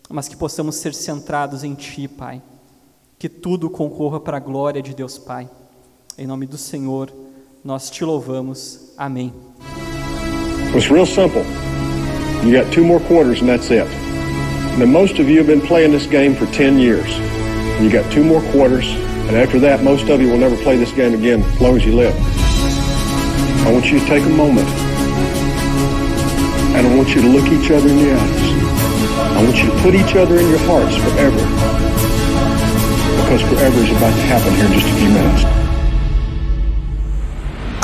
[0.09, 2.41] mas que possamos ser centrados em Ti, Pai.
[3.19, 5.51] Que tudo concorra para a glória de Deus, Pai.
[6.17, 7.13] Em nome do Senhor,
[7.65, 8.93] nós te louvamos.
[8.97, 9.33] Amém.
[10.75, 11.45] It's real simple.
[12.45, 13.87] You got two more quarters and that's it.
[14.79, 17.09] Now, most of you have been playing this game for 10 years.
[17.81, 20.93] You got two more quarters, and after that, most of you will never play this
[20.93, 22.15] game again as long as you live.
[23.67, 24.69] I want you to take a moment,
[26.77, 28.43] and I want you to look each other in the eyes.
[29.37, 31.41] I want you to put each other in your hearts forever,
[33.25, 35.66] because forever is about to happen here in just a few minutes.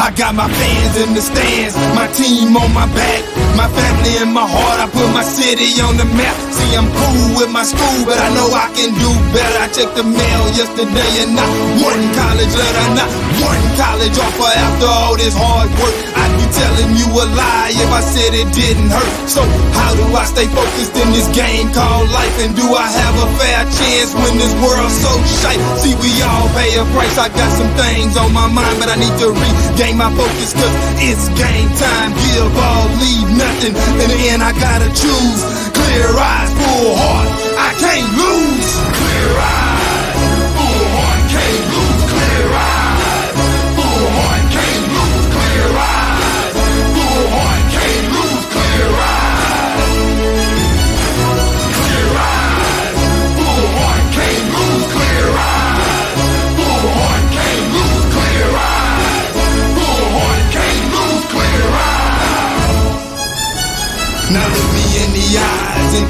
[0.02, 3.22] I got my fans in the stands, my team on my back,
[3.54, 4.82] my family in my heart.
[4.82, 6.34] I put my city on the map.
[6.50, 9.62] See, I'm cool with my school, but I know I can do better.
[9.62, 11.46] I checked the mail yesterday and not
[11.78, 13.10] one college letter, not
[13.46, 15.94] one college offer after all this hard work.
[15.94, 16.21] Be
[16.52, 19.12] telling you a lie if I said it didn't hurt.
[19.28, 19.42] So,
[19.72, 22.36] how do I stay focused in this game called life?
[22.44, 25.60] And do I have a fair chance when this world's so shite?
[25.80, 27.16] See, we all pay a price.
[27.16, 30.74] I got some things on my mind, but I need to regain my focus, cause
[31.00, 32.12] it's game time.
[32.12, 33.74] Give all, leave nothing.
[34.02, 35.40] In the end, I gotta choose.
[35.72, 37.28] Clear eyes, full heart.
[37.56, 38.68] I can't lose.
[38.96, 39.61] Clear eyes,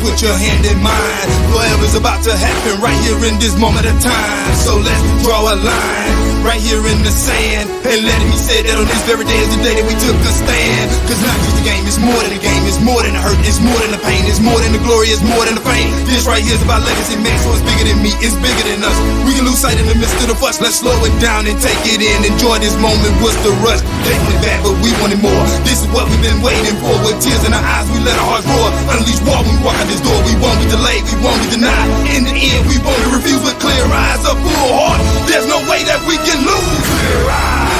[0.02, 1.30] put your hand in mine.
[1.54, 4.54] Whatever's about to happen right here in this moment of time.
[4.58, 7.70] So let's draw a line right here in the sand.
[7.86, 10.18] And let me say that on this very day is the day that we took
[10.18, 10.86] a stand.
[11.06, 12.62] Cause not just a game, it's more than a game.
[12.66, 14.26] It's more than the hurt, it's more than the pain.
[14.26, 15.90] It's more than the glory, it's more than the fame.
[16.10, 17.38] This right here is about legacy, man.
[17.42, 18.98] So it's bigger than me, it's bigger than us.
[19.22, 20.58] We can lose sight in the midst of the fuss.
[20.58, 22.18] Let's slow it down and take it in.
[22.26, 23.14] Enjoy this moment.
[23.22, 23.82] What's the rush?
[24.06, 25.42] They wanted bad, but we wanted more.
[25.62, 26.92] This is what we've been waiting for.
[27.06, 28.68] With tears in our eyes, we let our hearts roar.
[28.90, 30.18] Unleash war when we walk out this door.
[30.26, 31.90] We won't be delayed, we won't be denied.
[32.14, 34.98] In the end, we won't be refused with clear eyes, a full heart.
[35.30, 36.44] There's no way that we can.
[36.82, 37.71] Clear eyes.